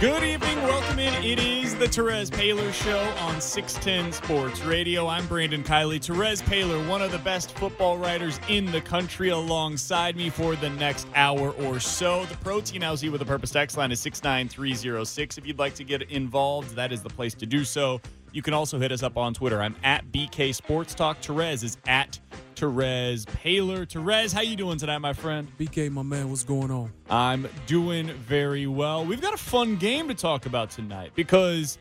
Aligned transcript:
Good 0.00 0.22
evening. 0.22 0.56
Welcome 0.62 0.98
in. 0.98 1.12
It 1.22 1.38
is 1.38 1.76
the 1.76 1.84
Terez 1.84 2.30
Paylor 2.30 2.72
Show 2.72 3.00
on 3.22 3.38
610 3.38 4.12
Sports 4.12 4.62
Radio. 4.62 5.06
I'm 5.06 5.26
Brandon 5.26 5.62
Kiley. 5.62 5.98
Terez 5.98 6.40
Paylor, 6.40 6.88
one 6.88 7.02
of 7.02 7.12
the 7.12 7.18
best 7.18 7.50
football 7.58 7.98
writers 7.98 8.40
in 8.48 8.64
the 8.72 8.80
country, 8.80 9.28
alongside 9.28 10.16
me 10.16 10.30
for 10.30 10.56
the 10.56 10.70
next 10.70 11.06
hour 11.14 11.50
or 11.50 11.78
so. 11.80 12.24
The 12.24 12.36
Protein 12.38 12.80
House 12.80 13.02
with 13.02 13.20
a 13.20 13.26
Purpose 13.26 13.50
text 13.50 13.76
line 13.76 13.92
is 13.92 14.00
69306. 14.00 15.36
If 15.36 15.46
you'd 15.46 15.58
like 15.58 15.74
to 15.74 15.84
get 15.84 16.00
involved, 16.10 16.74
that 16.76 16.92
is 16.92 17.02
the 17.02 17.10
place 17.10 17.34
to 17.34 17.44
do 17.44 17.62
so. 17.62 18.00
You 18.32 18.42
can 18.42 18.54
also 18.54 18.78
hit 18.78 18.92
us 18.92 19.02
up 19.02 19.16
on 19.16 19.34
Twitter. 19.34 19.60
I'm 19.60 19.74
at 19.82 20.12
BK 20.12 20.54
Sports 20.54 20.94
Talk. 20.94 21.20
Terez 21.20 21.64
is 21.64 21.76
at 21.86 22.18
Terez 22.54 23.24
Paylor. 23.24 23.86
Terez, 23.86 24.32
how 24.32 24.40
you 24.40 24.54
doing 24.54 24.78
tonight, 24.78 24.98
my 24.98 25.12
friend? 25.12 25.50
BK, 25.58 25.90
my 25.90 26.02
man, 26.02 26.28
what's 26.30 26.44
going 26.44 26.70
on? 26.70 26.92
I'm 27.08 27.48
doing 27.66 28.08
very 28.08 28.66
well. 28.66 29.04
We've 29.04 29.20
got 29.20 29.34
a 29.34 29.38
fun 29.38 29.76
game 29.76 30.06
to 30.08 30.14
talk 30.14 30.46
about 30.46 30.70
tonight 30.70 31.12
because 31.16 31.78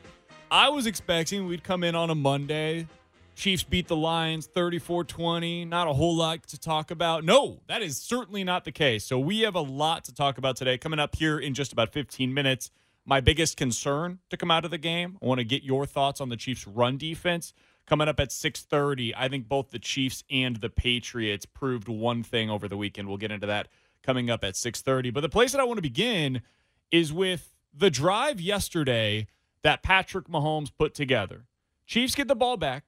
I 0.50 0.70
was 0.70 0.88
expecting 0.88 1.46
we'd 1.46 1.64
come 1.64 1.84
in 1.84 1.94
on 1.94 2.10
a 2.10 2.16
Monday. 2.16 2.88
Chiefs 3.36 3.64
beat 3.64 3.88
the 3.88 3.96
Lions 3.96 4.48
34 4.48 5.04
20. 5.04 5.66
Not 5.66 5.88
a 5.88 5.94
whole 5.94 6.16
lot 6.16 6.46
to 6.48 6.60
talk 6.60 6.92
about. 6.92 7.24
No, 7.24 7.62
that 7.68 7.82
is 7.82 7.98
certainly 7.98 8.44
not 8.44 8.66
the 8.66 8.72
case. 8.72 9.06
So 9.06 9.20
we 9.20 9.42
have 9.42 9.56
a 9.56 9.62
lot 9.62 10.04
to 10.06 10.14
talk 10.14 10.38
about 10.38 10.58
today. 10.58 10.78
Coming 10.78 11.00
up 11.00 11.16
here 11.16 11.40
in 11.40 11.54
just 11.54 11.72
about 11.72 11.94
15 11.94 12.34
minutes 12.34 12.72
my 13.06 13.22
biggest 13.22 13.58
concern 13.58 14.20
to 14.30 14.38
come 14.38 14.52
out 14.52 14.66
of 14.66 14.72
the 14.72 14.78
game. 14.78 15.18
I 15.22 15.26
want 15.26 15.40
to 15.40 15.46
get 15.46 15.64
your 15.64 15.86
thoughts 15.86 16.22
on 16.22 16.30
the 16.30 16.38
Chiefs' 16.38 16.68
run 16.68 16.98
defense. 16.98 17.54
Coming 17.86 18.08
up 18.08 18.20
at 18.20 18.30
6:30, 18.30 19.14
I 19.18 19.28
think 19.28 19.48
both 19.48 19.72
the 19.72 19.80
Chiefs 19.80 20.24
and 20.30 20.58
the 20.58 20.70
Patriots 20.70 21.46
proved 21.46 21.88
one 21.88 22.22
thing 22.22 22.50
over 22.50 22.68
the 22.68 22.78
weekend. 22.78 23.08
We'll 23.08 23.18
get 23.18 23.32
into 23.32 23.48
that 23.48 23.68
coming 24.04 24.30
up 24.30 24.44
at 24.44 24.56
6:30. 24.56 25.10
But 25.12 25.22
the 25.22 25.30
place 25.30 25.54
that 25.54 25.62
I 25.62 25.64
want 25.64 25.80
to 25.80 25.82
begin 25.82 26.44
is 26.92 27.12
with 27.12 27.56
the 27.74 27.90
drive 27.90 28.40
yesterday 28.40 29.28
that 29.64 29.84
Patrick 29.84 30.28
Mahomes 30.28 30.72
put 30.78 30.94
together. 30.94 31.46
Chiefs 31.86 32.16
get 32.16 32.28
the 32.28 32.36
ball 32.36 32.58
back 32.58 32.84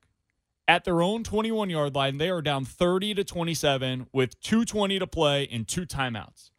at 0.67 0.83
their 0.83 1.01
own 1.01 1.23
21-yard 1.23 1.95
line. 1.95 2.17
They 2.17 2.29
are 2.29 2.41
down 2.41 2.65
30 2.65 3.15
to 3.15 3.23
27 3.23 4.07
with 4.13 4.39
220 4.39 4.99
to 4.99 5.07
play 5.07 5.47
and 5.51 5.67
two 5.67 5.85
timeouts. 5.85 6.51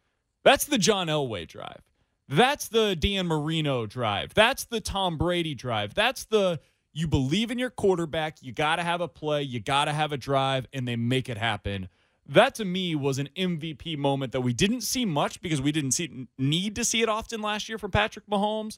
That's 0.43 0.65
the 0.65 0.77
John 0.77 1.07
Elway 1.07 1.47
drive. 1.47 1.81
That's 2.29 2.67
the 2.69 2.95
Dan 2.95 3.27
Marino 3.27 3.85
drive. 3.85 4.33
That's 4.33 4.65
the 4.65 4.79
Tom 4.79 5.17
Brady 5.17 5.55
drive. 5.55 5.93
That's 5.93 6.25
the 6.25 6.59
you 6.93 7.07
believe 7.07 7.49
in 7.49 7.57
your 7.57 7.71
quarterback, 7.71 8.37
you 8.41 8.51
got 8.51 8.75
to 8.75 8.83
have 8.83 9.01
a 9.01 9.07
play, 9.07 9.41
you 9.41 9.59
got 9.59 9.85
to 9.85 9.93
have 9.93 10.11
a 10.11 10.17
drive, 10.17 10.67
and 10.71 10.87
they 10.87 10.95
make 10.95 11.27
it 11.27 11.37
happen. 11.37 11.89
That 12.27 12.55
to 12.55 12.65
me 12.65 12.95
was 12.95 13.17
an 13.17 13.29
MVP 13.35 13.97
moment 13.97 14.31
that 14.31 14.41
we 14.41 14.53
didn't 14.53 14.81
see 14.81 15.03
much 15.03 15.41
because 15.41 15.61
we 15.61 15.71
didn't 15.71 15.91
see 15.91 16.27
need 16.37 16.75
to 16.75 16.85
see 16.85 17.01
it 17.01 17.09
often 17.09 17.41
last 17.41 17.67
year 17.67 17.77
from 17.77 17.91
Patrick 17.91 18.27
Mahomes. 18.27 18.77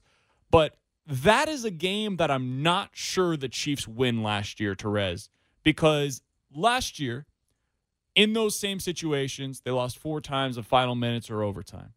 But 0.49 0.77
that 1.05 1.47
is 1.47 1.65
a 1.65 1.71
game 1.71 2.17
that 2.17 2.31
I'm 2.31 2.64
not 2.64 2.91
sure 2.93 3.37
the 3.37 3.49
Chiefs 3.49 3.87
win 3.87 4.23
last 4.23 4.59
year, 4.59 4.73
Terez, 4.73 5.30
because 5.64 6.21
last 6.55 6.99
year, 6.99 7.25
in 8.15 8.33
those 8.33 8.58
same 8.58 8.80
situations, 8.80 9.61
they 9.61 9.71
lost 9.71 9.99
four 9.99 10.21
times 10.21 10.58
in 10.58 10.64
final 10.64 10.95
minutes 10.95 11.30
or 11.30 11.43
overtime. 11.43 11.93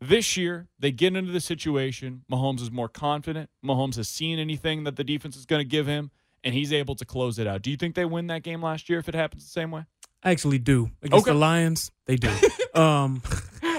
This 0.00 0.36
year, 0.36 0.68
they 0.78 0.92
get 0.92 1.16
into 1.16 1.32
the 1.32 1.40
situation. 1.40 2.24
Mahomes 2.30 2.60
is 2.60 2.70
more 2.70 2.88
confident. 2.88 3.48
Mahomes 3.64 3.96
has 3.96 4.08
seen 4.08 4.38
anything 4.38 4.84
that 4.84 4.96
the 4.96 5.04
defense 5.04 5.36
is 5.36 5.46
going 5.46 5.60
to 5.60 5.68
give 5.68 5.86
him, 5.86 6.10
and 6.44 6.54
he's 6.54 6.72
able 6.72 6.94
to 6.96 7.04
close 7.04 7.38
it 7.38 7.46
out. 7.46 7.62
Do 7.62 7.70
you 7.70 7.76
think 7.76 7.94
they 7.94 8.04
win 8.04 8.26
that 8.26 8.42
game 8.42 8.62
last 8.62 8.90
year 8.90 8.98
if 8.98 9.08
it 9.08 9.14
happens 9.14 9.44
the 9.44 9.50
same 9.50 9.70
way? 9.70 9.86
I 10.22 10.32
actually 10.32 10.58
do. 10.58 10.90
Against 11.02 11.26
okay. 11.26 11.32
the 11.32 11.38
Lions, 11.38 11.90
they 12.04 12.16
do. 12.16 12.28
um, 12.74 13.22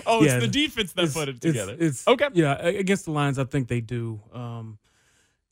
oh, 0.07 0.23
yeah, 0.23 0.37
it's 0.37 0.45
the 0.45 0.51
defense 0.51 0.93
that 0.93 1.13
put 1.13 1.29
it 1.29 1.41
together. 1.41 1.73
It's, 1.73 2.01
it's, 2.01 2.07
okay. 2.07 2.29
Yeah, 2.33 2.53
against 2.53 3.05
the 3.05 3.11
Lions, 3.11 3.37
I 3.37 3.43
think 3.43 3.67
they 3.67 3.81
do. 3.81 4.21
Um, 4.33 4.79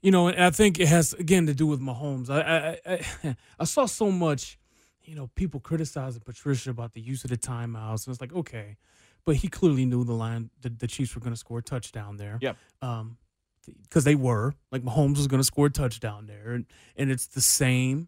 you 0.02 0.12
know, 0.12 0.28
and 0.28 0.44
I 0.44 0.52
think 0.52 0.80
it 0.80 0.88
has 0.88 1.14
again 1.14 1.48
to 1.48 1.54
do 1.54 1.68
with 1.68 1.80
Mahomes. 1.80 2.30
I 2.30 2.78
I, 2.86 2.94
I, 3.24 3.36
I 3.60 3.64
saw 3.66 3.86
so 3.86 4.12
much, 4.12 4.58
you 5.04 5.16
know, 5.16 5.30
people 5.36 5.60
criticizing 5.60 6.22
Patricia 6.24 6.70
about 6.70 6.94
the 6.94 7.02
use 7.02 7.24
of 7.24 7.30
the 7.30 7.38
timeouts, 7.38 8.06
and 8.06 8.14
it's 8.14 8.22
like, 8.22 8.34
okay, 8.34 8.78
but 9.26 9.38
he 9.38 9.48
clearly 9.48 9.86
knew 9.86 10.04
the 10.04 10.14
line 10.14 10.50
the, 10.62 10.70
the 10.70 10.88
Chiefs 10.88 11.16
were 11.16 11.22
going 11.22 11.34
to 11.34 11.40
score 11.40 11.60
a 11.60 11.64
touchdown 11.64 12.18
there. 12.18 12.38
Yep. 12.42 12.58
Um, 12.82 13.18
because 13.82 14.04
they 14.04 14.14
were 14.14 14.54
like 14.72 14.84
Mahomes 14.84 15.18
was 15.18 15.28
going 15.28 15.40
to 15.40 15.46
score 15.46 15.66
a 15.68 15.72
touchdown 15.72 16.28
there, 16.28 16.52
and 16.52 16.66
and 16.96 17.10
it's 17.12 17.26
the 17.26 17.42
same, 17.42 18.08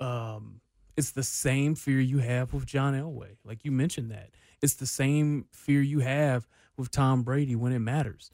um, 0.00 0.60
it's 0.96 1.12
the 1.12 1.22
same 1.22 1.76
fear 1.76 2.00
you 2.00 2.18
have 2.18 2.52
with 2.52 2.66
John 2.66 2.94
Elway. 2.94 3.36
Like 3.44 3.64
you 3.64 3.70
mentioned 3.70 4.10
that 4.10 4.30
it's 4.60 4.74
the 4.74 4.86
same 4.86 5.46
fear 5.52 5.80
you 5.80 6.00
have 6.00 6.48
with 6.76 6.90
Tom 6.90 7.22
Brady 7.22 7.54
when 7.54 7.72
it 7.72 7.78
matters. 7.78 8.30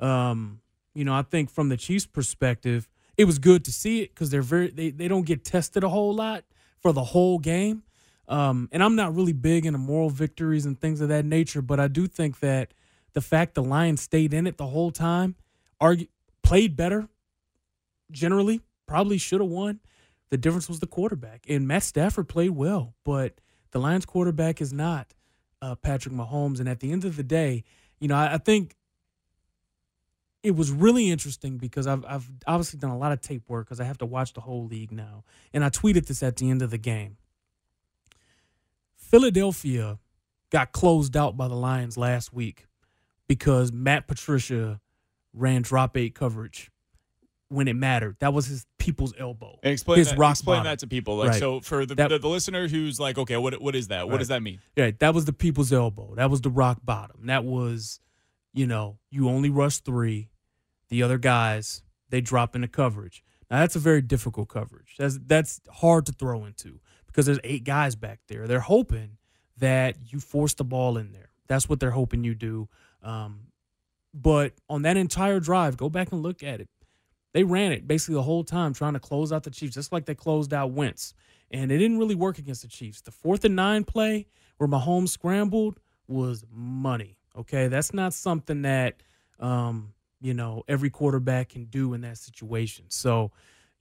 Um, 0.00 0.60
you 0.94 1.04
know, 1.04 1.14
I 1.14 1.22
think 1.22 1.50
from 1.50 1.68
the 1.68 1.76
Chiefs' 1.76 2.06
perspective, 2.06 2.88
it 3.16 3.24
was 3.24 3.38
good 3.38 3.64
to 3.64 3.72
see 3.72 4.02
it 4.02 4.14
because 4.14 4.30
they're 4.30 4.42
very 4.42 4.68
they, 4.68 4.90
they 4.90 5.08
don't 5.08 5.26
get 5.26 5.44
tested 5.44 5.84
a 5.84 5.88
whole 5.88 6.14
lot 6.14 6.44
for 6.80 6.92
the 6.92 7.04
whole 7.04 7.38
game. 7.38 7.82
Um, 8.28 8.68
and 8.72 8.82
I'm 8.82 8.96
not 8.96 9.14
really 9.14 9.32
big 9.32 9.66
into 9.66 9.78
moral 9.78 10.10
victories 10.10 10.66
and 10.66 10.80
things 10.80 11.00
of 11.00 11.08
that 11.08 11.24
nature, 11.24 11.62
but 11.62 11.78
I 11.78 11.88
do 11.88 12.06
think 12.06 12.40
that 12.40 12.74
the 13.12 13.20
fact 13.20 13.54
the 13.54 13.62
Lions 13.62 14.00
stayed 14.00 14.34
in 14.34 14.46
it 14.46 14.56
the 14.56 14.66
whole 14.66 14.90
time, 14.90 15.36
argue, 15.80 16.06
played 16.42 16.76
better, 16.76 17.08
generally, 18.10 18.60
probably 18.86 19.18
should 19.18 19.40
have 19.40 19.50
won. 19.50 19.80
The 20.30 20.36
difference 20.36 20.68
was 20.68 20.80
the 20.80 20.86
quarterback. 20.86 21.44
And 21.48 21.68
Matt 21.68 21.84
Stafford 21.84 22.28
played 22.28 22.50
well, 22.50 22.94
but 23.04 23.40
the 23.70 23.78
Lions 23.78 24.06
quarterback 24.06 24.60
is 24.60 24.72
not 24.72 25.14
uh, 25.62 25.76
Patrick 25.76 26.14
Mahomes. 26.14 26.58
And 26.58 26.68
at 26.68 26.80
the 26.80 26.92
end 26.92 27.04
of 27.04 27.16
the 27.16 27.22
day, 27.22 27.64
you 28.00 28.08
know, 28.08 28.16
I, 28.16 28.34
I 28.34 28.38
think 28.38 28.76
it 30.42 30.54
was 30.54 30.70
really 30.70 31.10
interesting 31.10 31.58
because 31.58 31.86
I've, 31.86 32.04
I've 32.04 32.30
obviously 32.46 32.78
done 32.78 32.90
a 32.90 32.98
lot 32.98 33.12
of 33.12 33.20
tape 33.20 33.48
work 33.48 33.66
because 33.66 33.80
I 33.80 33.84
have 33.84 33.98
to 33.98 34.06
watch 34.06 34.32
the 34.32 34.42
whole 34.42 34.66
league 34.66 34.92
now. 34.92 35.24
And 35.52 35.64
I 35.64 35.70
tweeted 35.70 36.06
this 36.06 36.22
at 36.22 36.36
the 36.36 36.50
end 36.50 36.62
of 36.62 36.70
the 36.70 36.78
game. 36.78 37.16
Philadelphia 39.06 39.98
got 40.50 40.72
closed 40.72 41.16
out 41.16 41.36
by 41.36 41.48
the 41.48 41.54
Lions 41.54 41.96
last 41.96 42.32
week 42.32 42.66
because 43.28 43.72
Matt 43.72 44.06
Patricia 44.08 44.80
ran 45.32 45.62
drop 45.62 45.96
eight 45.96 46.14
coverage 46.14 46.70
when 47.48 47.68
it 47.68 47.76
mattered. 47.76 48.16
That 48.18 48.32
was 48.32 48.46
his 48.46 48.66
people's 48.78 49.14
elbow. 49.18 49.58
And 49.62 49.72
explain 49.72 49.98
his 49.98 50.10
that, 50.10 50.18
rock 50.18 50.32
explain 50.32 50.58
bottom. 50.58 50.72
that 50.72 50.78
to 50.80 50.86
people. 50.88 51.16
Like 51.16 51.30
right. 51.30 51.38
so 51.38 51.60
for 51.60 51.86
the, 51.86 51.94
that, 51.94 52.08
the, 52.08 52.18
the 52.18 52.28
listener 52.28 52.66
who's 52.66 52.98
like, 52.98 53.16
okay, 53.18 53.36
what 53.36 53.60
what 53.60 53.76
is 53.76 53.88
that? 53.88 54.08
What 54.08 54.18
does 54.18 54.28
that 54.28 54.42
mean? 54.42 54.60
Yeah, 54.74 54.90
that 54.98 55.14
was 55.14 55.24
the 55.24 55.32
people's 55.32 55.72
elbow. 55.72 56.14
That 56.16 56.30
was 56.30 56.40
the 56.40 56.50
rock 56.50 56.78
bottom. 56.84 57.26
That 57.26 57.44
was, 57.44 58.00
you 58.52 58.66
know, 58.66 58.98
you 59.10 59.28
only 59.28 59.50
rush 59.50 59.78
three. 59.78 60.30
The 60.88 61.02
other 61.02 61.18
guys 61.18 61.82
they 62.10 62.20
drop 62.20 62.54
into 62.54 62.68
coverage. 62.68 63.22
Now 63.50 63.60
that's 63.60 63.76
a 63.76 63.80
very 63.80 64.02
difficult 64.02 64.48
coverage. 64.48 64.96
That's 64.98 65.18
that's 65.24 65.60
hard 65.70 66.06
to 66.06 66.12
throw 66.12 66.44
into 66.44 66.80
because 67.16 67.24
there's 67.24 67.40
eight 67.44 67.64
guys 67.64 67.96
back 67.96 68.20
there. 68.28 68.46
They're 68.46 68.60
hoping 68.60 69.16
that 69.56 69.96
you 70.12 70.20
force 70.20 70.52
the 70.52 70.64
ball 70.64 70.98
in 70.98 71.12
there. 71.12 71.30
That's 71.46 71.66
what 71.66 71.80
they're 71.80 71.90
hoping 71.90 72.24
you 72.24 72.34
do. 72.34 72.68
Um, 73.02 73.46
but 74.12 74.52
on 74.68 74.82
that 74.82 74.98
entire 74.98 75.40
drive, 75.40 75.78
go 75.78 75.88
back 75.88 76.12
and 76.12 76.22
look 76.22 76.42
at 76.42 76.60
it. 76.60 76.68
They 77.32 77.42
ran 77.42 77.72
it 77.72 77.88
basically 77.88 78.16
the 78.16 78.22
whole 78.22 78.44
time 78.44 78.74
trying 78.74 78.92
to 78.92 79.00
close 79.00 79.32
out 79.32 79.44
the 79.44 79.50
Chiefs, 79.50 79.74
just 79.74 79.92
like 79.92 80.04
they 80.04 80.14
closed 80.14 80.52
out 80.52 80.72
Wentz. 80.72 81.14
And 81.50 81.72
it 81.72 81.78
didn't 81.78 81.98
really 81.98 82.14
work 82.14 82.38
against 82.38 82.60
the 82.60 82.68
Chiefs. 82.68 83.00
The 83.00 83.10
fourth 83.10 83.46
and 83.46 83.56
nine 83.56 83.84
play 83.84 84.26
where 84.58 84.68
Mahomes 84.68 85.08
scrambled 85.08 85.80
was 86.08 86.44
money. 86.52 87.16
Okay. 87.34 87.68
That's 87.68 87.94
not 87.94 88.12
something 88.12 88.60
that, 88.62 89.02
um, 89.40 89.94
you 90.20 90.34
know, 90.34 90.64
every 90.68 90.90
quarterback 90.90 91.48
can 91.48 91.64
do 91.64 91.94
in 91.94 92.02
that 92.02 92.18
situation. 92.18 92.86
So, 92.88 93.32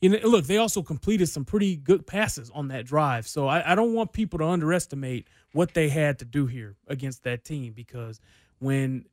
you 0.01 0.09
know, 0.09 0.17
look, 0.23 0.45
they 0.45 0.57
also 0.57 0.81
completed 0.81 1.27
some 1.27 1.45
pretty 1.45 1.75
good 1.75 2.05
passes 2.05 2.51
on 2.53 2.67
that 2.67 2.85
drive. 2.85 3.27
So 3.27 3.47
I, 3.47 3.71
I, 3.71 3.75
don't 3.75 3.93
want 3.93 4.11
people 4.11 4.39
to 4.39 4.45
underestimate 4.45 5.27
what 5.53 5.73
they 5.73 5.89
had 5.89 6.19
to 6.19 6.25
do 6.25 6.45
here 6.45 6.75
against 6.87 7.23
that 7.23 7.43
team 7.45 7.73
because 7.73 8.19
when 8.59 9.05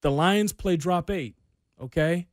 the 0.00 0.10
Lions 0.10 0.52
play 0.52 0.76
drop 0.76 1.10
eight, 1.10 1.36
okay, 1.80 2.28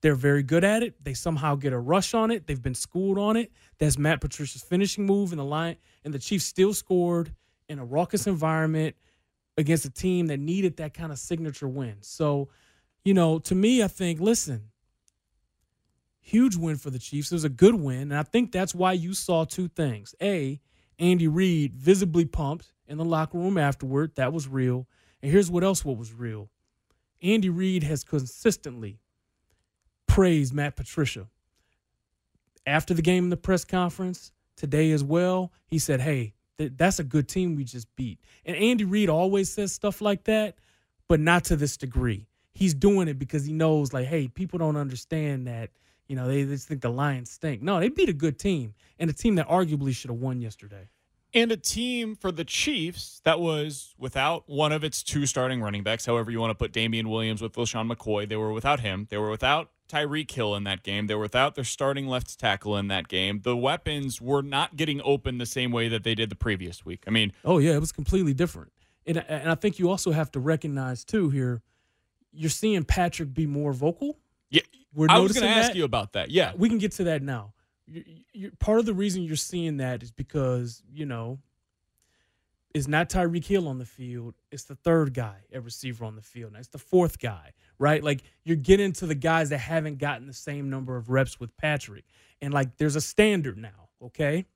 they're 0.00 0.14
very 0.14 0.42
good 0.42 0.64
at 0.64 0.82
it. 0.82 1.02
They 1.02 1.14
somehow 1.14 1.54
get 1.54 1.72
a 1.72 1.78
rush 1.78 2.12
on 2.12 2.30
it. 2.30 2.46
They've 2.46 2.60
been 2.60 2.74
schooled 2.74 3.18
on 3.18 3.36
it. 3.36 3.50
That's 3.78 3.98
Matt 3.98 4.20
Patricia's 4.20 4.62
finishing 4.62 5.06
move, 5.06 5.32
and 5.32 5.38
the 5.38 5.44
line 5.44 5.76
and 6.04 6.12
the 6.12 6.18
Chiefs 6.18 6.44
still 6.44 6.74
scored 6.74 7.32
in 7.70 7.78
a 7.78 7.84
raucous 7.84 8.26
environment 8.26 8.96
against 9.56 9.86
a 9.86 9.90
team 9.90 10.26
that 10.26 10.38
needed 10.38 10.76
that 10.76 10.92
kind 10.92 11.10
of 11.10 11.18
signature 11.18 11.68
win. 11.68 11.96
So, 12.00 12.48
you 13.04 13.14
know, 13.14 13.38
to 13.40 13.54
me, 13.54 13.82
I 13.82 13.88
think, 13.88 14.20
listen, 14.20 14.70
huge 16.24 16.56
win 16.56 16.76
for 16.76 16.90
the 16.90 16.98
Chiefs. 16.98 17.30
It 17.30 17.34
was 17.34 17.44
a 17.44 17.50
good 17.50 17.74
win. 17.74 18.00
And 18.00 18.16
I 18.16 18.22
think 18.22 18.50
that's 18.50 18.74
why 18.74 18.92
you 18.92 19.12
saw 19.12 19.44
two 19.44 19.68
things. 19.68 20.14
A, 20.22 20.58
Andy 20.98 21.28
Reid 21.28 21.74
visibly 21.74 22.24
pumped 22.24 22.72
in 22.88 22.96
the 22.96 23.04
locker 23.04 23.38
room 23.38 23.58
afterward. 23.58 24.12
That 24.16 24.32
was 24.32 24.48
real. 24.48 24.88
And 25.22 25.30
here's 25.30 25.50
what 25.50 25.62
else 25.62 25.84
what 25.84 25.98
was 25.98 26.12
real. 26.12 26.48
Andy 27.22 27.50
Reid 27.50 27.82
has 27.82 28.04
consistently 28.04 29.00
praised 30.06 30.54
Matt 30.54 30.76
Patricia. 30.76 31.28
After 32.66 32.94
the 32.94 33.02
game 33.02 33.24
in 33.24 33.30
the 33.30 33.36
press 33.36 33.64
conference 33.64 34.32
today 34.56 34.92
as 34.92 35.04
well, 35.04 35.52
he 35.66 35.78
said, 35.78 36.00
Hey, 36.00 36.32
th- 36.56 36.72
that's 36.76 36.98
a 36.98 37.04
good 37.04 37.28
team 37.28 37.54
we 37.54 37.64
just 37.64 37.94
beat. 37.96 38.18
And 38.46 38.56
Andy 38.56 38.84
Reid 38.84 39.10
always 39.10 39.50
says 39.50 39.72
stuff 39.72 40.00
like 40.00 40.24
that, 40.24 40.56
but 41.06 41.20
not 41.20 41.44
to 41.44 41.56
this 41.56 41.76
degree. 41.76 42.26
He's 42.54 42.72
doing 42.72 43.08
it 43.08 43.18
because 43.18 43.44
he 43.44 43.52
knows, 43.52 43.92
like, 43.92 44.06
hey, 44.06 44.28
people 44.28 44.58
don't 44.58 44.76
understand 44.76 45.48
that 45.48 45.70
you 46.06 46.16
know, 46.16 46.28
they 46.28 46.44
just 46.44 46.68
think 46.68 46.82
the 46.82 46.90
Lions 46.90 47.30
stink. 47.30 47.62
No, 47.62 47.80
they 47.80 47.88
beat 47.88 48.08
a 48.08 48.14
good 48.14 48.38
team 48.38 48.74
and 48.98 49.08
a 49.08 49.12
team 49.12 49.36
that 49.36 49.48
arguably 49.48 49.94
should 49.94 50.10
have 50.10 50.20
won 50.20 50.40
yesterday. 50.40 50.88
And 51.32 51.50
a 51.50 51.56
team 51.56 52.14
for 52.14 52.30
the 52.30 52.44
Chiefs 52.44 53.20
that 53.24 53.40
was 53.40 53.94
without 53.98 54.44
one 54.46 54.70
of 54.70 54.84
its 54.84 55.02
two 55.02 55.26
starting 55.26 55.60
running 55.60 55.82
backs, 55.82 56.06
however 56.06 56.30
you 56.30 56.38
want 56.38 56.50
to 56.50 56.54
put 56.54 56.72
Damien 56.72 57.08
Williams 57.08 57.42
with 57.42 57.54
LeSean 57.54 57.92
McCoy. 57.92 58.28
They 58.28 58.36
were 58.36 58.52
without 58.52 58.80
him. 58.80 59.08
They 59.10 59.18
were 59.18 59.30
without 59.30 59.70
Tyreek 59.88 60.30
Hill 60.30 60.54
in 60.54 60.62
that 60.64 60.84
game. 60.84 61.08
They 61.08 61.14
were 61.14 61.22
without 61.22 61.56
their 61.56 61.64
starting 61.64 62.06
left 62.06 62.38
tackle 62.38 62.76
in 62.76 62.86
that 62.88 63.08
game. 63.08 63.40
The 63.42 63.56
weapons 63.56 64.20
were 64.20 64.42
not 64.42 64.76
getting 64.76 65.00
open 65.04 65.38
the 65.38 65.46
same 65.46 65.72
way 65.72 65.88
that 65.88 66.04
they 66.04 66.14
did 66.14 66.30
the 66.30 66.36
previous 66.36 66.84
week. 66.84 67.02
I 67.06 67.10
mean, 67.10 67.32
oh 67.44 67.58
yeah, 67.58 67.72
it 67.72 67.80
was 67.80 67.92
completely 67.92 68.32
different. 68.32 68.70
And, 69.04 69.18
and 69.28 69.50
I 69.50 69.56
think 69.56 69.78
you 69.80 69.90
also 69.90 70.12
have 70.12 70.30
to 70.32 70.40
recognize 70.40 71.04
too 71.04 71.30
here, 71.30 71.62
you're 72.32 72.48
seeing 72.50 72.84
Patrick 72.84 73.34
be 73.34 73.46
more 73.46 73.72
vocal. 73.72 74.18
Yeah, 74.54 74.62
we're 74.94 75.08
I 75.10 75.18
was 75.18 75.32
going 75.32 75.42
to 75.42 75.58
ask 75.58 75.74
you 75.74 75.84
about 75.84 76.12
that. 76.12 76.30
Yeah, 76.30 76.52
we 76.56 76.68
can 76.68 76.78
get 76.78 76.92
to 76.92 77.04
that 77.04 77.22
now. 77.22 77.52
You're, 77.86 78.04
you're, 78.32 78.50
part 78.52 78.78
of 78.78 78.86
the 78.86 78.94
reason 78.94 79.22
you're 79.24 79.36
seeing 79.36 79.78
that 79.78 80.02
is 80.02 80.10
because 80.10 80.82
you 80.92 81.06
know 81.06 81.38
it's 82.72 82.88
not 82.88 83.08
Tyreek 83.08 83.44
Hill 83.44 83.66
on 83.66 83.78
the 83.78 83.84
field; 83.84 84.34
it's 84.52 84.64
the 84.64 84.76
third 84.76 85.12
guy, 85.12 85.36
a 85.52 85.60
receiver 85.60 86.04
on 86.04 86.14
the 86.14 86.22
field. 86.22 86.52
Now 86.52 86.60
it's 86.60 86.68
the 86.68 86.78
fourth 86.78 87.18
guy, 87.18 87.52
right? 87.78 88.02
Like 88.02 88.22
you're 88.44 88.56
getting 88.56 88.92
to 88.94 89.06
the 89.06 89.14
guys 89.14 89.50
that 89.50 89.58
haven't 89.58 89.98
gotten 89.98 90.26
the 90.26 90.32
same 90.32 90.70
number 90.70 90.96
of 90.96 91.10
reps 91.10 91.40
with 91.40 91.56
Patrick, 91.56 92.04
and 92.40 92.54
like 92.54 92.76
there's 92.76 92.96
a 92.96 93.00
standard 93.00 93.58
now. 93.58 93.88
Okay, 94.00 94.46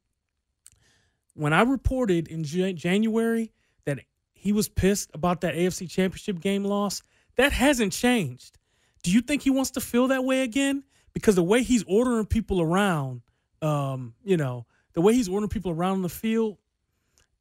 when 1.35 1.53
I 1.53 1.63
reported 1.63 2.29
in 2.29 2.45
J- 2.45 2.73
January 2.73 3.53
that 3.85 3.99
he 4.33 4.53
was 4.53 4.69
pissed 4.69 5.11
about 5.15 5.41
that 5.41 5.55
AFC 5.55 5.91
Championship 5.91 6.41
game 6.41 6.65
loss, 6.65 7.03
that 7.37 7.53
hasn't 7.53 7.93
changed. 7.93 8.59
Do 9.03 9.11
you 9.11 9.21
think 9.21 9.43
he 9.43 9.51
wants 9.51 9.71
to 9.73 9.81
feel 9.81 10.09
that 10.09 10.25
way 10.25 10.43
again? 10.43 10.85
Because 11.13 11.35
the 11.35 11.43
way 11.43 11.63
he's 11.63 11.85
ordering 11.87 12.27
people 12.27 12.61
around, 12.61 13.23
um, 13.63 14.15
you 14.25 14.37
know, 14.37 14.67
the 14.93 15.01
way 15.01 15.15
he's 15.15 15.29
ordering 15.29 15.49
people 15.49 15.73
around 15.73 15.93
on 15.93 16.03
the 16.03 16.09
field, 16.09 16.59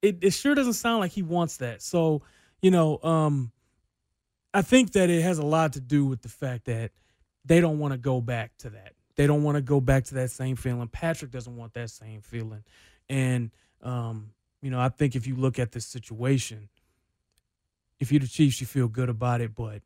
it, 0.02 0.20
it 0.22 0.32
sure 0.32 0.56
doesn't 0.56 0.74
sound 0.74 1.00
like 1.00 1.12
he 1.12 1.24
wants 1.24 1.58
that. 1.58 1.82
So, 1.82 2.22
you 2.62 2.72
know, 2.72 3.00
um, 3.04 3.52
I 4.54 4.62
think 4.62 4.94
that 4.94 5.10
it 5.10 5.22
has 5.22 5.38
a 5.38 5.46
lot 5.46 5.74
to 5.74 5.80
do 5.80 6.06
with 6.06 6.22
the 6.22 6.30
fact 6.30 6.66
that 6.66 6.92
they 7.46 7.62
don't 7.62 7.80
want 7.80 7.94
to 7.94 7.98
go 7.98 8.22
back 8.22 8.58
to 8.60 8.70
that. 8.72 8.94
They 9.16 9.28
don't 9.28 9.44
want 9.44 9.56
to 9.56 9.62
go 9.62 9.82
back 9.82 10.06
to 10.06 10.16
that 10.16 10.32
same 10.32 10.56
feeling. 10.56 10.88
Patrick 10.88 11.32
doesn't 11.32 11.56
want 11.56 11.74
that 11.74 11.90
same 11.90 12.22
feeling. 12.22 12.64
And, 13.10 13.52
um, 13.82 14.32
you 14.62 14.70
know, 14.70 14.80
I 14.80 14.90
think 14.90 15.16
if 15.16 15.28
you 15.28 15.36
look 15.36 15.60
at 15.60 15.72
this 15.72 15.86
situation, 15.86 16.70
if 18.00 18.12
you're 18.12 18.20
the 18.20 18.28
Chiefs, 18.28 18.62
you 18.62 18.68
feel 18.68 18.88
good 18.88 19.10
about 19.10 19.42
it. 19.42 19.56
But 19.56 19.82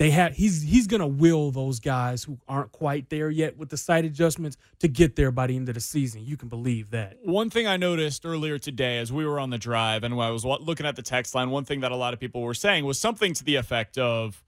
they 0.00 0.08
have 0.08 0.32
he's 0.32 0.62
he's 0.62 0.86
gonna 0.86 1.06
will 1.06 1.50
those 1.50 1.78
guys 1.78 2.24
who 2.24 2.38
aren't 2.48 2.72
quite 2.72 3.10
there 3.10 3.28
yet 3.28 3.58
with 3.58 3.68
the 3.68 3.76
sight 3.76 4.06
adjustments 4.06 4.56
to 4.78 4.88
get 4.88 5.14
there 5.14 5.30
by 5.30 5.46
the 5.46 5.54
end 5.54 5.68
of 5.68 5.74
the 5.74 5.80
season. 5.80 6.24
You 6.24 6.38
can 6.38 6.48
believe 6.48 6.88
that. 6.92 7.18
One 7.22 7.50
thing 7.50 7.66
I 7.66 7.76
noticed 7.76 8.24
earlier 8.24 8.58
today 8.58 8.96
as 8.96 9.12
we 9.12 9.26
were 9.26 9.38
on 9.38 9.50
the 9.50 9.58
drive 9.58 10.02
and 10.02 10.14
I 10.14 10.30
was 10.30 10.42
looking 10.42 10.86
at 10.86 10.96
the 10.96 11.02
text 11.02 11.34
line, 11.34 11.50
one 11.50 11.66
thing 11.66 11.80
that 11.80 11.92
a 11.92 11.96
lot 11.96 12.14
of 12.14 12.18
people 12.18 12.40
were 12.40 12.54
saying 12.54 12.86
was 12.86 12.98
something 12.98 13.34
to 13.34 13.44
the 13.44 13.56
effect 13.56 13.98
of, 13.98 14.42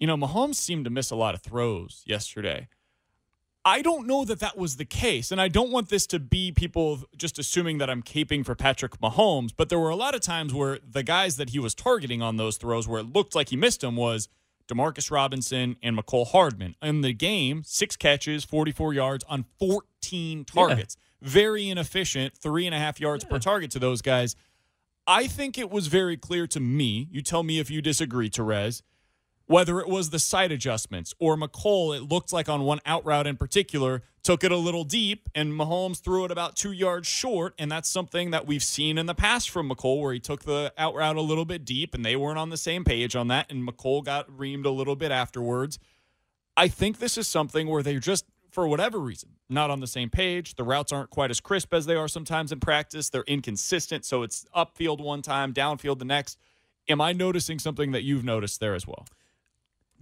you 0.00 0.08
know, 0.08 0.16
Mahomes 0.16 0.56
seemed 0.56 0.86
to 0.86 0.90
miss 0.90 1.12
a 1.12 1.16
lot 1.16 1.36
of 1.36 1.40
throws 1.40 2.02
yesterday. 2.04 2.66
I 3.64 3.80
don't 3.80 4.08
know 4.08 4.24
that 4.24 4.40
that 4.40 4.58
was 4.58 4.74
the 4.74 4.84
case. 4.84 5.30
And 5.30 5.40
I 5.40 5.46
don't 5.46 5.70
want 5.70 5.88
this 5.88 6.04
to 6.08 6.18
be 6.18 6.50
people 6.50 7.04
just 7.16 7.38
assuming 7.38 7.78
that 7.78 7.88
I'm 7.88 8.02
caping 8.02 8.44
for 8.44 8.56
Patrick 8.56 8.98
Mahomes, 8.98 9.52
but 9.56 9.68
there 9.68 9.78
were 9.78 9.90
a 9.90 9.96
lot 9.96 10.16
of 10.16 10.20
times 10.20 10.52
where 10.52 10.80
the 10.84 11.04
guys 11.04 11.36
that 11.36 11.50
he 11.50 11.60
was 11.60 11.76
targeting 11.76 12.22
on 12.22 12.38
those 12.38 12.56
throws 12.56 12.88
where 12.88 12.98
it 12.98 13.12
looked 13.12 13.36
like 13.36 13.50
he 13.50 13.56
missed 13.56 13.80
them 13.80 13.94
was 13.94 14.28
Demarcus 14.68 15.10
Robinson, 15.10 15.76
and 15.82 15.96
Mecole 15.96 16.28
Hardman. 16.28 16.74
In 16.82 17.02
the 17.02 17.12
game, 17.12 17.62
six 17.64 17.96
catches, 17.96 18.44
44 18.44 18.94
yards 18.94 19.24
on 19.28 19.44
14 19.58 20.44
targets. 20.44 20.96
Yeah. 21.20 21.28
Very 21.28 21.68
inefficient, 21.68 22.36
three 22.36 22.66
and 22.66 22.74
a 22.74 22.78
half 22.78 23.00
yards 23.00 23.24
yeah. 23.24 23.30
per 23.30 23.38
target 23.38 23.70
to 23.72 23.78
those 23.78 24.02
guys. 24.02 24.36
I 25.06 25.26
think 25.26 25.58
it 25.58 25.70
was 25.70 25.88
very 25.88 26.16
clear 26.16 26.46
to 26.48 26.60
me. 26.60 27.08
You 27.10 27.22
tell 27.22 27.42
me 27.42 27.58
if 27.58 27.70
you 27.70 27.82
disagree, 27.82 28.30
Terez 28.30 28.82
whether 29.46 29.78
it 29.80 29.88
was 29.88 30.10
the 30.10 30.18
sight 30.18 30.50
adjustments 30.50 31.12
or 31.18 31.36
Mecole, 31.36 31.96
it 31.96 32.02
looked 32.02 32.32
like 32.32 32.48
on 32.48 32.62
one 32.62 32.80
out 32.86 33.04
route 33.04 33.26
in 33.26 33.36
particular, 33.36 34.02
took 34.22 34.42
it 34.42 34.50
a 34.50 34.56
little 34.56 34.84
deep 34.84 35.28
and 35.34 35.52
Mahomes 35.52 36.02
threw 36.02 36.24
it 36.24 36.30
about 36.30 36.56
two 36.56 36.72
yards 36.72 37.06
short. 37.06 37.54
And 37.58 37.70
that's 37.70 37.88
something 37.88 38.30
that 38.30 38.46
we've 38.46 38.62
seen 38.62 38.96
in 38.96 39.06
the 39.06 39.14
past 39.14 39.50
from 39.50 39.68
Mecole, 39.68 40.00
where 40.00 40.14
he 40.14 40.20
took 40.20 40.44
the 40.44 40.72
out 40.78 40.94
route 40.94 41.16
a 41.16 41.20
little 41.20 41.44
bit 41.44 41.64
deep 41.64 41.94
and 41.94 42.04
they 42.04 42.16
weren't 42.16 42.38
on 42.38 42.48
the 42.48 42.56
same 42.56 42.84
page 42.84 43.14
on 43.14 43.28
that. 43.28 43.50
And 43.50 43.68
Mecole 43.68 44.02
got 44.02 44.28
reamed 44.30 44.64
a 44.64 44.70
little 44.70 44.96
bit 44.96 45.10
afterwards. 45.10 45.78
I 46.56 46.68
think 46.68 46.98
this 46.98 47.18
is 47.18 47.28
something 47.28 47.68
where 47.68 47.82
they're 47.82 47.98
just, 47.98 48.24
for 48.50 48.66
whatever 48.66 48.98
reason, 48.98 49.30
not 49.50 49.70
on 49.70 49.80
the 49.80 49.86
same 49.86 50.08
page. 50.08 50.54
The 50.54 50.64
routes 50.64 50.92
aren't 50.92 51.10
quite 51.10 51.30
as 51.30 51.40
crisp 51.40 51.74
as 51.74 51.84
they 51.84 51.96
are 51.96 52.08
sometimes 52.08 52.50
in 52.50 52.60
practice. 52.60 53.10
They're 53.10 53.24
inconsistent. 53.24 54.06
So 54.06 54.22
it's 54.22 54.46
upfield 54.56 55.00
one 55.00 55.20
time, 55.20 55.52
downfield 55.52 55.98
the 55.98 56.04
next. 56.06 56.38
Am 56.88 57.00
I 57.00 57.12
noticing 57.12 57.58
something 57.58 57.92
that 57.92 58.04
you've 58.04 58.24
noticed 58.24 58.60
there 58.60 58.74
as 58.74 58.86
well? 58.86 59.06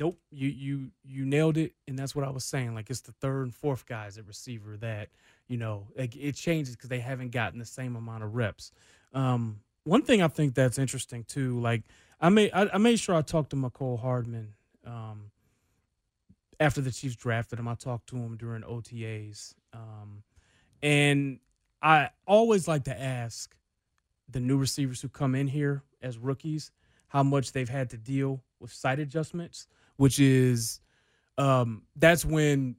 Nope, 0.02 0.18
you 0.32 0.48
you 0.48 0.90
you 1.04 1.24
nailed 1.24 1.56
it, 1.56 1.74
and 1.86 1.96
that's 1.96 2.12
what 2.12 2.24
I 2.24 2.30
was 2.30 2.44
saying. 2.44 2.74
Like 2.74 2.90
it's 2.90 3.02
the 3.02 3.12
third 3.12 3.42
and 3.44 3.54
fourth 3.54 3.86
guys 3.86 4.18
at 4.18 4.26
receiver 4.26 4.76
that 4.78 5.10
you 5.46 5.56
know 5.56 5.86
like 5.96 6.16
it 6.16 6.34
changes 6.34 6.74
because 6.74 6.88
they 6.88 6.98
haven't 6.98 7.30
gotten 7.30 7.60
the 7.60 7.64
same 7.64 7.94
amount 7.94 8.24
of 8.24 8.34
reps. 8.34 8.72
Um, 9.14 9.60
one 9.84 10.02
thing 10.02 10.20
I 10.20 10.26
think 10.26 10.56
that's 10.56 10.76
interesting 10.76 11.22
too, 11.22 11.60
like 11.60 11.84
I 12.20 12.30
made 12.30 12.50
I, 12.52 12.68
I 12.74 12.78
made 12.78 12.98
sure 12.98 13.14
I 13.14 13.22
talked 13.22 13.50
to 13.50 13.56
Mecole 13.56 14.00
Hardman 14.00 14.54
um, 14.84 15.30
after 16.58 16.80
the 16.80 16.90
Chiefs 16.90 17.14
drafted 17.14 17.60
him. 17.60 17.68
I 17.68 17.76
talked 17.76 18.08
to 18.08 18.16
him 18.16 18.36
during 18.36 18.62
OTAs, 18.62 19.54
um, 19.72 20.24
and 20.82 21.38
I 21.80 22.10
always 22.26 22.66
like 22.66 22.82
to 22.84 23.00
ask 23.00 23.54
the 24.28 24.40
new 24.40 24.56
receivers 24.56 25.00
who 25.00 25.08
come 25.08 25.36
in 25.36 25.46
here 25.46 25.84
as 26.02 26.18
rookies 26.18 26.72
how 27.06 27.22
much 27.22 27.52
they've 27.52 27.68
had 27.68 27.88
to 27.90 27.96
deal 27.96 28.42
with 28.58 28.72
sight 28.72 28.98
adjustments 28.98 29.68
which 29.96 30.20
is 30.20 30.80
um, 31.38 31.82
that's 31.96 32.24
when 32.24 32.76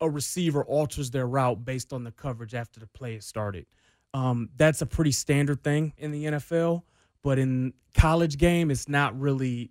a 0.00 0.10
receiver 0.10 0.64
alters 0.64 1.10
their 1.10 1.26
route 1.26 1.64
based 1.64 1.92
on 1.92 2.04
the 2.04 2.10
coverage 2.10 2.54
after 2.54 2.80
the 2.80 2.86
play 2.88 3.14
has 3.14 3.24
started. 3.24 3.66
Um, 4.14 4.50
that's 4.56 4.82
a 4.82 4.86
pretty 4.86 5.12
standard 5.12 5.62
thing 5.62 5.94
in 5.96 6.10
the 6.10 6.24
NFL, 6.24 6.82
but 7.22 7.38
in 7.38 7.72
college 7.94 8.36
game, 8.36 8.70
it's 8.70 8.88
not 8.88 9.18
really. 9.18 9.70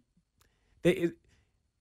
They, 0.81 0.91
it, 0.91 1.13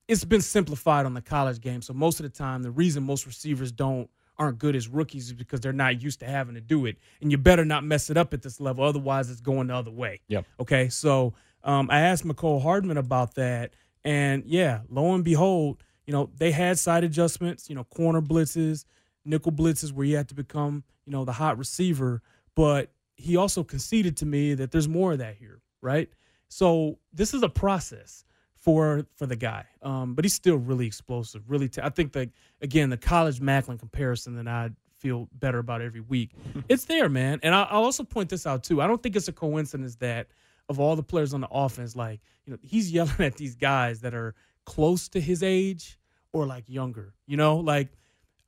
it's 0.08 0.24
been 0.24 0.40
simplified 0.40 1.06
on 1.06 1.14
the 1.14 1.22
college 1.22 1.60
game, 1.60 1.80
so 1.80 1.92
most 1.92 2.18
of 2.18 2.24
the 2.24 2.30
time, 2.30 2.62
the 2.62 2.70
reason 2.70 3.04
most 3.04 3.26
receivers 3.26 3.70
don't 3.70 4.10
aren't 4.36 4.58
good 4.58 4.74
as 4.74 4.88
rookies 4.88 5.26
is 5.26 5.32
because 5.34 5.60
they're 5.60 5.72
not 5.72 6.02
used 6.02 6.18
to 6.20 6.26
having 6.26 6.54
to 6.54 6.60
do 6.60 6.86
it, 6.86 6.96
and 7.22 7.30
you 7.30 7.38
better 7.38 7.64
not 7.64 7.84
mess 7.84 8.10
it 8.10 8.16
up 8.16 8.34
at 8.34 8.42
this 8.42 8.60
level, 8.60 8.84
otherwise, 8.84 9.30
it's 9.30 9.40
going 9.40 9.68
the 9.68 9.74
other 9.74 9.90
way. 9.90 10.20
Yep. 10.28 10.44
Okay, 10.58 10.88
so 10.88 11.34
um, 11.62 11.88
I 11.90 12.00
asked 12.00 12.26
Mecole 12.26 12.60
Hardman 12.60 12.96
about 12.96 13.34
that, 13.36 13.72
and 14.04 14.44
yeah, 14.46 14.80
lo 14.88 15.14
and 15.14 15.24
behold, 15.24 15.82
you 16.06 16.12
know, 16.12 16.30
they 16.36 16.50
had 16.50 16.78
sight 16.78 17.04
adjustments, 17.04 17.68
you 17.68 17.74
know, 17.74 17.84
corner 17.84 18.20
blitzes, 18.20 18.84
nickel 19.24 19.52
blitzes 19.52 19.92
where 19.92 20.06
you 20.06 20.16
had 20.16 20.28
to 20.28 20.34
become, 20.34 20.82
you 21.04 21.12
know, 21.12 21.24
the 21.24 21.32
hot 21.32 21.58
receiver. 21.58 22.22
But 22.54 22.90
he 23.14 23.36
also 23.36 23.62
conceded 23.62 24.16
to 24.18 24.26
me 24.26 24.54
that 24.54 24.72
there's 24.72 24.88
more 24.88 25.12
of 25.12 25.18
that 25.18 25.36
here, 25.36 25.60
right? 25.82 26.08
So 26.48 26.98
this 27.12 27.32
is 27.34 27.42
a 27.42 27.48
process 27.48 28.24
for 28.56 29.06
for 29.16 29.26
the 29.26 29.36
guy. 29.36 29.66
Um, 29.82 30.14
but 30.14 30.24
he's 30.24 30.34
still 30.34 30.56
really 30.56 30.86
explosive. 30.86 31.42
Really, 31.48 31.68
t- 31.68 31.80
I 31.82 31.90
think 31.90 32.12
that 32.12 32.30
again, 32.60 32.90
the 32.90 32.96
college 32.96 33.40
Maclin 33.40 33.78
comparison 33.78 34.36
that 34.36 34.48
I 34.48 34.70
feel 34.98 35.28
better 35.32 35.58
about 35.58 35.80
every 35.80 36.00
week, 36.00 36.30
it's 36.68 36.84
there, 36.84 37.08
man. 37.08 37.40
And 37.42 37.54
I, 37.54 37.62
I'll 37.64 37.84
also 37.84 38.04
point 38.04 38.28
this 38.28 38.46
out 38.46 38.62
too. 38.62 38.80
I 38.82 38.86
don't 38.86 39.02
think 39.02 39.16
it's 39.16 39.28
a 39.28 39.32
coincidence 39.32 39.96
that 39.96 40.28
of 40.70 40.78
all 40.80 40.96
the 40.96 41.02
players 41.02 41.34
on 41.34 41.40
the 41.42 41.48
offense, 41.50 41.96
like, 41.96 42.20
you 42.46 42.52
know, 42.52 42.58
he's 42.62 42.90
yelling 42.90 43.12
at 43.18 43.36
these 43.36 43.56
guys 43.56 44.00
that 44.00 44.14
are 44.14 44.34
close 44.64 45.08
to 45.10 45.20
his 45.20 45.42
age 45.42 45.98
or 46.32 46.46
like 46.46 46.64
younger, 46.68 47.12
you 47.26 47.36
know, 47.36 47.56
like 47.56 47.88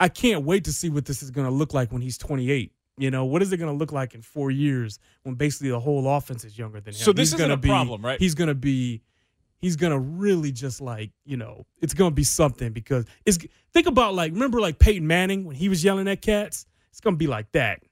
I 0.00 0.08
can't 0.08 0.44
wait 0.44 0.64
to 0.64 0.72
see 0.72 0.88
what 0.88 1.04
this 1.04 1.22
is 1.22 1.30
going 1.30 1.46
to 1.46 1.52
look 1.52 1.74
like 1.74 1.92
when 1.92 2.00
he's 2.00 2.16
28 2.16 2.72
You 2.96 3.10
know, 3.10 3.24
what 3.24 3.42
is 3.42 3.52
it 3.52 3.56
going 3.56 3.72
to 3.72 3.76
look 3.76 3.90
like 3.92 4.14
in 4.14 4.22
four 4.22 4.50
years 4.52 5.00
when 5.24 5.34
basically 5.34 5.70
the 5.70 5.80
whole 5.80 6.08
offense 6.08 6.44
is 6.44 6.56
younger 6.56 6.80
than 6.80 6.94
him? 6.94 7.00
So 7.00 7.12
this 7.12 7.30
He's 7.30 7.34
isn't 7.34 7.44
gonna 7.44 7.54
a 7.54 7.56
be, 7.56 7.68
problem, 7.68 8.04
right? 8.04 8.20
He's 8.20 8.36
going 8.36 8.48
to 8.48 8.54
be, 8.54 9.02
he's 9.58 9.74
going 9.74 9.92
to 9.92 9.98
really 9.98 10.52
just 10.52 10.80
like, 10.80 11.10
you 11.24 11.36
know, 11.36 11.66
it's 11.80 11.94
going 11.94 12.12
to 12.12 12.14
be 12.14 12.24
something 12.24 12.72
because 12.72 13.04
it's, 13.26 13.38
think 13.72 13.86
about 13.88 14.14
like, 14.14 14.32
remember 14.32 14.60
like 14.60 14.78
Peyton 14.78 15.06
Manning 15.06 15.44
when 15.44 15.56
he 15.56 15.68
was 15.68 15.82
yelling 15.82 16.06
at 16.06 16.22
cats? 16.22 16.66
It's 16.90 17.00
going 17.00 17.14
to 17.14 17.18
be 17.18 17.26
like 17.26 17.50
that. 17.52 17.82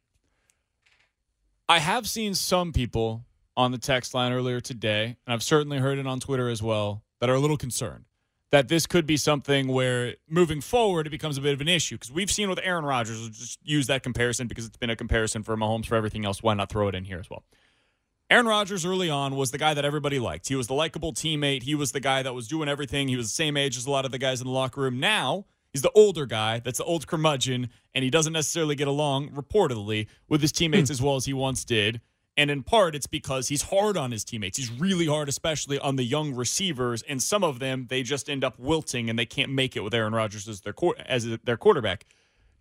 I 1.68 1.78
have 1.78 2.08
seen 2.08 2.34
some 2.34 2.72
people 2.72 3.24
on 3.60 3.72
the 3.72 3.78
text 3.78 4.14
line 4.14 4.32
earlier 4.32 4.60
today, 4.60 5.16
and 5.26 5.34
I've 5.34 5.42
certainly 5.42 5.78
heard 5.78 5.98
it 5.98 6.06
on 6.06 6.18
Twitter 6.18 6.48
as 6.48 6.62
well, 6.62 7.02
that 7.20 7.28
are 7.28 7.34
a 7.34 7.38
little 7.38 7.58
concerned 7.58 8.06
that 8.50 8.68
this 8.68 8.86
could 8.86 9.06
be 9.06 9.16
something 9.16 9.68
where 9.68 10.16
moving 10.28 10.60
forward 10.60 11.06
it 11.06 11.10
becomes 11.10 11.38
a 11.38 11.40
bit 11.40 11.52
of 11.52 11.60
an 11.60 11.68
issue 11.68 11.94
because 11.94 12.10
we've 12.10 12.30
seen 12.30 12.48
with 12.48 12.58
Aaron 12.62 12.84
Rodgers. 12.84 13.20
We'll 13.20 13.28
just 13.28 13.58
use 13.62 13.86
that 13.86 14.02
comparison 14.02 14.48
because 14.48 14.66
it's 14.66 14.76
been 14.76 14.90
a 14.90 14.96
comparison 14.96 15.42
for 15.42 15.56
Mahomes 15.56 15.86
for 15.86 15.94
everything 15.94 16.24
else. 16.24 16.42
Why 16.42 16.54
not 16.54 16.68
throw 16.68 16.88
it 16.88 16.94
in 16.94 17.04
here 17.04 17.18
as 17.18 17.30
well? 17.30 17.44
Aaron 18.28 18.46
Rodgers 18.46 18.86
early 18.86 19.10
on 19.10 19.36
was 19.36 19.50
the 19.50 19.58
guy 19.58 19.74
that 19.74 19.84
everybody 19.84 20.18
liked. 20.18 20.48
He 20.48 20.54
was 20.54 20.68
the 20.68 20.74
likable 20.74 21.12
teammate. 21.12 21.64
He 21.64 21.74
was 21.74 21.92
the 21.92 22.00
guy 22.00 22.22
that 22.22 22.32
was 22.32 22.48
doing 22.48 22.68
everything. 22.68 23.08
He 23.08 23.16
was 23.16 23.26
the 23.26 23.34
same 23.34 23.56
age 23.56 23.76
as 23.76 23.86
a 23.86 23.90
lot 23.90 24.04
of 24.04 24.12
the 24.12 24.18
guys 24.18 24.40
in 24.40 24.46
the 24.46 24.52
locker 24.52 24.80
room. 24.80 24.98
Now 24.98 25.46
he's 25.72 25.82
the 25.82 25.92
older 25.94 26.26
guy 26.26 26.60
that's 26.60 26.78
the 26.78 26.84
old 26.84 27.06
curmudgeon, 27.06 27.70
and 27.94 28.04
he 28.04 28.10
doesn't 28.10 28.32
necessarily 28.32 28.74
get 28.74 28.88
along, 28.88 29.30
reportedly, 29.30 30.06
with 30.28 30.42
his 30.42 30.52
teammates 30.52 30.90
as 30.90 31.02
well 31.02 31.16
as 31.16 31.24
he 31.24 31.32
once 31.32 31.64
did. 31.64 32.00
And 32.36 32.50
in 32.50 32.62
part, 32.62 32.94
it's 32.94 33.06
because 33.06 33.48
he's 33.48 33.62
hard 33.62 33.96
on 33.96 34.12
his 34.12 34.24
teammates. 34.24 34.56
He's 34.56 34.70
really 34.70 35.06
hard, 35.06 35.28
especially 35.28 35.78
on 35.78 35.96
the 35.96 36.04
young 36.04 36.34
receivers. 36.34 37.02
And 37.02 37.22
some 37.22 37.44
of 37.44 37.58
them, 37.58 37.86
they 37.90 38.02
just 38.02 38.30
end 38.30 38.44
up 38.44 38.58
wilting 38.58 39.10
and 39.10 39.18
they 39.18 39.26
can't 39.26 39.50
make 39.52 39.76
it 39.76 39.80
with 39.80 39.92
Aaron 39.92 40.14
Rodgers 40.14 40.48
as 40.48 40.60
their 40.60 40.74
as 41.06 41.26
their 41.44 41.56
quarterback. 41.56 42.06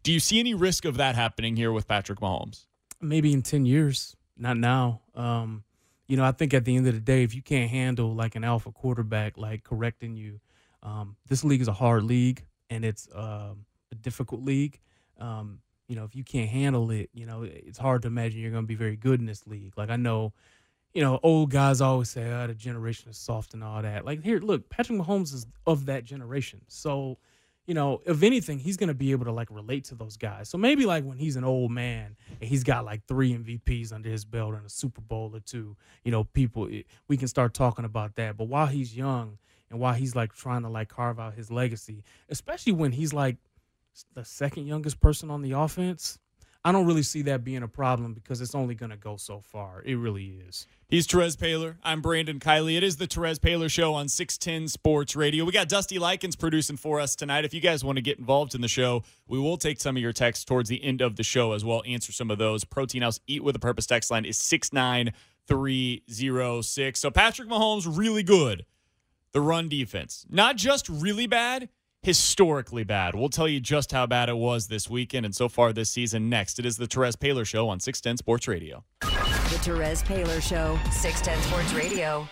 Do 0.04 0.12
you 0.12 0.20
see 0.20 0.40
any 0.40 0.54
risk 0.54 0.86
of 0.86 0.98
that 0.98 1.16
happening 1.16 1.56
here 1.56 1.72
with 1.72 1.88
Patrick 1.88 2.20
Mahomes? 2.20 2.66
Maybe 3.02 3.32
in 3.32 3.42
10 3.42 3.66
years, 3.66 4.16
not 4.38 4.58
now. 4.58 5.02
Um, 5.14 5.64
you 6.08 6.18
know, 6.18 6.26
I 6.26 6.32
think 6.32 6.54
at 6.54 6.66
the 6.66 6.76
end 6.76 6.88
of 6.88 6.94
the 6.94 7.00
day, 7.00 7.24
if 7.24 7.36
you 7.36 7.42
can't 7.42 7.70
handle 7.70 8.16
like 8.16 8.36
an 8.36 8.44
alpha 8.44 8.72
quarterback, 8.72 9.38
like 9.38 9.64
correcting 9.64 10.16
you, 10.16 10.40
um, 10.82 11.16
this 11.28 11.44
league 11.44 11.62
is 11.62 11.68
a 11.68 11.74
hard 11.74 12.04
league 12.04 12.46
and 12.70 12.84
it's 12.84 13.08
um, 13.14 13.66
a 13.92 13.96
difficult 13.96 14.42
league. 14.42 14.80
Um, 15.20 15.60
you 15.89 15.96
know, 15.96 16.05
if 16.05 16.15
you 16.15 16.24
can't 16.24 16.50
handle 16.50 16.91
it, 16.91 17.10
you 17.13 17.25
know, 17.25 17.43
it's 17.43 17.79
hard 17.79 18.03
to 18.03 18.08
imagine 18.08 18.39
you're 18.39 18.51
going 18.51 18.63
to 18.63 18.67
be 18.67 18.75
very 18.75 18.96
good 18.96 19.19
in 19.19 19.25
this 19.25 19.46
league. 19.48 19.74
Like 19.75 19.89
I 19.89 19.98
know, 19.98 20.31
you 20.93 21.01
know, 21.01 21.19
old 21.24 21.50
guys 21.50 21.81
always 21.81 22.10
say, 22.10 22.31
"Oh, 22.31 22.48
the 22.48 22.53
generation 22.53 23.10
is 23.10 23.17
soft 23.17 23.53
and 23.53 23.63
all 23.63 23.81
that." 23.81 24.05
Like 24.05 24.24
here, 24.24 24.39
look, 24.39 24.69
Patrick 24.69 25.00
Mahomes 25.00 25.34
is 25.34 25.48
of 25.67 25.88
that 25.88 26.05
generation, 26.05 26.62
so 26.67 27.17
you 27.65 27.75
know, 27.75 28.01
if 28.08 28.24
anything, 28.24 28.58
he's 28.58 28.77
going 28.77 28.88
to 28.88 28.96
be 28.96 29.12
able 29.12 29.25
to 29.25 29.31
like 29.31 29.48
relate 29.51 29.84
to 29.86 29.96
those 29.96 30.17
guys. 30.17 30.50
So 30.50 30.58
maybe 30.58 30.88
like 30.88 31.03
when 31.03 31.19
he's 31.19 31.36
an 31.36 31.43
old 31.43 31.69
man 31.69 32.15
and 32.41 32.50
he's 32.50 32.63
got 32.63 32.84
like 32.84 33.05
three 33.08 33.31
MVPs 33.31 33.93
under 33.93 34.10
his 34.10 34.25
belt 34.25 34.55
and 34.55 34.65
a 34.65 34.69
Super 34.69 35.01
Bowl 35.01 35.36
or 35.36 35.39
two, 35.39 35.77
you 36.03 36.12
know, 36.12 36.24
people 36.24 36.67
we 37.08 37.15
can 37.15 37.27
start 37.27 37.53
talking 37.53 37.86
about 37.86 38.15
that. 38.15 38.38
But 38.38 38.46
while 38.46 38.65
he's 38.65 38.98
young 38.98 39.38
and 39.69 39.79
while 39.79 39.93
he's 39.93 40.15
like 40.15 40.34
trying 40.34 40.63
to 40.63 40.69
like 40.69 40.89
carve 40.89 41.19
out 41.19 41.36
his 41.36 41.51
legacy, 41.51 42.03
especially 42.29 42.74
when 42.74 42.91
he's 42.91 43.13
like 43.13 43.38
the 44.13 44.25
second 44.25 44.67
youngest 44.67 45.00
person 45.00 45.29
on 45.29 45.41
the 45.41 45.51
offense, 45.51 46.19
I 46.65 46.74
don't 46.74 46.86
really 46.86 47.03
see 47.03 47.22
that 47.24 47.46
being 47.46 47.63
a 47.63 47.69
problem 47.69 48.13
because 48.13 48.41
it's 48.41 48.53
only 48.53 48.75
going 48.75 48.89
to 48.89 48.98
go 48.98 49.15
so 49.15 49.39
far. 49.41 49.81
It 49.86 49.96
really 49.96 50.41
is. 50.46 50.67
He's 50.89 51.08
Terez 51.08 51.38
Paylor. 51.38 51.77
I'm 51.84 52.01
Brandon 52.01 52.38
Kiley. 52.39 52.75
It 52.75 52.84
is 52.84 52.98
the 52.98 53.08
Terez 53.08 53.39
Paylor 53.39 53.72
Show 53.72 53.93
on 53.93 54.10
610 54.10 54.67
Sports 54.67 55.15
Radio. 55.15 55.46
We 55.46 55.53
got 55.53 55.69
Dusty 55.69 56.00
Likens 56.00 56.36
producing 56.36 56.75
for 56.75 57.00
us 57.00 57.15
tonight. 57.15 57.46
If 57.46 57.53
you 57.53 57.62
guys 57.62 57.86
want 57.86 57.96
to 57.96 58.01
get 58.01 58.19
involved 58.19 58.55
in 58.55 58.62
the 58.62 58.67
show, 58.67 59.03
we 59.27 59.39
will 59.39 59.55
take 59.55 59.79
some 59.79 59.96
of 59.96 60.01
your 60.01 60.12
texts 60.12 60.43
towards 60.43 60.67
the 60.67 60.84
end 60.84 61.00
of 61.00 61.15
the 61.15 61.24
show 61.24 61.53
as 61.53 61.63
well, 61.63 61.81
answer 61.86 62.12
some 62.12 62.29
of 62.29 62.39
those. 62.39 62.65
Protein 62.65 63.03
House 63.03 63.22
Eat 63.25 63.41
with 63.43 63.55
a 63.55 63.60
Purpose 63.60 63.86
text 63.86 64.12
line 64.12 64.25
is 64.25 64.38
69306. 64.38 67.00
So 67.00 67.10
Patrick 67.10 67.48
Mahomes, 67.48 67.88
really 67.98 68.24
good. 68.24 68.65
The 69.31 69.39
run 69.41 69.69
defense, 69.69 70.25
not 70.29 70.58
just 70.58 70.89
really 70.89 71.27
bad, 71.27 71.69
historically 72.01 72.84
bad. 72.84 73.15
We'll 73.15 73.29
tell 73.29 73.48
you 73.48 73.60
just 73.60 73.91
how 73.91 74.06
bad 74.08 74.29
it 74.29 74.38
was 74.38 74.68
this 74.68 74.89
weekend 74.89 75.25
and 75.25 75.36
so 75.36 75.50
far 75.50 75.74
this 75.74 75.89
season. 75.89 76.29
Next, 76.29 76.60
it 76.60 76.65
is 76.65 76.77
the 76.77 76.88
Terez 76.88 77.15
Paylor 77.15 77.46
Show 77.46 77.68
on 77.70 77.79
610 77.79 78.18
Sports 78.18 78.48
Radio. 78.48 78.84
The 79.01 79.58
Terez 79.62 80.03
Paylor 80.03 80.41
Show, 80.41 80.79
610 80.91 81.41
Sports 81.44 81.74
Radio. 81.74 82.27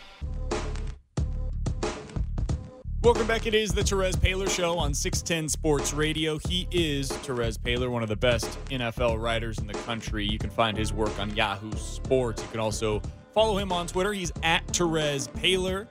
Welcome 3.04 3.28
back. 3.28 3.46
It 3.46 3.54
is 3.54 3.72
the 3.72 3.82
Terez 3.82 4.16
Paylor 4.18 4.50
Show 4.50 4.78
on 4.78 4.94
610 4.94 5.50
Sports 5.50 5.94
Radio. 5.94 6.40
He 6.40 6.68
is 6.72 7.10
Terez 7.10 7.58
Paylor, 7.58 7.90
one 7.90 8.04
of 8.04 8.10
the 8.10 8.16
best 8.16 8.58
NFL 8.70 9.22
writers 9.22 9.60
in 9.60 9.68
the 9.68 9.74
country. 9.74 10.26
You 10.26 10.40
can 10.40 10.50
find 10.50 10.76
his 10.78 10.92
work 10.92 11.18
on 11.20 11.36
Yahoo 11.36 11.72
Sports. 11.74 12.42
You 12.42 12.50
can 12.50 12.60
also 12.60 13.02
follow 13.34 13.58
him 13.58 13.72
on 13.72 13.88
Twitter. 13.88 14.14
He's 14.14 14.32
at 14.44 14.66
Terez 14.68 15.30
Paylor. 15.30 15.88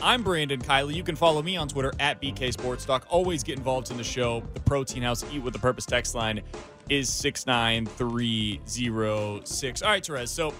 I'm 0.00 0.22
Brandon 0.22 0.60
Kiley. 0.60 0.94
You 0.94 1.02
can 1.02 1.16
follow 1.16 1.42
me 1.42 1.56
on 1.56 1.66
Twitter 1.68 1.92
at 1.98 2.22
BK 2.22 2.52
Sports 2.52 2.84
Talk. 2.84 3.04
Always 3.10 3.42
get 3.42 3.58
involved 3.58 3.90
in 3.90 3.96
the 3.96 4.04
show. 4.04 4.42
The 4.54 4.60
Protein 4.60 5.02
House 5.02 5.24
Eat 5.32 5.42
with 5.42 5.52
the 5.52 5.58
Purpose 5.58 5.84
text 5.86 6.14
line 6.14 6.40
is 6.88 7.08
69306. 7.08 9.82
All 9.82 9.90
right, 9.90 10.02
Terez. 10.02 10.28
So 10.28 10.54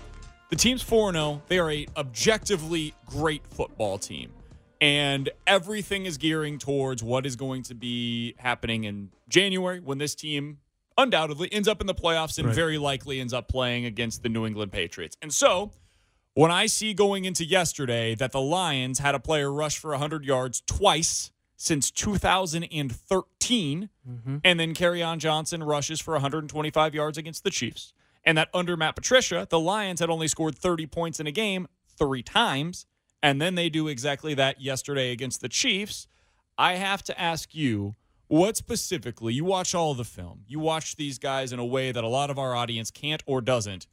the 0.51 0.57
team's 0.57 0.83
4 0.83 1.13
0. 1.13 1.41
They 1.47 1.59
are 1.61 1.71
a 1.71 1.87
objectively 1.97 2.95
great 3.07 3.43
football 3.51 3.97
team. 3.99 4.33
And 4.81 5.31
everything 5.47 6.07
is 6.07 6.19
gearing 6.19 6.59
towards 6.59 7.03
what 7.03 7.25
is 7.27 7.35
going 7.37 7.63
to 7.65 7.75
be 7.75 8.35
happening 8.39 8.85
in 8.85 9.11
January 9.29 9.81
when 9.81 9.99
this 9.99 10.15
team 10.15 10.59
undoubtedly 10.97 11.53
ends 11.53 11.67
up 11.69 11.81
in 11.81 11.87
the 11.87 11.95
playoffs 11.95 12.39
and 12.39 12.47
Right. 12.49 12.57
very 12.57 12.79
likely 12.79 13.21
ends 13.21 13.33
up 13.33 13.47
playing 13.49 13.85
against 13.87 14.23
the 14.25 14.29
New 14.29 14.47
England 14.47 14.73
Patriots. 14.73 15.17
And 15.23 15.33
so 15.33 15.71
when 16.39 16.53
I 16.53 16.67
see 16.67 16.95
going 16.95 17.25
into 17.25 17.45
yesterday 17.45 18.15
that 18.15 18.31
the 18.31 18.41
Lions 18.41 19.01
had 19.01 19.17
a 19.17 19.19
player 19.19 19.53
rush 19.53 19.77
for 19.77 19.91
100 19.91 20.25
yards 20.25 20.63
twice 20.69 21.33
since 21.57 21.91
2013, 21.91 23.89
mm-hmm. 24.09 24.37
and 24.45 24.61
then 24.61 24.73
Kerryon 24.73 25.19
Johnson 25.19 25.65
rushes 25.65 26.01
for 26.01 26.13
125 26.13 26.95
yards 26.95 27.19
against 27.19 27.43
the 27.43 27.51
Chiefs, 27.51 27.93
and 28.23 28.39
that 28.39 28.51
under 28.55 28.77
Matt 28.77 28.95
Patricia, 28.95 29.49
the 29.51 29.59
Lions 29.59 29.99
had 29.99 30.11
only 30.11 30.29
scored 30.29 30.57
30 30.57 30.87
points 30.87 31.19
in 31.19 31.27
a 31.27 31.33
game 31.33 31.67
three 31.89 32.23
times, 32.23 32.87
and 33.21 33.43
then 33.43 33.57
they 33.57 33.69
do 33.69 33.89
exactly 33.89 34.33
that 34.35 34.61
yesterday 34.61 35.11
against 35.11 35.41
the 35.41 35.49
Chiefs. 35.49 36.07
I 36.57 36.75
have 36.75 37.03
to 37.03 37.21
ask 37.21 37.53
you, 37.53 37.97
what 38.29 38.57
specifically, 38.57 39.35
you 39.35 39.45
watch 39.45 39.75
all 39.75 39.93
the 39.93 40.05
film, 40.05 40.43
you 40.47 40.61
watch 40.61 40.95
these 40.95 41.19
guys 41.19 41.53
in 41.53 41.59
a 41.59 41.67
way 41.67 41.91
that 41.91 42.05
a 42.05 42.09
lot 42.09 42.31
of 42.31 42.39
our 42.39 42.55
audience 42.55 42.93
can't 42.93 43.25
or 43.27 43.41
doesn't. 43.41 43.89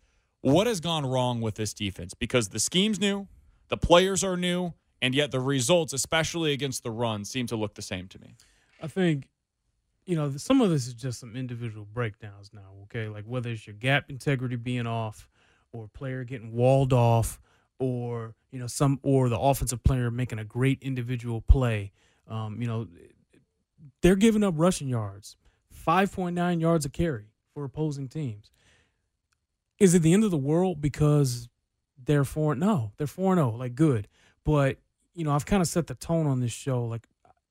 What 0.45 0.67
has 0.67 0.79
gone 0.79 1.07
wrong 1.07 1.41
with 1.41 1.55
this 1.55 1.73
defense? 1.73 2.13
Because 2.13 2.49
the 2.49 2.59
scheme's 2.59 2.99
new, 2.99 3.27
the 3.69 3.77
players 3.77 4.23
are 4.23 4.37
new, 4.37 4.75
and 5.01 5.15
yet 5.15 5.31
the 5.31 5.39
results, 5.39 5.91
especially 5.91 6.53
against 6.53 6.83
the 6.83 6.91
run, 6.91 7.25
seem 7.25 7.47
to 7.47 7.55
look 7.55 7.73
the 7.73 7.81
same 7.81 8.07
to 8.09 8.21
me. 8.21 8.35
I 8.79 8.85
think, 8.85 9.27
you 10.05 10.15
know, 10.15 10.37
some 10.37 10.61
of 10.61 10.69
this 10.69 10.85
is 10.85 10.93
just 10.93 11.19
some 11.19 11.35
individual 11.35 11.87
breakdowns 11.91 12.51
now, 12.53 12.73
okay? 12.83 13.07
Like 13.07 13.23
whether 13.25 13.49
it's 13.49 13.65
your 13.65 13.75
gap 13.75 14.11
integrity 14.11 14.55
being 14.55 14.85
off 14.85 15.27
or 15.73 15.87
player 15.87 16.23
getting 16.23 16.53
walled 16.53 16.93
off 16.93 17.39
or, 17.79 18.35
you 18.51 18.59
know, 18.59 18.67
some 18.67 18.99
or 19.01 19.29
the 19.29 19.39
offensive 19.39 19.83
player 19.83 20.11
making 20.11 20.37
a 20.37 20.45
great 20.45 20.77
individual 20.83 21.41
play. 21.41 21.91
Um, 22.27 22.61
you 22.61 22.67
know, 22.67 22.87
they're 24.03 24.15
giving 24.15 24.43
up 24.43 24.53
rushing 24.57 24.89
yards, 24.89 25.37
5.9 25.87 26.61
yards 26.61 26.85
a 26.85 26.89
carry 26.89 27.31
for 27.55 27.63
opposing 27.63 28.07
teams. 28.07 28.51
Is 29.79 29.93
it 29.93 30.01
the 30.01 30.13
end 30.13 30.23
of 30.23 30.31
the 30.31 30.37
world 30.37 30.81
because 30.81 31.49
they're 32.03 32.23
4 32.23 32.55
No, 32.55 32.91
they're 32.97 33.07
4 33.07 33.35
0, 33.35 33.51
like 33.51 33.75
good. 33.75 34.07
But, 34.43 34.77
you 35.13 35.23
know, 35.23 35.31
I've 35.31 35.45
kind 35.45 35.61
of 35.61 35.67
set 35.67 35.87
the 35.87 35.95
tone 35.95 36.27
on 36.27 36.39
this 36.39 36.51
show. 36.51 36.85
Like, 36.85 37.07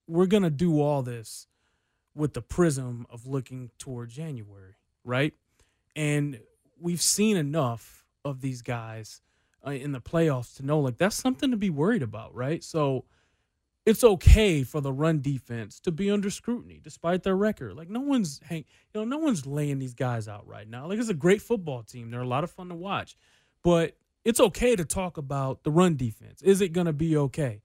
we're 0.07 0.27
to 0.27 0.51
do 0.51 0.81
all 0.81 1.03
this 1.03 1.47
with 2.15 2.35
the 2.35 2.43
prism 2.43 3.07
of 3.11 3.27
looking 3.27 3.71
toward 3.79 4.11
January, 4.11 4.77
right? 5.05 5.35
And 5.97 6.41
we've 6.81 7.03
seen 7.03 7.37
enough 7.37 8.05
of 8.25 8.41
these 8.41 8.63
guys 8.63 9.21
uh, 9.67 9.71
in 9.71 9.93
the 9.93 10.01
playoffs 10.01 10.57
to 10.57 10.65
know 10.65 10.81
like 10.81 10.97
that's 10.97 11.17
something 11.17 11.51
to 11.51 11.57
be 11.57 11.71
worried 11.71 12.03
about, 12.03 12.35
right? 12.35 12.63
So 12.63 13.05
it's 13.87 14.03
okay 14.03 14.63
for 14.63 14.81
the 14.81 14.93
run 14.93 15.21
defense 15.21 15.79
to 15.81 15.93
be 15.93 16.11
under 16.11 16.31
scrutiny 16.31 16.81
despite 16.83 17.23
their 17.23 17.37
record. 17.37 17.77
Like 17.77 17.91
no 17.91 18.01
one's 18.01 18.41
hang, 18.45 18.65
you 18.95 19.01
know, 19.01 19.05
no 19.05 19.19
one's 19.19 19.47
laying 19.47 19.79
these 19.79 19.95
guys 19.95 20.27
out 20.27 20.47
right 20.47 20.69
now. 20.69 20.89
Like 20.89 20.99
it's 20.99 21.11
a 21.11 21.15
great 21.15 21.43
football 21.43 21.83
team. 21.83 22.11
They're 22.11 22.21
a 22.21 22.27
lot 22.27 22.45
of 22.45 22.51
fun 22.51 22.69
to 22.69 22.75
watch. 22.75 23.17
But 23.63 23.97
it's 24.25 24.41
okay 24.41 24.75
to 24.75 24.85
talk 24.85 25.19
about 25.19 25.65
the 25.65 25.71
run 25.71 25.97
defense. 25.97 26.41
Is 26.43 26.61
it 26.61 26.73
going 26.73 26.87
to 26.87 26.93
be 26.93 27.17
okay? 27.17 27.63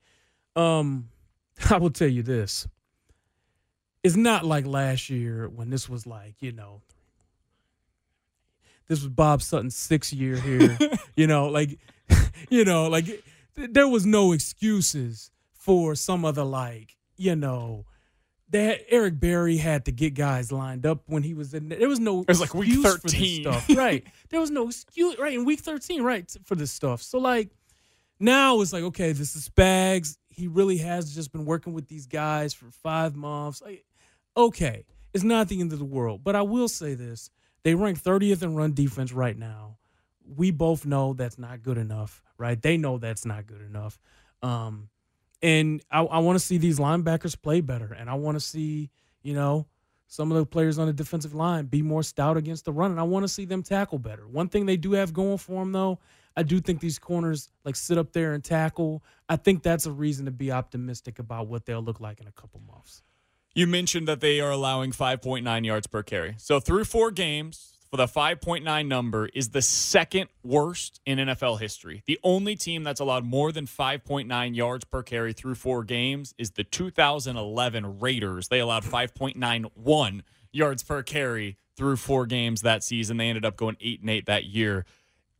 Um 0.55 1.09
I 1.69 1.77
will 1.77 1.89
tell 1.89 2.07
you 2.07 2.23
this. 2.23 2.67
It's 4.03 4.15
not 4.15 4.45
like 4.45 4.65
last 4.65 5.09
year 5.09 5.49
when 5.49 5.69
this 5.69 5.89
was 5.89 6.05
like, 6.05 6.35
you 6.39 6.51
know, 6.51 6.81
this 8.87 9.01
was 9.01 9.09
Bob 9.09 9.41
Sutton's 9.41 9.75
sixth 9.75 10.13
year 10.13 10.35
here. 10.35 10.77
you 11.15 11.27
know, 11.27 11.47
like, 11.47 11.77
you 12.49 12.65
know, 12.65 12.87
like 12.87 13.23
there 13.55 13.87
was 13.87 14.05
no 14.05 14.31
excuses 14.31 15.31
for 15.69 15.93
some 15.93 16.25
of 16.25 16.33
the 16.33 16.43
like, 16.43 16.97
you 17.15 17.35
know, 17.35 17.85
had, 18.51 18.79
Eric 18.89 19.19
Berry 19.19 19.57
had 19.57 19.85
to 19.85 19.91
get 19.91 20.15
guys 20.15 20.51
lined 20.51 20.83
up 20.83 21.03
when 21.05 21.21
he 21.21 21.35
was 21.35 21.53
in. 21.53 21.69
There 21.69 21.87
was 21.87 21.99
no. 21.99 22.21
It 22.21 22.27
was 22.27 22.41
like 22.41 22.55
week 22.55 22.81
13. 22.81 23.43
stuff, 23.43 23.69
right? 23.77 24.03
There 24.29 24.39
was 24.39 24.49
no 24.49 24.67
excuse, 24.69 25.19
right? 25.19 25.33
In 25.33 25.45
week 25.45 25.59
thirteen, 25.59 26.01
right, 26.01 26.27
for 26.43 26.55
this 26.55 26.71
stuff. 26.71 27.03
So 27.03 27.19
like 27.19 27.51
now 28.19 28.61
it's 28.61 28.73
like 28.73 28.83
okay, 28.83 29.11
this 29.11 29.35
is 29.35 29.47
Spags. 29.47 30.17
He 30.29 30.47
really 30.47 30.77
has 30.77 31.13
just 31.13 31.31
been 31.31 31.45
working 31.45 31.73
with 31.73 31.87
these 31.87 32.07
guys 32.07 32.51
for 32.53 32.71
five 32.71 33.15
months. 33.15 33.61
Like, 33.61 33.85
okay, 34.35 34.85
it's 35.13 35.23
not 35.23 35.49
the 35.49 35.59
end 35.59 35.71
of 35.71 35.77
the 35.77 35.85
world. 35.85 36.23
But 36.23 36.35
I 36.35 36.41
will 36.41 36.67
say 36.67 36.95
this: 36.95 37.29
they 37.61 37.75
rank 37.75 38.01
30th 38.01 38.41
in 38.41 38.55
run 38.55 38.73
defense 38.73 39.13
right 39.13 39.37
now. 39.37 39.77
We 40.25 40.49
both 40.49 40.83
know 40.87 41.13
that's 41.13 41.37
not 41.37 41.61
good 41.61 41.77
enough, 41.77 42.23
right? 42.39 42.59
They 42.59 42.77
know 42.77 42.97
that's 42.97 43.25
not 43.25 43.45
good 43.45 43.61
enough. 43.61 43.99
Um, 44.41 44.89
and 45.41 45.81
I, 45.91 46.01
I 46.01 46.19
want 46.19 46.37
to 46.37 46.43
see 46.43 46.57
these 46.57 46.79
linebackers 46.79 47.39
play 47.39 47.61
better, 47.61 47.93
and 47.93 48.09
I 48.09 48.15
want 48.15 48.35
to 48.35 48.39
see, 48.39 48.89
you 49.21 49.33
know, 49.33 49.67
some 50.07 50.31
of 50.31 50.37
the 50.37 50.45
players 50.45 50.79
on 50.79 50.87
the 50.87 50.93
defensive 50.93 51.35
line 51.35 51.65
be 51.65 51.81
more 51.81 52.03
stout 52.03 52.35
against 52.35 52.65
the 52.65 52.71
run, 52.71 52.91
and 52.91 52.99
I 52.99 53.03
want 53.03 53.23
to 53.23 53.27
see 53.27 53.45
them 53.45 53.61
tackle 53.61 53.99
better. 53.99 54.27
One 54.27 54.49
thing 54.49 54.65
they 54.65 54.77
do 54.77 54.93
have 54.93 55.13
going 55.13 55.37
for 55.37 55.61
them, 55.63 55.71
though, 55.71 55.99
I 56.35 56.43
do 56.43 56.59
think 56.59 56.79
these 56.79 56.97
corners 56.97 57.51
like 57.63 57.75
sit 57.75 57.97
up 57.97 58.11
there 58.11 58.33
and 58.33 58.43
tackle. 58.43 59.03
I 59.27 59.35
think 59.35 59.61
that's 59.61 59.85
a 59.85 59.91
reason 59.91 60.25
to 60.25 60.31
be 60.31 60.51
optimistic 60.51 61.19
about 61.19 61.47
what 61.47 61.65
they'll 61.65 61.81
look 61.81 61.99
like 61.99 62.19
in 62.19 62.27
a 62.27 62.31
couple 62.31 62.61
months. 62.61 63.03
You 63.53 63.67
mentioned 63.67 64.07
that 64.07 64.21
they 64.21 64.39
are 64.39 64.51
allowing 64.51 64.91
5.9 64.91 65.65
yards 65.65 65.87
per 65.87 66.03
carry. 66.03 66.35
So 66.37 66.59
through 66.59 66.85
four 66.85 67.11
games, 67.11 67.78
for 67.89 67.97
the 67.97 68.05
5.9 68.05 68.87
number 68.87 69.27
is 69.33 69.49
the 69.49 69.61
second 69.61 70.29
worst 70.43 71.01
in 71.05 71.17
NFL 71.17 71.59
history. 71.59 72.03
The 72.05 72.19
only 72.23 72.55
team 72.55 72.83
that's 72.83 72.99
allowed 72.99 73.25
more 73.25 73.51
than 73.51 73.65
5.9 73.65 74.55
yards 74.55 74.85
per 74.85 75.01
carry 75.01 75.33
through 75.33 75.55
four 75.55 75.83
games 75.83 76.35
is 76.37 76.51
the 76.51 76.63
2011 76.63 77.99
Raiders. 77.99 78.47
They 78.47 78.59
allowed 78.59 78.83
5.91 78.83 80.21
yards 80.51 80.83
per 80.83 81.01
carry 81.01 81.57
through 81.75 81.95
four 81.95 82.27
games 82.27 82.61
that 82.61 82.83
season. 82.83 83.17
They 83.17 83.29
ended 83.29 83.45
up 83.45 83.57
going 83.57 83.77
8 83.81 84.01
and 84.01 84.09
8 84.09 84.25
that 84.27 84.45
year. 84.45 84.85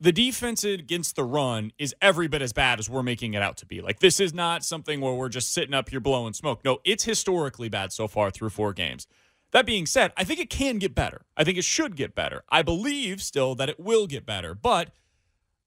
The 0.00 0.12
defense 0.12 0.64
against 0.64 1.14
the 1.14 1.24
run 1.24 1.72
is 1.78 1.94
every 2.00 2.26
bit 2.26 2.42
as 2.42 2.54
bad 2.54 2.80
as 2.80 2.88
we're 2.88 3.02
making 3.02 3.34
it 3.34 3.42
out 3.42 3.58
to 3.58 3.66
be. 3.66 3.80
Like 3.80 4.00
this 4.00 4.18
is 4.18 4.34
not 4.34 4.64
something 4.64 5.00
where 5.00 5.12
we're 5.12 5.28
just 5.28 5.52
sitting 5.52 5.74
up 5.74 5.90
here 5.90 6.00
blowing 6.00 6.32
smoke. 6.32 6.64
No, 6.64 6.78
it's 6.84 7.04
historically 7.04 7.68
bad 7.68 7.92
so 7.92 8.08
far 8.08 8.30
through 8.30 8.50
four 8.50 8.72
games. 8.72 9.06
That 9.52 9.66
being 9.66 9.86
said, 9.86 10.12
I 10.16 10.24
think 10.24 10.38
it 10.38 10.50
can 10.50 10.78
get 10.78 10.94
better. 10.94 11.22
I 11.36 11.44
think 11.44 11.58
it 11.58 11.64
should 11.64 11.96
get 11.96 12.14
better. 12.14 12.44
I 12.50 12.62
believe 12.62 13.20
still 13.20 13.54
that 13.56 13.68
it 13.68 13.80
will 13.80 14.06
get 14.06 14.24
better. 14.24 14.54
But 14.54 14.90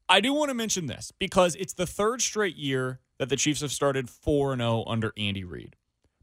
I 0.07 0.21
do 0.21 0.33
want 0.33 0.49
to 0.49 0.55
mention 0.55 0.87
this 0.87 1.11
because 1.17 1.55
it's 1.55 1.73
the 1.73 1.87
third 1.87 2.21
straight 2.21 2.55
year 2.55 2.99
that 3.19 3.29
the 3.29 3.35
Chiefs 3.35 3.61
have 3.61 3.71
started 3.71 4.09
4 4.09 4.55
0 4.55 4.83
under 4.87 5.13
Andy 5.17 5.43
Reid. 5.43 5.75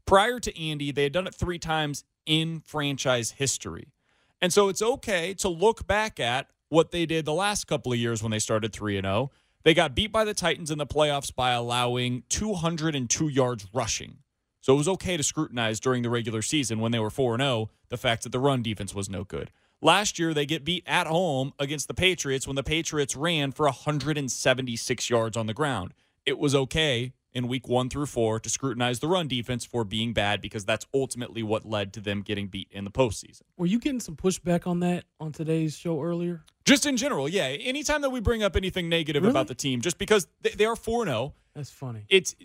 Prior 0.05 0.39
to 0.39 0.59
Andy, 0.59 0.91
they 0.91 1.03
had 1.03 1.13
done 1.13 1.27
it 1.27 1.35
three 1.35 1.59
times 1.59 2.03
in 2.25 2.61
franchise 2.61 3.31
history. 3.31 3.93
And 4.41 4.51
so 4.51 4.69
it's 4.69 4.81
okay 4.81 5.33
to 5.35 5.49
look 5.49 5.85
back 5.85 6.19
at 6.19 6.47
what 6.69 6.91
they 6.91 7.05
did 7.05 7.25
the 7.25 7.33
last 7.33 7.67
couple 7.67 7.91
of 7.91 7.99
years 7.99 8.23
when 8.23 8.31
they 8.31 8.39
started 8.39 8.73
3 8.73 8.99
0. 8.99 9.31
They 9.63 9.73
got 9.75 9.93
beat 9.93 10.11
by 10.11 10.23
the 10.23 10.33
Titans 10.33 10.71
in 10.71 10.79
the 10.79 10.87
playoffs 10.87 11.33
by 11.33 11.51
allowing 11.51 12.23
202 12.29 13.27
yards 13.27 13.67
rushing. 13.73 14.17
So 14.61 14.73
it 14.73 14.77
was 14.77 14.87
okay 14.87 15.17
to 15.17 15.23
scrutinize 15.23 15.79
during 15.79 16.03
the 16.03 16.09
regular 16.09 16.41
season 16.41 16.79
when 16.79 16.91
they 16.91 16.99
were 16.99 17.09
4 17.09 17.37
0 17.37 17.69
the 17.89 17.97
fact 17.97 18.23
that 18.23 18.31
the 18.31 18.39
run 18.39 18.61
defense 18.61 18.93
was 18.95 19.09
no 19.09 19.23
good. 19.23 19.51
Last 19.81 20.19
year, 20.19 20.33
they 20.33 20.45
get 20.45 20.63
beat 20.63 20.83
at 20.85 21.07
home 21.07 21.53
against 21.57 21.87
the 21.87 21.95
Patriots 21.95 22.45
when 22.45 22.55
the 22.55 22.61
Patriots 22.63 23.15
ran 23.15 23.51
for 23.51 23.65
176 23.65 25.09
yards 25.09 25.35
on 25.35 25.47
the 25.47 25.53
ground. 25.53 25.93
It 26.25 26.37
was 26.37 26.53
okay 26.53 27.13
in 27.33 27.47
week 27.47 27.67
one 27.67 27.89
through 27.89 28.05
four 28.05 28.39
to 28.39 28.49
scrutinize 28.49 28.99
the 28.99 29.07
run 29.07 29.27
defense 29.27 29.65
for 29.65 29.83
being 29.83 30.13
bad 30.13 30.41
because 30.41 30.65
that's 30.65 30.85
ultimately 30.93 31.41
what 31.41 31.65
led 31.65 31.93
to 31.93 31.99
them 31.99 32.21
getting 32.21 32.47
beat 32.47 32.67
in 32.71 32.83
the 32.83 32.91
postseason. 32.91 33.41
Were 33.57 33.65
you 33.65 33.79
getting 33.79 33.99
some 34.01 34.15
pushback 34.15 34.67
on 34.67 34.81
that 34.81 35.05
on 35.19 35.31
today's 35.31 35.75
show 35.75 36.01
earlier? 36.03 36.43
Just 36.65 36.85
in 36.85 36.95
general, 36.97 37.27
yeah. 37.27 37.45
Anytime 37.45 38.01
that 38.01 38.11
we 38.11 38.19
bring 38.19 38.43
up 38.43 38.55
anything 38.55 38.87
negative 38.89 39.23
Really? 39.23 39.31
about 39.31 39.47
the 39.47 39.55
team, 39.55 39.81
just 39.81 39.97
because 39.97 40.27
they, 40.41 40.65
are 40.65 40.75
4 40.75 41.05
0, 41.05 41.33
That's 41.55 41.71
funny. 41.71 42.05
it's 42.09 42.35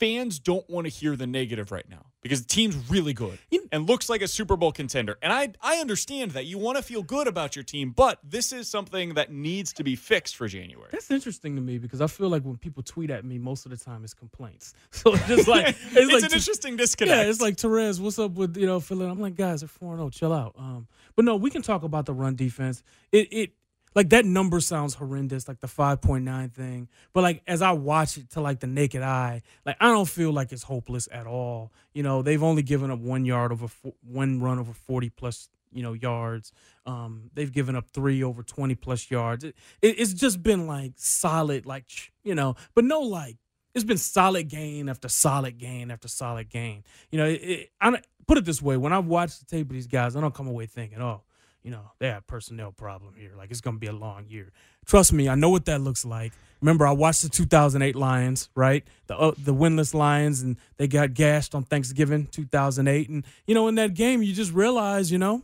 fans 0.00 0.38
don't 0.38 0.68
want 0.68 0.86
to 0.86 0.90
hear 0.90 1.14
the 1.14 1.26
negative 1.26 1.70
right 1.70 1.88
now 1.88 2.06
because 2.22 2.40
the 2.40 2.48
team's 2.48 2.74
really 2.90 3.12
good 3.12 3.38
and 3.70 3.86
looks 3.86 4.08
like 4.08 4.22
a 4.22 4.28
Super 4.28 4.56
Bowl 4.56 4.72
contender. 4.72 5.18
And 5.20 5.30
I 5.32 5.52
I 5.60 5.76
understand 5.76 6.32
that 6.32 6.46
you 6.46 6.58
want 6.58 6.78
to 6.78 6.82
feel 6.82 7.02
good 7.02 7.28
about 7.28 7.54
your 7.54 7.62
team, 7.62 7.90
but 7.90 8.18
this 8.24 8.52
is 8.52 8.66
something 8.66 9.14
that 9.14 9.30
needs 9.30 9.74
to 9.74 9.84
be 9.84 9.96
fixed 9.96 10.36
for 10.36 10.48
January. 10.48 10.88
That's 10.90 11.10
interesting 11.10 11.54
to 11.56 11.62
me 11.62 11.76
because 11.76 12.00
I 12.00 12.06
feel 12.06 12.30
like 12.30 12.42
when 12.42 12.56
people 12.56 12.82
tweet 12.82 13.10
at 13.10 13.24
me, 13.24 13.38
most 13.38 13.66
of 13.66 13.70
the 13.70 13.76
time 13.76 14.02
it's 14.02 14.14
complaints. 14.14 14.74
So 14.92 15.14
it's 15.14 15.26
just 15.28 15.48
like 15.48 15.68
it's, 15.68 15.96
it's 15.96 16.12
like 16.12 16.24
an 16.24 16.36
interesting 16.36 16.76
disconnect. 16.76 17.16
Yeah, 17.16 17.30
it's 17.30 17.40
like 17.40 17.56
Terez, 17.56 18.00
what's 18.00 18.18
up 18.18 18.32
with 18.32 18.56
you 18.56 18.66
know 18.66 18.80
Philly? 18.80 19.06
I'm 19.06 19.20
like, 19.20 19.34
guys, 19.36 19.60
they're 19.60 19.68
four 19.68 19.96
zero. 19.96 20.10
Chill 20.10 20.32
out. 20.32 20.54
Um, 20.58 20.88
but 21.16 21.24
no, 21.24 21.36
we 21.36 21.50
can 21.50 21.62
talk 21.62 21.82
about 21.82 22.06
the 22.06 22.12
run 22.12 22.34
defense. 22.36 22.82
It 23.12 23.28
it 23.30 23.52
like 23.94 24.10
that 24.10 24.24
number 24.24 24.60
sounds 24.60 24.94
horrendous, 24.94 25.48
like 25.48 25.60
the 25.60 25.68
five 25.68 26.00
point 26.00 26.24
nine 26.24 26.50
thing. 26.50 26.88
But 27.12 27.22
like 27.22 27.42
as 27.46 27.62
I 27.62 27.72
watch 27.72 28.16
it 28.16 28.30
to 28.30 28.40
like 28.40 28.60
the 28.60 28.66
naked 28.66 29.02
eye, 29.02 29.42
like 29.66 29.76
I 29.80 29.88
don't 29.88 30.08
feel 30.08 30.32
like 30.32 30.52
it's 30.52 30.62
hopeless 30.62 31.08
at 31.10 31.26
all. 31.26 31.72
You 31.92 32.02
know, 32.02 32.22
they've 32.22 32.42
only 32.42 32.62
given 32.62 32.90
up 32.90 33.00
one 33.00 33.24
yard 33.24 33.52
over 33.52 33.68
fo- 33.68 33.94
one 34.02 34.40
run 34.40 34.58
over 34.58 34.72
forty 34.72 35.10
plus 35.10 35.48
you 35.72 35.82
know 35.82 35.92
yards. 35.92 36.52
Um, 36.86 37.30
they've 37.34 37.52
given 37.52 37.76
up 37.76 37.88
three 37.90 38.22
over 38.22 38.42
twenty 38.42 38.74
plus 38.74 39.10
yards. 39.10 39.44
It, 39.44 39.56
it, 39.82 39.98
it's 39.98 40.12
just 40.12 40.42
been 40.42 40.66
like 40.66 40.92
solid, 40.96 41.66
like 41.66 41.86
you 42.22 42.34
know, 42.34 42.56
but 42.74 42.84
no 42.84 43.00
like 43.00 43.36
it's 43.74 43.84
been 43.84 43.98
solid 43.98 44.48
gain 44.48 44.88
after 44.88 45.08
solid 45.08 45.58
gain 45.58 45.90
after 45.90 46.08
solid 46.08 46.48
gain. 46.48 46.84
You 47.10 47.18
know, 47.18 47.26
it, 47.26 47.70
I 47.80 48.00
put 48.26 48.38
it 48.38 48.44
this 48.44 48.62
way: 48.62 48.76
when 48.76 48.92
I 48.92 48.98
watch 48.98 49.38
the 49.38 49.44
tape 49.44 49.68
of 49.68 49.74
these 49.74 49.86
guys, 49.86 50.16
I 50.16 50.20
don't 50.20 50.34
come 50.34 50.48
away 50.48 50.66
thinking, 50.66 51.00
"Oh, 51.00 51.22
you 51.62 51.70
know, 51.70 51.90
they 51.98 52.08
have 52.08 52.26
personnel 52.26 52.72
problem 52.72 53.14
here. 53.16 53.32
Like 53.36 53.50
it's 53.50 53.60
going 53.60 53.76
to 53.76 53.80
be 53.80 53.86
a 53.86 53.92
long 53.92 54.26
year." 54.28 54.52
Trust 54.86 55.12
me, 55.12 55.28
I 55.28 55.34
know 55.34 55.50
what 55.50 55.66
that 55.66 55.80
looks 55.80 56.04
like. 56.04 56.32
Remember, 56.60 56.86
I 56.86 56.92
watched 56.92 57.22
the 57.22 57.28
2008 57.28 57.96
Lions, 57.96 58.50
right? 58.54 58.84
The 59.06 59.16
uh, 59.16 59.32
the 59.36 59.54
winless 59.54 59.94
Lions, 59.94 60.42
and 60.42 60.56
they 60.76 60.86
got 60.86 61.14
gashed 61.14 61.54
on 61.54 61.64
Thanksgiving 61.64 62.26
2008. 62.26 63.08
And 63.08 63.24
you 63.46 63.54
know, 63.54 63.68
in 63.68 63.76
that 63.76 63.94
game, 63.94 64.22
you 64.22 64.34
just 64.34 64.52
realize, 64.52 65.10
you 65.10 65.18
know, 65.18 65.42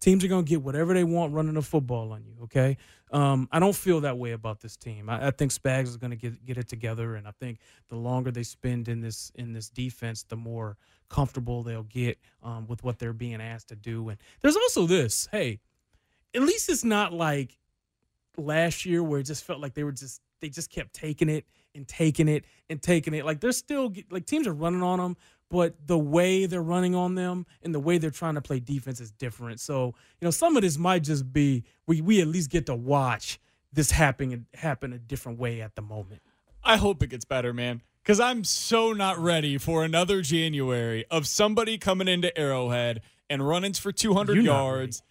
teams 0.00 0.24
are 0.24 0.28
going 0.28 0.44
to 0.44 0.48
get 0.48 0.62
whatever 0.62 0.94
they 0.94 1.04
want 1.04 1.32
running 1.32 1.54
the 1.54 1.62
football 1.62 2.12
on 2.12 2.24
you. 2.24 2.34
Okay, 2.44 2.76
um, 3.12 3.48
I 3.52 3.58
don't 3.58 3.76
feel 3.76 4.00
that 4.00 4.18
way 4.18 4.32
about 4.32 4.60
this 4.60 4.76
team. 4.76 5.08
I, 5.08 5.28
I 5.28 5.30
think 5.30 5.52
Spags 5.52 5.84
is 5.84 5.96
going 5.96 6.10
to 6.10 6.16
get 6.16 6.44
get 6.44 6.58
it 6.58 6.68
together, 6.68 7.14
and 7.14 7.28
I 7.28 7.32
think 7.32 7.58
the 7.88 7.96
longer 7.96 8.30
they 8.30 8.42
spend 8.42 8.88
in 8.88 9.00
this 9.00 9.30
in 9.34 9.52
this 9.52 9.68
defense, 9.68 10.24
the 10.24 10.36
more 10.36 10.76
comfortable 11.08 11.62
they'll 11.62 11.82
get 11.84 12.18
um, 12.42 12.66
with 12.66 12.82
what 12.82 12.98
they're 12.98 13.12
being 13.12 13.40
asked 13.40 13.68
to 13.68 13.76
do. 13.76 14.08
And 14.08 14.18
there's 14.40 14.56
also 14.56 14.86
this: 14.86 15.28
hey, 15.30 15.60
at 16.34 16.42
least 16.42 16.68
it's 16.68 16.84
not 16.84 17.12
like 17.12 17.58
last 18.36 18.86
year 18.86 19.02
where 19.02 19.20
it 19.20 19.24
just 19.24 19.44
felt 19.44 19.60
like 19.60 19.74
they 19.74 19.84
were 19.84 19.92
just 19.92 20.20
they 20.40 20.48
just 20.48 20.70
kept 20.70 20.94
taking 20.94 21.28
it 21.28 21.44
and 21.74 21.86
taking 21.86 22.28
it 22.28 22.44
and 22.68 22.82
taking 22.82 23.14
it. 23.14 23.24
Like 23.24 23.40
they're 23.40 23.52
still 23.52 23.92
like 24.10 24.26
teams 24.26 24.46
are 24.46 24.52
running 24.52 24.82
on 24.82 24.98
them, 24.98 25.16
but 25.50 25.74
the 25.86 25.98
way 25.98 26.46
they're 26.46 26.62
running 26.62 26.94
on 26.94 27.14
them 27.16 27.44
and 27.62 27.74
the 27.74 27.80
way 27.80 27.98
they're 27.98 28.10
trying 28.10 28.36
to 28.36 28.40
play 28.40 28.60
defense 28.60 29.00
is 29.00 29.10
different. 29.10 29.60
So 29.60 29.94
you 30.20 30.24
know 30.24 30.30
some 30.30 30.56
of 30.56 30.62
this 30.62 30.78
might 30.78 31.02
just 31.02 31.32
be 31.32 31.64
we 31.86 32.00
we 32.00 32.20
at 32.20 32.28
least 32.28 32.50
get 32.50 32.66
to 32.66 32.74
watch 32.74 33.38
this 33.72 33.90
happen 33.90 34.46
happen 34.54 34.92
a 34.92 34.98
different 34.98 35.38
way 35.38 35.60
at 35.60 35.74
the 35.76 35.82
moment. 35.82 36.22
I 36.64 36.76
hope 36.76 37.02
it 37.02 37.08
gets 37.08 37.24
better, 37.24 37.52
man. 37.52 37.82
Because 38.02 38.18
I'm 38.20 38.44
so 38.44 38.92
not 38.92 39.18
ready 39.18 39.58
for 39.58 39.84
another 39.84 40.22
January 40.22 41.04
of 41.10 41.26
somebody 41.26 41.76
coming 41.76 42.08
into 42.08 42.36
Arrowhead 42.38 43.02
and 43.28 43.46
running 43.46 43.74
for 43.74 43.92
200 43.92 44.34
You're 44.36 44.44
yards. 44.44 45.02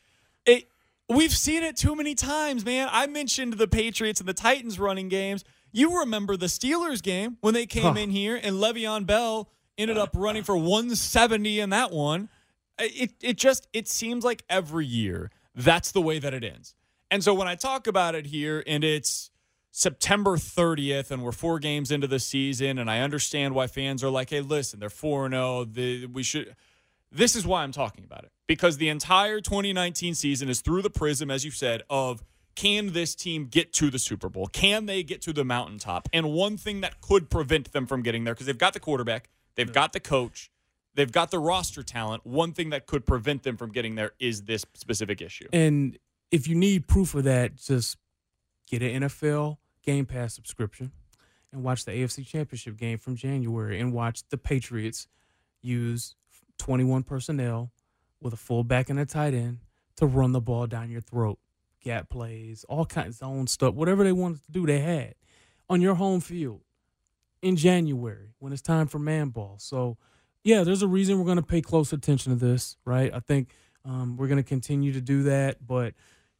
It, 0.46 0.68
we've 1.08 1.32
seen 1.32 1.64
it 1.64 1.78
too 1.78 1.96
many 1.96 2.16
times, 2.16 2.66
man. 2.66 2.90
I 2.92 3.06
mentioned 3.08 3.54
the 3.54 3.68
Patriots 3.68 4.20
and 4.20 4.28
the 4.28 4.34
Titans 4.34 4.80
running 4.80 5.08
games. 5.08 5.44
You 5.72 6.00
remember 6.00 6.36
the 6.36 6.48
Steelers 6.48 7.02
game 7.02 7.38
when 7.42 7.54
they 7.54 7.68
came 7.68 7.94
Huh. 7.94 8.00
in 8.00 8.10
here 8.10 8.40
and 8.42 8.56
Le'Veon 8.56 9.06
Bell 9.06 9.50
ended 9.80 9.98
up 9.98 10.12
running 10.14 10.44
for 10.44 10.56
170 10.56 11.60
in 11.60 11.70
that 11.72 11.92
one. 11.92 12.30
It, 12.78 13.14
it 13.22 13.38
just 13.38 13.68
it 13.74 13.88
seems 13.88 14.24
like 14.24 14.44
every 14.50 14.86
year 14.86 15.32
that's 15.56 15.92
the 15.92 16.02
way 16.02 16.20
that 16.20 16.34
it 16.34 16.44
ends. 16.44 16.76
And 17.12 17.24
so 17.24 17.34
when 17.34 17.48
I 17.48 17.56
talk 17.56 17.88
about 17.88 18.16
it 18.16 18.28
here 18.28 18.64
and 18.68 18.84
it's 18.84 19.32
September 19.72 20.38
30th 20.38 21.12
and 21.12 21.24
we're 21.24 21.32
four 21.32 21.60
games 21.60 21.92
into 21.92 22.08
the 22.08 22.20
season 22.20 22.78
and 22.78 22.90
I 22.90 23.00
understand 23.00 23.56
why 23.56 23.68
fans 23.68 24.04
are 24.04 24.10
like, 24.10 24.30
"Hey, 24.30 24.42
listen, 24.42 24.80
they're 24.80 24.90
4-0, 24.90 25.74
the 25.74 26.06
we 26.06 26.24
should 26.24 26.56
this 27.12 27.36
is 27.36 27.46
why 27.46 27.64
I'm 27.64 27.72
talking 27.72 28.04
about 28.04 28.24
it 28.24 28.32
because 28.48 28.78
the 28.78 28.90
entire 28.90 29.42
2019 29.42 30.16
season 30.16 30.50
is 30.50 30.62
through 30.62 30.82
the 30.82 30.90
prism, 30.90 31.32
as 31.32 31.44
you 31.44 31.52
said, 31.52 31.84
of 31.90 32.24
can 32.56 32.94
this 32.94 33.16
team 33.16 33.46
get 33.46 33.72
to 33.74 33.90
the 33.90 34.00
Super 34.00 34.30
Bowl? 34.30 34.48
Can 34.48 34.86
they 34.86 35.02
get 35.02 35.22
to 35.24 35.34
the 35.34 35.46
mountaintop? 35.46 36.10
And 36.12 36.32
one 36.34 36.58
thing 36.58 36.82
that 36.82 37.00
could 37.02 37.30
prevent 37.30 37.72
them 37.72 37.86
from 37.86 38.02
getting 38.02 38.26
there, 38.26 38.34
because 38.34 38.48
they've 38.48 38.58
got 38.58 38.74
the 38.74 38.80
quarterback, 38.80 39.30
they've 39.60 39.74
got 39.74 39.92
the 39.92 40.00
coach, 40.00 40.50
they've 40.96 41.12
got 41.12 41.32
the 41.32 41.40
roster 41.40 41.84
talent. 41.84 42.26
One 42.26 42.54
thing 42.54 42.70
that 42.70 42.86
could 42.86 43.06
prevent 43.06 43.44
them 43.44 43.58
from 43.58 43.74
getting 43.74 43.96
there 43.96 44.14
is 44.18 44.44
this 44.44 44.66
specific 44.74 45.22
issue. 45.22 45.50
And 45.52 45.98
if 46.32 46.48
you 46.48 46.56
need 46.56 46.88
proof 46.88 47.14
of 47.14 47.26
that, 47.26 47.58
just 47.58 47.98
get 48.70 48.82
an 48.82 49.04
NFL 49.04 49.58
Game 49.84 50.06
Pass 50.06 50.34
subscription 50.34 50.94
and 51.52 51.62
watch 51.62 51.84
the 51.84 51.92
AFC 51.92 52.26
Championship 52.26 52.78
game 52.78 52.98
from 53.00 53.18
January 53.18 53.82
and 53.82 53.92
watch 53.92 54.24
the 54.30 54.38
Patriots 54.38 55.08
use 55.62 56.16
21 56.60 57.04
personnel 57.04 57.70
with 58.22 58.32
a 58.32 58.38
fullback 58.38 58.90
and 58.90 58.98
a 58.98 59.06
tight 59.06 59.34
end 59.34 59.60
to 59.98 60.06
run 60.06 60.32
the 60.32 60.40
ball 60.40 60.68
down 60.68 60.90
your 60.90 61.02
throat. 61.02 61.38
Gap 61.82 62.10
plays, 62.10 62.64
all 62.70 62.86
kinds 62.86 63.16
of 63.16 63.28
zone 63.28 63.48
stuff, 63.48 63.74
whatever 63.74 64.06
they 64.06 64.14
wanted 64.14 64.46
to 64.46 64.52
do, 64.54 64.66
they 64.66 64.80
had 64.80 65.16
on 65.70 65.82
your 65.82 65.96
home 65.96 66.22
field 66.22 66.62
in 67.42 67.56
January 67.56 68.34
when 68.40 68.54
it's 68.54 68.62
time 68.62 68.88
for 68.88 69.00
man 69.00 69.30
ball. 69.30 69.56
So, 69.60 69.98
yeah, 70.44 70.64
there's 70.64 70.82
a 70.82 70.88
reason 70.88 71.18
we're 71.18 71.26
going 71.26 71.38
to 71.38 71.44
pay 71.44 71.62
close 71.62 71.94
attention 71.94 72.38
to 72.38 72.46
this, 72.46 72.78
right? 72.86 73.14
I 73.14 73.20
think 73.20 73.50
um, 73.86 74.18
we're 74.18 74.28
going 74.28 74.38
to 74.38 74.48
continue 74.48 74.94
to 74.94 75.02
do 75.02 75.24
that, 75.24 75.66
but 75.66 75.94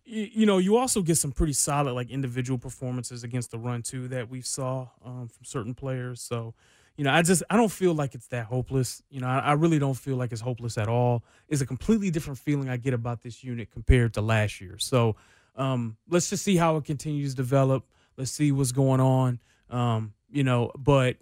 you, 0.06 0.30
you 0.34 0.46
know, 0.46 0.58
you 0.58 0.78
also 0.78 1.02
get 1.02 1.18
some 1.18 1.32
pretty 1.32 1.54
solid 1.54 1.94
like 1.94 2.10
individual 2.10 2.58
performances 2.58 3.24
against 3.24 3.52
the 3.52 3.60
run 3.60 3.82
too 3.82 4.08
that 4.10 4.30
we 4.30 4.42
saw 4.42 4.88
um, 5.06 5.28
from 5.28 5.46
certain 5.46 5.74
players. 5.74 6.22
So, 6.22 6.54
you 6.98 7.04
know, 7.04 7.12
I 7.14 7.22
just 7.22 7.44
I 7.50 7.56
don't 7.56 7.72
feel 7.72 7.94
like 7.94 8.16
it's 8.16 8.28
that 8.28 8.46
hopeless. 8.46 9.02
You 9.10 9.22
know, 9.22 9.28
I, 9.28 9.40
I, 9.40 9.52
really 9.54 9.80
don't 9.80 9.94
feel 9.94 10.18
like 10.18 10.34
it's 10.34 10.42
hopeless 10.42 10.78
at 10.78 10.90
all. 10.90 11.24
It's 11.48 11.62
a 11.62 11.66
completely 11.66 12.12
different 12.12 12.40
feeling 12.40 12.68
I 12.68 12.76
get 12.76 12.94
about 12.94 13.22
this 13.22 13.42
unit 13.42 13.72
compared 13.72 14.14
to 14.16 14.22
last 14.22 14.60
year. 14.60 14.78
So, 14.78 15.16
um, 15.56 15.96
let's 16.10 16.30
just 16.30 16.44
see 16.44 16.58
how 16.58 16.76
it 16.78 16.86
continues 16.86 17.32
to 17.32 17.38
develop. 17.38 17.86
Let's 18.18 18.32
see 18.32 18.52
what's 18.52 18.74
going 18.74 19.00
on. 19.00 19.40
Um, 19.70 20.14
you 20.32 20.44
know, 20.44 20.72
but 20.78 21.18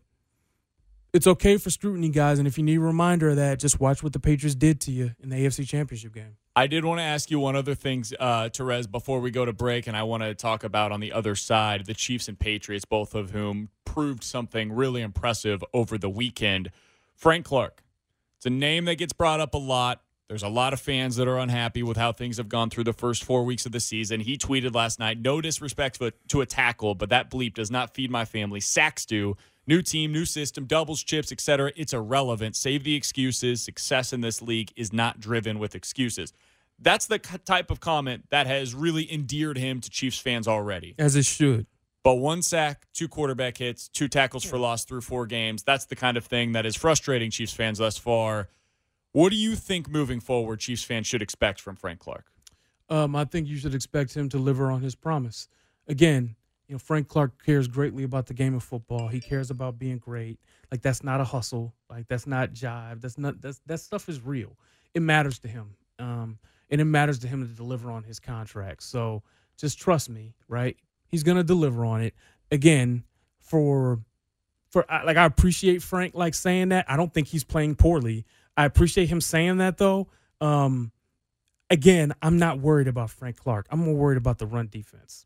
it's 1.14 1.28
okay 1.28 1.58
for 1.58 1.70
scrutiny, 1.70 2.10
guys. 2.10 2.40
And 2.40 2.48
if 2.48 2.58
you 2.58 2.64
need 2.64 2.78
a 2.78 2.82
reminder 2.82 3.30
of 3.30 3.38
that, 3.38 3.60
just 3.60 3.80
watch 3.80 4.04
what 4.04 4.14
the 4.14 4.20
Patriots 4.20 4.56
did 4.56 4.82
to 4.82 4.92
you 4.92 5.12
in 5.20 5.30
the 5.30 5.36
AFC 5.36 5.68
Championship 5.68 6.14
game. 6.14 6.38
I 6.56 6.68
did 6.68 6.84
want 6.86 7.00
to 7.00 7.04
ask 7.04 7.30
you 7.30 7.40
one 7.40 7.56
other 7.56 7.76
thing, 7.76 8.04
uh, 8.20 8.50
Terez, 8.50 8.90
before 8.90 9.20
we 9.20 9.30
go 9.30 9.46
to 9.46 9.54
break, 9.54 9.86
and 9.86 9.96
I 9.96 10.04
want 10.04 10.24
to 10.24 10.34
talk 10.34 10.64
about 10.64 10.92
on 10.92 11.00
the 11.00 11.14
other 11.14 11.36
side 11.36 11.86
the 11.86 11.94
Chiefs 11.94 12.28
and 12.28 12.40
Patriots, 12.40 12.84
both 12.84 13.14
of 13.14 13.30
whom 13.30 13.70
proved 13.86 14.24
something 14.24 14.72
really 14.72 15.02
impressive 15.02 15.64
over 15.74 16.00
the 16.00 16.10
weekend. 16.10 16.72
Frank 17.16 17.46
Clark, 17.46 17.84
it's 18.38 18.48
a 18.48 18.50
name 18.50 18.86
that 18.86 18.96
gets 18.96 19.14
brought 19.14 19.40
up 19.40 19.54
a 19.54 19.60
lot. 19.60 20.02
There's 20.30 20.44
a 20.44 20.50
lot 20.50 20.74
of 20.74 20.82
fans 20.82 21.16
that 21.16 21.28
are 21.30 21.38
unhappy 21.38 21.84
with 21.84 21.96
how 21.96 22.12
things 22.12 22.36
have 22.36 22.50
gone 22.50 22.70
through 22.70 22.84
the 22.84 22.92
first 22.92 23.24
four 23.24 23.46
weeks 23.46 23.66
of 23.66 23.72
the 23.72 23.80
season. 23.80 24.20
He 24.20 24.38
tweeted 24.38 24.76
last 24.76 25.00
night, 25.00 25.20
no 25.22 25.40
disrespect 25.40 26.02
to 26.28 26.42
a 26.42 26.46
tackle, 26.46 26.96
but 26.96 27.08
that 27.10 27.32
bleep 27.32 27.54
does 27.54 27.72
not 27.72 27.94
feed 27.94 28.12
my 28.12 28.26
family. 28.26 28.60
Sacks 28.60 29.06
do. 29.06 29.38
New 29.68 29.82
team, 29.82 30.12
new 30.12 30.26
system, 30.26 30.66
doubles, 30.66 31.02
chips, 31.02 31.32
etc. 31.32 31.72
It's 31.78 31.94
irrelevant. 31.94 32.58
Save 32.58 32.84
the 32.84 32.96
excuses. 32.96 33.62
Success 33.62 34.12
in 34.12 34.20
this 34.20 34.42
league 34.42 34.74
is 34.76 34.92
not 34.92 35.22
driven 35.22 35.60
with 35.60 35.76
excuses. 35.76 36.34
That's 36.78 37.08
the 37.08 37.20
type 37.20 37.72
of 37.72 37.80
comment 37.80 38.26
that 38.30 38.48
has 38.48 38.76
really 38.76 39.12
endeared 39.12 39.58
him 39.58 39.80
to 39.80 39.90
Chiefs 39.90 40.20
fans 40.20 40.46
already. 40.46 40.94
As 41.00 41.16
it 41.16 41.26
should. 41.26 41.68
But 42.04 42.16
one 42.16 42.42
sack, 42.42 42.86
two 42.94 43.08
quarterback 43.08 43.58
hits, 43.58 43.88
two 43.88 44.10
tackles 44.10 44.44
for 44.44 44.58
loss 44.58 44.84
through 44.84 45.02
four 45.02 45.26
games. 45.26 45.64
That's 45.64 45.86
the 45.86 45.96
kind 45.96 46.18
of 46.18 46.26
thing 46.26 46.52
that 46.52 46.66
is 46.66 46.76
frustrating 46.76 47.32
Chiefs 47.32 47.54
fans 47.54 47.78
thus 47.80 47.98
far. 47.98 48.50
What 49.18 49.32
do 49.32 49.36
you 49.36 49.56
think 49.56 49.90
moving 49.90 50.20
forward 50.20 50.60
Chiefs 50.60 50.84
fans 50.84 51.08
should 51.08 51.24
expect 51.24 51.60
from 51.60 51.76
Frank 51.76 51.98
Clark? 51.98 52.26
Um, 52.88 53.16
I 53.16 53.26
think 53.26 53.48
you 53.48 53.58
should 53.58 53.74
expect 53.74 54.16
him 54.16 54.30
to 54.30 54.38
deliver 54.38 54.70
on 54.70 54.84
his 54.84 54.94
promise. 54.94 55.48
Again, 55.88 56.36
you 56.68 56.76
know, 56.76 56.78
Frank 56.78 57.08
Clark 57.08 57.44
cares 57.44 57.68
greatly 57.68 58.04
about 58.04 58.28
the 58.28 58.36
game 58.36 58.54
of 58.54 58.62
football. 58.62 59.08
He 59.08 59.20
cares 59.20 59.50
about 59.50 59.80
being 59.80 59.98
great. 59.98 60.40
Like 60.72 60.84
that's 60.84 61.04
not 61.04 61.20
a 61.20 61.24
hustle. 61.24 61.74
Like 61.90 62.08
that's 62.08 62.28
not 62.28 62.54
jive. 62.54 63.02
That's 63.02 63.18
not 63.18 63.42
that's 63.42 63.60
that 63.66 63.80
stuff 63.80 64.08
is 64.08 64.24
real. 64.24 64.56
It 64.94 65.02
matters 65.02 65.40
to 65.40 65.48
him. 65.48 65.74
Um, 65.98 66.38
and 66.70 66.80
it 66.80 66.86
matters 66.86 67.18
to 67.20 67.28
him 67.28 67.42
to 67.42 67.52
deliver 67.52 67.90
on 67.90 68.04
his 68.04 68.20
contract. 68.20 68.84
So 68.84 69.24
just 69.58 69.80
trust 69.80 70.12
me, 70.12 70.36
right? 70.48 70.78
He's 71.08 71.24
gonna 71.24 71.44
deliver 71.44 71.86
on 71.86 72.02
it. 72.02 72.14
Again, 72.52 73.04
for 73.40 74.00
for 74.70 74.86
like 74.90 75.18
I 75.18 75.26
appreciate 75.26 75.82
Frank 75.82 76.14
like 76.14 76.36
saying 76.36 76.70
that. 76.70 76.86
I 76.88 76.96
don't 76.98 77.12
think 77.12 77.30
he's 77.30 77.44
playing 77.44 77.78
poorly. 77.78 78.28
I 78.58 78.66
appreciate 78.66 79.08
him 79.10 79.22
saying 79.22 79.58
that 79.58 79.78
though. 79.78 80.08
Um, 80.42 80.92
again, 81.70 82.14
I'm 82.22 82.38
not 82.38 82.60
worried 82.60 82.88
about 82.88 83.12
Frank 83.12 83.38
Clark. 83.38 83.68
I'm 83.70 83.80
more 83.80 83.96
worried 83.96 84.18
about 84.18 84.40
the 84.40 84.48
run 84.48 84.68
defense. 84.68 85.26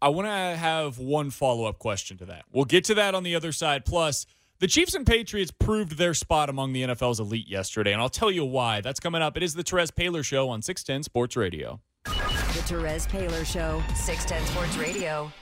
I 0.00 0.08
want 0.10 0.26
to 0.28 0.30
have 0.30 0.98
one 0.98 1.30
follow 1.30 1.64
up 1.64 1.78
question 1.78 2.18
to 2.18 2.26
that. 2.26 2.44
We'll 2.52 2.66
get 2.66 2.84
to 2.84 2.94
that 2.94 3.14
on 3.14 3.22
the 3.22 3.34
other 3.34 3.50
side. 3.50 3.84
Plus, 3.84 4.26
the 4.58 4.66
Chiefs 4.66 4.94
and 4.94 5.06
Patriots 5.06 5.50
proved 5.50 5.98
their 5.98 6.14
spot 6.14 6.48
among 6.48 6.72
the 6.72 6.82
NFL's 6.82 7.18
elite 7.18 7.48
yesterday, 7.48 7.92
and 7.92 8.00
I'll 8.00 8.08
tell 8.08 8.30
you 8.30 8.44
why. 8.44 8.80
That's 8.80 9.00
coming 9.00 9.22
up. 9.22 9.36
It 9.36 9.42
is 9.42 9.54
the 9.54 9.64
Terez 9.64 9.90
Paylor 9.90 10.24
Show 10.24 10.48
on 10.48 10.62
610 10.62 11.02
Sports 11.02 11.36
Radio. 11.36 11.80
The 12.04 12.12
Terez 12.62 13.08
Paylor 13.08 13.44
Show, 13.44 13.82
610 13.94 14.46
Sports 14.46 14.76
Radio. 14.76 15.32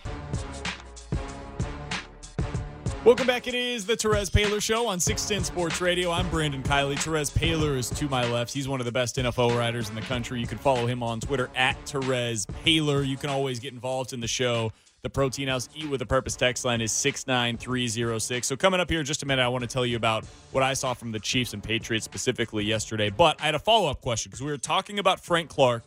Welcome 3.04 3.26
back. 3.26 3.46
It 3.46 3.54
is 3.54 3.84
the 3.84 3.98
Terez 3.98 4.30
Paylor 4.30 4.62
Show 4.62 4.86
on 4.86 4.98
610 4.98 5.44
Sports 5.44 5.82
Radio. 5.82 6.10
I'm 6.10 6.26
Brandon 6.30 6.62
Kiley. 6.62 6.94
Terez 6.94 7.30
Paylor 7.30 7.76
is 7.76 7.90
to 7.90 8.08
my 8.08 8.26
left. 8.32 8.54
He's 8.54 8.66
one 8.66 8.80
of 8.80 8.86
the 8.86 8.92
best 8.92 9.16
NFL 9.16 9.58
writers 9.58 9.90
in 9.90 9.94
the 9.94 10.00
country. 10.00 10.40
You 10.40 10.46
can 10.46 10.56
follow 10.56 10.86
him 10.86 11.02
on 11.02 11.20
Twitter 11.20 11.50
at 11.54 11.76
Terez 11.84 12.46
Paylor. 12.64 13.06
You 13.06 13.18
can 13.18 13.28
always 13.28 13.60
get 13.60 13.74
involved 13.74 14.14
in 14.14 14.20
the 14.20 14.26
show. 14.26 14.72
The 15.02 15.10
Protein 15.10 15.48
House 15.48 15.68
Eat 15.74 15.90
with 15.90 16.00
a 16.00 16.06
Purpose 16.06 16.34
text 16.34 16.64
line 16.64 16.80
is 16.80 16.92
69306. 16.92 18.46
So, 18.46 18.56
coming 18.56 18.80
up 18.80 18.88
here 18.88 19.00
in 19.00 19.04
just 19.04 19.22
a 19.22 19.26
minute, 19.26 19.42
I 19.42 19.48
want 19.48 19.60
to 19.64 19.68
tell 19.68 19.84
you 19.84 19.96
about 19.96 20.24
what 20.52 20.62
I 20.64 20.72
saw 20.72 20.94
from 20.94 21.12
the 21.12 21.20
Chiefs 21.20 21.52
and 21.52 21.62
Patriots 21.62 22.06
specifically 22.06 22.64
yesterday. 22.64 23.10
But 23.10 23.38
I 23.38 23.44
had 23.44 23.54
a 23.54 23.58
follow 23.58 23.90
up 23.90 24.00
question 24.00 24.30
because 24.30 24.40
we 24.40 24.50
were 24.50 24.56
talking 24.56 24.98
about 24.98 25.20
Frank 25.20 25.50
Clark, 25.50 25.84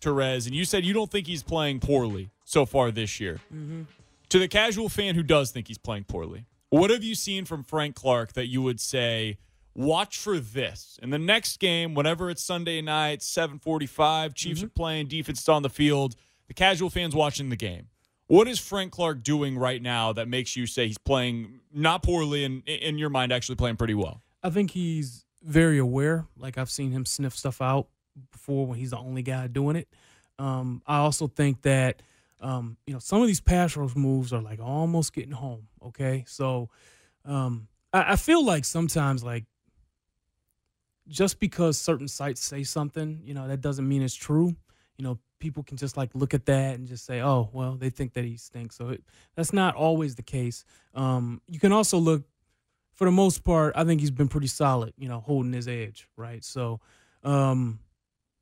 Terez, 0.00 0.46
and 0.46 0.54
you 0.54 0.64
said 0.64 0.84
you 0.84 0.94
don't 0.94 1.10
think 1.10 1.26
he's 1.26 1.42
playing 1.42 1.80
poorly 1.80 2.30
so 2.44 2.64
far 2.64 2.92
this 2.92 3.18
year. 3.18 3.40
Mm-hmm. 3.52 3.82
To 4.28 4.38
the 4.38 4.46
casual 4.46 4.88
fan 4.88 5.16
who 5.16 5.24
does 5.24 5.50
think 5.50 5.66
he's 5.66 5.76
playing 5.76 6.04
poorly, 6.04 6.44
what 6.70 6.90
have 6.90 7.04
you 7.04 7.14
seen 7.14 7.44
from 7.44 7.62
Frank 7.62 7.94
Clark 7.94 8.32
that 8.32 8.46
you 8.46 8.62
would 8.62 8.80
say, 8.80 9.38
watch 9.74 10.18
for 10.18 10.38
this 10.38 10.98
in 11.02 11.10
the 11.10 11.18
next 11.18 11.58
game, 11.58 11.94
whenever 11.94 12.30
it's 12.30 12.42
Sunday 12.42 12.80
night, 12.80 13.22
745, 13.22 14.34
Chiefs 14.34 14.60
mm-hmm. 14.60 14.66
are 14.66 14.70
playing, 14.70 15.08
defense 15.08 15.40
is 15.40 15.48
on 15.48 15.62
the 15.62 15.68
field, 15.68 16.16
the 16.48 16.54
casual 16.54 16.90
fans 16.90 17.14
watching 17.14 17.48
the 17.48 17.56
game. 17.56 17.88
What 18.28 18.46
is 18.46 18.60
Frank 18.60 18.92
Clark 18.92 19.24
doing 19.24 19.58
right 19.58 19.82
now 19.82 20.12
that 20.12 20.28
makes 20.28 20.54
you 20.56 20.66
say 20.66 20.86
he's 20.86 20.98
playing 20.98 21.60
not 21.72 22.04
poorly 22.04 22.44
and 22.44 22.62
in 22.68 22.96
your 22.96 23.10
mind 23.10 23.32
actually 23.32 23.56
playing 23.56 23.76
pretty 23.76 23.94
well? 23.94 24.22
I 24.42 24.50
think 24.50 24.70
he's 24.70 25.24
very 25.42 25.78
aware. 25.78 26.26
Like 26.36 26.56
I've 26.56 26.70
seen 26.70 26.92
him 26.92 27.04
sniff 27.04 27.36
stuff 27.36 27.60
out 27.60 27.88
before 28.30 28.66
when 28.66 28.78
he's 28.78 28.90
the 28.90 28.98
only 28.98 29.22
guy 29.22 29.48
doing 29.48 29.74
it. 29.74 29.88
Um, 30.38 30.80
I 30.86 30.98
also 30.98 31.26
think 31.26 31.62
that 31.62 32.02
um, 32.40 32.76
you 32.86 32.92
know, 32.92 32.98
some 32.98 33.20
of 33.20 33.26
these 33.26 33.40
pass 33.40 33.76
rush 33.76 33.94
moves 33.94 34.32
are 34.32 34.42
like 34.42 34.60
almost 34.60 35.12
getting 35.12 35.32
home. 35.32 35.68
Okay, 35.82 36.24
so 36.26 36.70
um, 37.24 37.68
I, 37.92 38.12
I 38.12 38.16
feel 38.16 38.44
like 38.44 38.64
sometimes 38.64 39.22
like 39.22 39.44
just 41.08 41.40
because 41.40 41.78
certain 41.78 42.08
sites 42.08 42.40
say 42.40 42.62
something, 42.62 43.20
you 43.24 43.34
know, 43.34 43.48
that 43.48 43.60
doesn't 43.60 43.86
mean 43.86 44.02
it's 44.02 44.14
true. 44.14 44.54
You 44.96 45.04
know, 45.04 45.18
people 45.38 45.62
can 45.62 45.76
just 45.76 45.96
like 45.96 46.10
look 46.14 46.34
at 46.34 46.46
that 46.46 46.76
and 46.76 46.86
just 46.86 47.04
say, 47.04 47.20
"Oh, 47.20 47.50
well, 47.52 47.74
they 47.74 47.90
think 47.90 48.14
that 48.14 48.24
he 48.24 48.36
stinks." 48.36 48.76
So 48.76 48.90
it, 48.90 49.02
that's 49.34 49.52
not 49.52 49.74
always 49.74 50.14
the 50.14 50.22
case. 50.22 50.64
Um, 50.94 51.40
you 51.46 51.58
can 51.58 51.72
also 51.72 51.98
look, 51.98 52.24
for 52.94 53.06
the 53.06 53.10
most 53.10 53.44
part, 53.44 53.74
I 53.76 53.84
think 53.84 54.00
he's 54.00 54.10
been 54.10 54.28
pretty 54.28 54.46
solid. 54.46 54.94
You 54.96 55.08
know, 55.08 55.20
holding 55.20 55.52
his 55.52 55.68
edge, 55.68 56.08
right? 56.16 56.44
So, 56.44 56.80
um, 57.22 57.80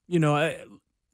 you 0.07 0.19
know, 0.19 0.37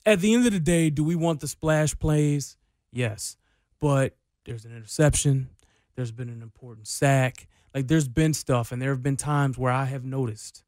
at 0.06 0.20
the 0.20 0.34
end 0.34 0.46
of 0.46 0.52
the 0.52 0.60
day, 0.60 0.90
do 0.90 1.04
we 1.04 1.14
want 1.14 1.40
the 1.40 1.48
splash 1.48 1.96
plays? 1.98 2.56
Yes. 2.94 3.36
But 3.80 4.16
there's 4.44 4.64
an 4.64 4.74
interception, 4.74 5.50
there's 5.96 6.12
been 6.12 6.28
an 6.28 6.42
important 6.42 6.86
sack. 6.86 7.48
Like 7.74 7.88
there's 7.88 8.08
been 8.08 8.34
stuff, 8.34 8.70
and 8.70 8.80
there 8.80 8.90
have 8.90 9.02
been 9.02 9.16
times 9.16 9.58
where 9.58 9.72
I 9.72 9.86
have 9.86 10.04
noticed 10.04 10.62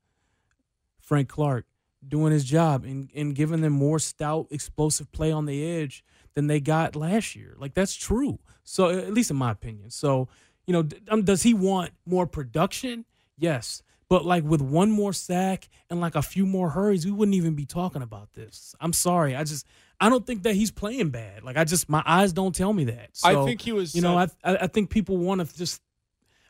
Frank 0.99 1.29
Clark 1.29 1.67
doing 2.07 2.33
his 2.33 2.45
job 2.45 2.85
and, 2.85 3.09
and 3.15 3.35
giving 3.35 3.61
them 3.61 3.73
more 3.73 3.99
stout, 3.99 4.49
explosive 4.51 5.11
play 5.12 5.31
on 5.31 5.47
the 5.47 5.65
edge 5.65 6.05
than 6.35 6.49
they 6.49 6.61
got 6.61 6.97
last 6.97 7.37
year. 7.37 7.55
Like 7.59 7.75
that's 7.75 7.95
true. 7.95 8.39
So 8.65 8.91
at 8.91 9.15
least 9.15 9.31
in 9.31 9.37
my 9.37 9.53
opinion. 9.53 9.91
So 9.91 10.29
you 10.67 10.73
know, 10.73 10.89
um, 11.09 11.23
does 11.23 11.43
he 11.43 11.55
want 11.55 11.93
more 12.05 12.27
production? 12.27 13.05
Yes. 13.39 13.83
But 14.09 14.25
like 14.25 14.45
with 14.45 14.61
one 14.61 14.91
more 14.91 15.12
sack 15.12 15.69
and 15.91 16.01
like 16.01 16.15
a 16.15 16.23
few 16.23 16.47
more 16.47 16.71
hurries, 16.71 17.05
we 17.05 17.12
wouldn't 17.12 17.37
even 17.37 17.55
be 17.55 17.67
talking 17.67 18.03
about 18.03 18.33
this. 18.35 18.75
I'm 18.81 18.93
sorry. 18.93 19.35
I 19.35 19.45
just 19.45 19.67
I 20.01 20.09
don't 20.09 20.27
think 20.27 20.43
that 20.43 20.55
he's 20.55 20.71
playing 20.71 21.11
bad. 21.11 21.43
Like 21.43 21.57
I 21.57 21.65
just 21.65 21.89
my 21.89 22.03
eyes 22.05 22.33
don't 22.33 22.55
tell 22.55 22.73
me 22.73 22.85
that. 22.85 23.11
So, 23.15 23.43
I 23.43 23.47
think 23.47 23.61
he 23.61 23.73
was. 23.73 23.95
You 23.95 24.03
know, 24.03 24.19
I 24.19 24.29
I 24.45 24.67
think 24.67 24.91
people 24.91 25.17
want 25.17 25.47
to 25.47 25.57
just 25.57 25.81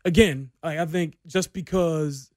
again. 0.04 0.50
Like 0.62 0.78
I 0.78 0.86
think 0.86 1.16
just 1.26 1.52
because 1.52 2.30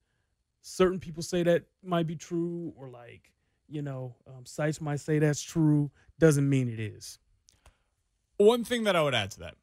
certain 0.61 0.99
people 0.99 1.23
say 1.23 1.43
that 1.43 1.63
might 1.83 2.07
be 2.07 2.15
true, 2.15 2.73
or 2.77 2.89
like 2.89 3.31
you 3.67 3.81
know, 3.81 4.15
um, 4.27 4.45
sites 4.45 4.81
might 4.81 4.99
say 4.99 5.19
that's 5.19 5.41
true, 5.41 5.91
doesn't 6.19 6.47
mean 6.47 6.69
it 6.69 6.79
is. 6.79 7.19
One 8.37 8.63
thing 8.63 8.83
that 8.85 8.95
I 8.95 9.03
would 9.03 9.15
add 9.15 9.31
to 9.31 9.39
that, 9.41 9.55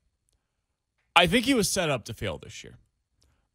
I 1.15 1.27
think 1.27 1.45
he 1.45 1.55
was 1.55 1.69
set 1.69 1.91
up 1.91 2.05
to 2.05 2.15
fail 2.15 2.39
this 2.39 2.63
year. 2.63 2.79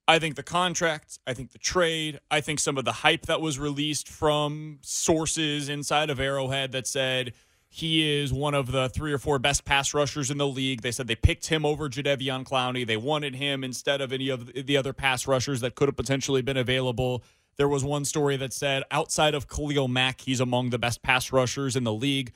I 0.07 0.19
think 0.19 0.35
the 0.35 0.43
contract, 0.43 1.19
I 1.25 1.33
think 1.33 1.51
the 1.51 1.59
trade, 1.59 2.19
I 2.29 2.41
think 2.41 2.59
some 2.59 2.77
of 2.77 2.85
the 2.85 2.91
hype 2.91 3.27
that 3.27 3.39
was 3.39 3.59
released 3.59 4.09
from 4.09 4.79
sources 4.81 5.69
inside 5.69 6.09
of 6.09 6.19
Arrowhead 6.19 6.71
that 6.73 6.87
said 6.87 7.33
he 7.73 8.21
is 8.21 8.33
one 8.33 8.53
of 8.53 8.73
the 8.73 8.89
three 8.89 9.13
or 9.13 9.17
four 9.17 9.39
best 9.39 9.63
pass 9.63 9.93
rushers 9.93 10.29
in 10.29 10.37
the 10.37 10.45
league. 10.45 10.81
They 10.81 10.91
said 10.91 11.07
they 11.07 11.15
picked 11.15 11.47
him 11.47 11.65
over 11.65 11.87
Jadeveon 11.87 12.43
Clowney. 12.43 12.85
They 12.85 12.97
wanted 12.97 13.35
him 13.35 13.63
instead 13.63 14.01
of 14.01 14.11
any 14.11 14.27
of 14.27 14.51
the 14.53 14.75
other 14.75 14.91
pass 14.91 15.25
rushers 15.25 15.61
that 15.61 15.73
could 15.75 15.87
have 15.87 15.95
potentially 15.95 16.41
been 16.41 16.57
available. 16.57 17.23
There 17.55 17.69
was 17.69 17.81
one 17.81 18.03
story 18.03 18.35
that 18.35 18.51
said 18.51 18.83
outside 18.91 19.33
of 19.33 19.47
Khalil 19.47 19.87
Mack, 19.87 20.19
he's 20.19 20.41
among 20.41 20.71
the 20.71 20.77
best 20.77 21.01
pass 21.01 21.31
rushers 21.31 21.77
in 21.77 21.85
the 21.85 21.93
league. 21.93 22.33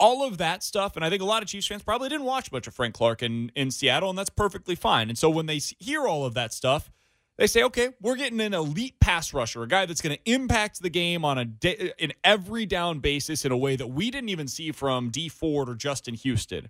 All 0.00 0.26
of 0.26 0.38
that 0.38 0.64
stuff, 0.64 0.96
and 0.96 1.04
I 1.04 1.10
think 1.10 1.22
a 1.22 1.26
lot 1.26 1.42
of 1.42 1.48
Chiefs 1.48 1.68
fans 1.68 1.84
probably 1.84 2.08
didn't 2.08 2.26
watch 2.26 2.50
much 2.50 2.66
of 2.66 2.74
Frank 2.74 2.94
Clark 2.94 3.22
in, 3.22 3.52
in 3.54 3.70
Seattle, 3.70 4.10
and 4.10 4.18
that's 4.18 4.30
perfectly 4.30 4.74
fine. 4.74 5.08
And 5.08 5.16
so 5.16 5.30
when 5.30 5.46
they 5.46 5.58
hear 5.78 6.08
all 6.08 6.24
of 6.24 6.34
that 6.34 6.52
stuff, 6.52 6.90
they 7.38 7.46
say, 7.46 7.62
okay, 7.62 7.90
we're 8.00 8.16
getting 8.16 8.40
an 8.40 8.54
elite 8.54 9.00
pass 9.00 9.32
rusher, 9.32 9.62
a 9.62 9.68
guy 9.68 9.86
that's 9.86 10.00
going 10.00 10.14
to 10.14 10.30
impact 10.30 10.82
the 10.82 10.90
game 10.90 11.24
on 11.24 11.38
a 11.38 11.44
day, 11.44 11.92
in 11.98 12.12
every 12.22 12.66
down 12.66 13.00
basis 13.00 13.44
in 13.44 13.52
a 13.52 13.56
way 13.56 13.74
that 13.76 13.88
we 13.88 14.10
didn't 14.10 14.28
even 14.28 14.48
see 14.48 14.70
from 14.70 15.10
Dee 15.10 15.28
Ford 15.28 15.68
or 15.68 15.74
Justin 15.74 16.14
Houston. 16.14 16.68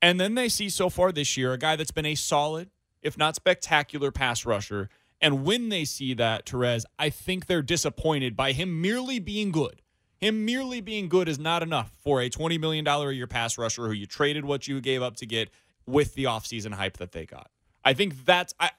And 0.00 0.20
then 0.20 0.34
they 0.34 0.48
see 0.48 0.68
so 0.68 0.88
far 0.88 1.10
this 1.10 1.36
year 1.36 1.52
a 1.52 1.58
guy 1.58 1.76
that's 1.76 1.90
been 1.90 2.06
a 2.06 2.14
solid, 2.14 2.70
if 3.02 3.18
not 3.18 3.34
spectacular, 3.34 4.10
pass 4.10 4.46
rusher. 4.46 4.88
And 5.20 5.44
when 5.44 5.70
they 5.70 5.84
see 5.84 6.14
that, 6.14 6.46
Terez, 6.46 6.84
I 6.98 7.10
think 7.10 7.46
they're 7.46 7.62
disappointed 7.62 8.36
by 8.36 8.52
him 8.52 8.80
merely 8.80 9.18
being 9.18 9.50
good. 9.50 9.82
Him 10.18 10.44
merely 10.44 10.80
being 10.80 11.08
good 11.08 11.28
is 11.28 11.38
not 11.38 11.62
enough 11.62 11.90
for 12.02 12.20
a 12.20 12.30
$20 12.30 12.58
million 12.60 12.86
a 12.86 13.10
year 13.10 13.26
pass 13.26 13.58
rusher 13.58 13.86
who 13.86 13.92
you 13.92 14.06
traded 14.06 14.44
what 14.44 14.66
you 14.68 14.80
gave 14.80 15.02
up 15.02 15.16
to 15.16 15.26
get 15.26 15.50
with 15.86 16.14
the 16.14 16.24
offseason 16.24 16.74
hype 16.74 16.96
that 16.98 17.12
they 17.12 17.26
got. 17.26 17.50
I 17.84 17.92
think 17.92 18.24
that's. 18.24 18.54
I, 18.58 18.70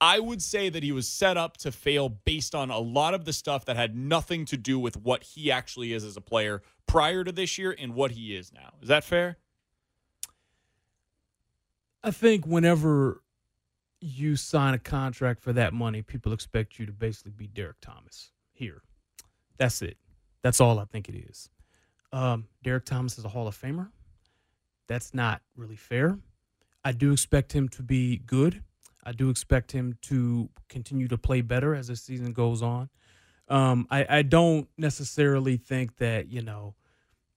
I 0.00 0.18
would 0.18 0.42
say 0.42 0.68
that 0.68 0.82
he 0.82 0.92
was 0.92 1.08
set 1.08 1.36
up 1.36 1.56
to 1.58 1.72
fail 1.72 2.08
based 2.08 2.54
on 2.54 2.70
a 2.70 2.78
lot 2.78 3.14
of 3.14 3.24
the 3.24 3.32
stuff 3.32 3.64
that 3.66 3.76
had 3.76 3.96
nothing 3.96 4.44
to 4.46 4.56
do 4.56 4.78
with 4.78 4.96
what 4.96 5.22
he 5.22 5.50
actually 5.50 5.92
is 5.92 6.04
as 6.04 6.16
a 6.16 6.20
player 6.20 6.62
prior 6.86 7.24
to 7.24 7.32
this 7.32 7.56
year 7.58 7.74
and 7.78 7.94
what 7.94 8.10
he 8.10 8.36
is 8.36 8.52
now. 8.52 8.74
Is 8.82 8.88
that 8.88 9.04
fair? 9.04 9.38
I 12.02 12.10
think 12.10 12.46
whenever 12.46 13.22
you 14.00 14.36
sign 14.36 14.74
a 14.74 14.78
contract 14.78 15.40
for 15.40 15.54
that 15.54 15.72
money, 15.72 16.02
people 16.02 16.32
expect 16.32 16.78
you 16.78 16.84
to 16.84 16.92
basically 16.92 17.32
be 17.32 17.46
Derrick 17.46 17.80
Thomas 17.80 18.32
here. 18.52 18.82
That's 19.56 19.80
it. 19.80 19.96
That's 20.42 20.60
all 20.60 20.78
I 20.78 20.84
think 20.84 21.08
it 21.08 21.14
is. 21.14 21.48
Um, 22.12 22.46
Derrick 22.62 22.84
Thomas 22.84 23.18
is 23.18 23.24
a 23.24 23.28
Hall 23.28 23.48
of 23.48 23.58
Famer. 23.58 23.88
That's 24.86 25.14
not 25.14 25.40
really 25.56 25.76
fair. 25.76 26.18
I 26.84 26.92
do 26.92 27.12
expect 27.12 27.52
him 27.52 27.68
to 27.70 27.82
be 27.82 28.18
good. 28.18 28.62
I 29.04 29.12
do 29.12 29.30
expect 29.30 29.72
him 29.72 29.98
to 30.02 30.48
continue 30.68 31.08
to 31.08 31.18
play 31.18 31.40
better 31.40 31.74
as 31.74 31.88
the 31.88 31.96
season 31.96 32.32
goes 32.32 32.62
on. 32.62 32.88
Um, 33.48 33.86
I, 33.90 34.06
I 34.08 34.22
don't 34.22 34.68
necessarily 34.78 35.56
think 35.56 35.98
that, 35.98 36.28
you 36.28 36.42
know, 36.42 36.74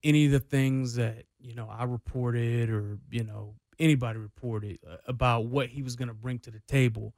any 0.03 0.25
of 0.25 0.31
the 0.31 0.39
things 0.39 0.95
that, 0.95 1.25
you 1.39 1.53
know, 1.53 1.67
I 1.69 1.83
reported 1.83 2.69
or, 2.69 2.97
you 3.11 3.23
know, 3.23 3.55
anybody 3.79 4.19
reported 4.19 4.79
uh, 4.89 4.97
about 5.05 5.45
what 5.45 5.69
he 5.69 5.81
was 5.81 5.95
going 5.95 6.07
to 6.07 6.13
bring 6.13 6.39
to 6.39 6.51
the 6.51 6.61
table 6.67 7.13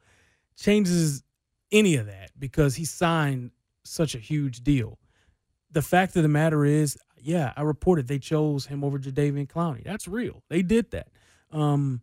changes 0.58 1.24
any 1.72 1.96
of 1.96 2.08
that 2.08 2.32
because 2.38 2.76
he 2.76 2.86
signed 2.86 3.52
such 3.84 4.16
a 4.16 4.20
huge 4.20 4.62
deal. 4.62 4.98
The 5.72 5.82
fact 5.82 6.16
of 6.16 6.24
the 6.24 6.30
matter 6.30 6.66
is, 6.66 6.98
yeah, 7.16 7.54
I 7.56 7.62
reported 7.62 8.08
they 8.08 8.20
chose 8.20 8.66
him 8.66 8.84
over 8.84 8.98
Jadeveon 8.98 9.48
Clowney. 9.48 9.84
That's 9.84 10.08
real. 10.08 10.42
They 10.50 10.62
did 10.62 10.92
that. 10.92 11.10
Um, 11.52 12.02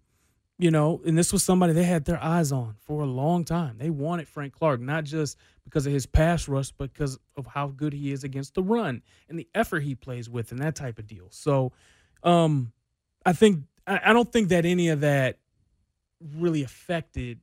you 0.58 0.70
know, 0.70 1.02
and 1.04 1.18
this 1.18 1.32
was 1.32 1.44
somebody 1.44 1.72
they 1.72 1.84
had 1.84 2.04
their 2.04 2.22
eyes 2.22 2.50
on 2.50 2.76
for 2.78 3.02
a 3.02 3.06
long 3.06 3.44
time. 3.44 3.76
They 3.78 3.90
wanted 3.90 4.26
Frank 4.26 4.54
Clark, 4.54 4.80
not 4.80 5.04
just 5.04 5.36
because 5.64 5.86
of 5.86 5.92
his 5.92 6.06
pass 6.06 6.48
rush, 6.48 6.70
but 6.72 6.92
because 6.92 7.18
of 7.36 7.46
how 7.46 7.68
good 7.68 7.92
he 7.92 8.10
is 8.12 8.24
against 8.24 8.54
the 8.54 8.62
run 8.62 9.02
and 9.28 9.38
the 9.38 9.48
effort 9.54 9.80
he 9.80 9.94
plays 9.94 10.30
with 10.30 10.52
and 10.52 10.60
that 10.60 10.74
type 10.74 10.98
of 10.98 11.06
deal. 11.06 11.26
So 11.30 11.72
um, 12.22 12.72
I 13.26 13.32
think 13.34 13.64
I, 13.86 14.12
don't 14.12 14.32
think 14.32 14.48
that 14.48 14.64
any 14.64 14.88
of 14.88 15.00
that 15.00 15.38
really 16.36 16.62
affected 16.62 17.38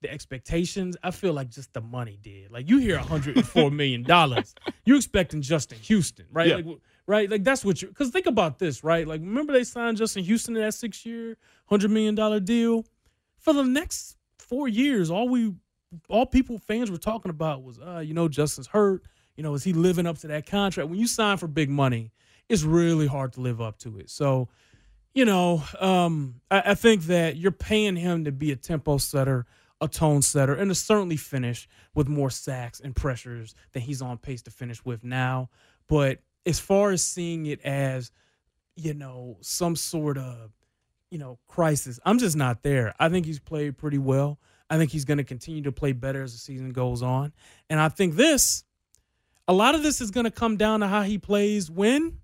the 0.00 0.10
expectations. 0.10 0.96
I 1.02 1.10
feel 1.10 1.32
like 1.32 1.50
just 1.50 1.72
the 1.74 1.80
money 1.80 2.18
did. 2.22 2.50
Like 2.50 2.68
you 2.68 2.78
hear 2.78 2.96
104 2.96 3.70
million 3.70 4.02
dollars, 4.02 4.54
you 4.84 4.96
expecting 4.96 5.42
Justin 5.42 5.78
Houston, 5.80 6.26
right? 6.32 6.48
Yeah. 6.48 6.56
Like, 6.56 6.66
right? 7.06 7.30
Like 7.30 7.44
that's 7.44 7.64
what 7.64 7.82
you. 7.82 7.88
Because 7.88 8.10
think 8.10 8.26
about 8.26 8.58
this, 8.58 8.84
right? 8.84 9.06
Like 9.06 9.20
remember 9.20 9.52
they 9.52 9.64
signed 9.64 9.96
Justin 9.96 10.24
Houston 10.24 10.54
to 10.54 10.60
that 10.60 10.74
six-year, 10.74 11.36
hundred 11.66 11.90
million 11.90 12.14
dollar 12.14 12.40
deal. 12.40 12.84
For 13.38 13.52
the 13.52 13.64
next 13.64 14.16
four 14.38 14.68
years, 14.68 15.10
all 15.10 15.28
we, 15.28 15.54
all 16.08 16.26
people 16.26 16.58
fans 16.58 16.90
were 16.90 16.98
talking 16.98 17.30
about 17.30 17.62
was, 17.62 17.78
uh, 17.78 17.98
you 17.98 18.14
know, 18.14 18.28
Justin's 18.28 18.66
hurt. 18.66 19.02
You 19.36 19.42
know, 19.42 19.54
is 19.54 19.62
he 19.62 19.72
living 19.72 20.06
up 20.06 20.18
to 20.18 20.28
that 20.28 20.46
contract? 20.46 20.88
When 20.88 20.98
you 20.98 21.06
sign 21.06 21.36
for 21.36 21.46
big 21.46 21.68
money, 21.68 22.10
it's 22.48 22.62
really 22.62 23.06
hard 23.06 23.34
to 23.34 23.40
live 23.40 23.60
up 23.60 23.78
to 23.80 23.98
it. 23.98 24.08
So 24.10 24.48
you 25.16 25.24
know, 25.24 25.62
um, 25.80 26.42
I, 26.50 26.62
I, 26.66 26.74
think 26.74 27.04
that 27.04 27.36
you're 27.36 27.50
paying 27.50 27.96
him 27.96 28.26
to 28.26 28.32
be 28.32 28.52
a 28.52 28.56
tempo 28.56 28.98
setter, 28.98 29.46
a 29.80 29.88
tone 29.88 30.20
setter, 30.20 30.52
and 30.52 30.70
to 30.70 30.74
certainly 30.74 31.16
finish 31.16 31.66
with 31.94 32.06
more 32.06 32.28
sacks 32.28 32.80
and 32.80 32.94
pressures 32.94 33.54
than 33.72 33.80
he's 33.80 34.02
on 34.02 34.18
pace 34.18 34.42
to 34.42 34.50
finish 34.50 34.84
with 34.84 35.02
now. 35.02 35.48
But 35.88 36.18
as 36.46 36.60
far 36.60 36.92
as 36.92 37.04
seeing 37.04 37.46
it 37.46 37.60
as, 37.62 38.10
you 38.76 38.94
know, 38.94 39.38
some 39.40 39.76
sort 39.76 40.16
of, 40.16 40.52
you 41.10 41.18
know, 41.18 41.38
crisis, 41.48 42.00
I'm 42.04 42.18
just 42.18 42.36
not 42.36 42.62
there. 42.62 42.94
I 42.98 43.08
think 43.08 43.26
he's 43.26 43.40
played 43.40 43.76
pretty 43.76 43.98
well. 43.98 44.38
I 44.68 44.78
think 44.78 44.90
he's 44.90 45.04
going 45.04 45.18
to 45.18 45.24
continue 45.24 45.62
to 45.62 45.72
play 45.72 45.92
better 45.92 46.22
as 46.22 46.32
the 46.32 46.38
season 46.38 46.70
goes 46.70 47.02
on. 47.02 47.32
And 47.70 47.80
I 47.80 47.88
think 47.88 48.16
this, 48.16 48.64
a 49.46 49.52
lot 49.52 49.74
of 49.74 49.82
this 49.82 50.00
is 50.00 50.10
going 50.10 50.24
to 50.24 50.30
come 50.30 50.56
down 50.56 50.80
to 50.80 50.88
how 50.88 51.02
he 51.02 51.18
plays 51.18 51.70
when? 51.70 52.18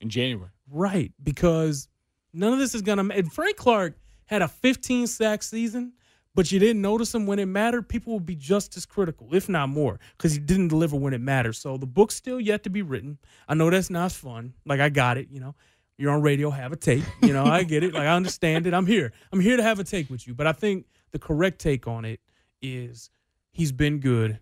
In 0.00 0.10
January. 0.10 0.50
Right. 0.70 1.12
Because 1.22 1.88
None 2.34 2.52
of 2.52 2.58
this 2.58 2.74
is 2.74 2.82
gonna. 2.82 3.04
And 3.14 3.32
Frank 3.32 3.56
Clark 3.56 3.96
had 4.26 4.42
a 4.42 4.48
15 4.48 5.06
sack 5.06 5.42
season, 5.42 5.92
but 6.34 6.50
you 6.50 6.58
didn't 6.58 6.82
notice 6.82 7.14
him 7.14 7.26
when 7.26 7.38
it 7.38 7.46
mattered. 7.46 7.88
People 7.88 8.12
will 8.12 8.20
be 8.20 8.34
just 8.34 8.76
as 8.76 8.86
critical, 8.86 9.34
if 9.34 9.48
not 9.48 9.68
more, 9.68 10.00
because 10.16 10.32
he 10.32 10.38
didn't 10.38 10.68
deliver 10.68 10.96
when 10.96 11.14
it 11.14 11.20
mattered. 11.20 11.54
So 11.54 11.76
the 11.76 11.86
book's 11.86 12.14
still 12.14 12.40
yet 12.40 12.64
to 12.64 12.70
be 12.70 12.82
written. 12.82 13.18
I 13.48 13.54
know 13.54 13.70
that's 13.70 13.90
not 13.90 14.12
fun. 14.12 14.54
Like 14.66 14.80
I 14.80 14.88
got 14.88 15.16
it. 15.16 15.28
You 15.30 15.40
know, 15.40 15.54
you're 15.96 16.12
on 16.12 16.22
radio. 16.22 16.50
Have 16.50 16.72
a 16.72 16.76
take. 16.76 17.04
You 17.22 17.32
know, 17.32 17.44
I 17.44 17.62
get 17.62 17.82
it. 17.82 17.94
Like 17.94 18.04
I 18.04 18.14
understand 18.16 18.66
it. 18.66 18.74
I'm 18.74 18.86
here. 18.86 19.12
I'm 19.32 19.40
here 19.40 19.56
to 19.56 19.62
have 19.62 19.78
a 19.78 19.84
take 19.84 20.10
with 20.10 20.26
you. 20.26 20.34
But 20.34 20.46
I 20.46 20.52
think 20.52 20.86
the 21.12 21.18
correct 21.18 21.60
take 21.60 21.86
on 21.86 22.04
it 22.04 22.20
is 22.60 23.10
he's 23.52 23.72
been 23.72 24.00
good. 24.00 24.38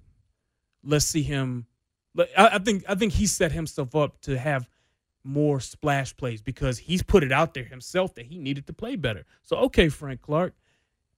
Let's 0.82 1.04
see 1.04 1.22
him. 1.22 1.66
I 2.36 2.58
think 2.58 2.84
I 2.88 2.94
think 2.94 3.12
he 3.12 3.26
set 3.26 3.52
himself 3.52 3.94
up 3.94 4.20
to 4.22 4.38
have 4.38 4.68
more 5.24 5.60
splash 5.60 6.16
plays 6.16 6.42
because 6.42 6.78
he's 6.78 7.02
put 7.02 7.22
it 7.22 7.32
out 7.32 7.54
there 7.54 7.64
himself 7.64 8.14
that 8.14 8.26
he 8.26 8.38
needed 8.38 8.66
to 8.66 8.72
play 8.72 8.96
better. 8.96 9.24
So, 9.42 9.56
okay, 9.56 9.88
Frank 9.88 10.20
Clark, 10.20 10.54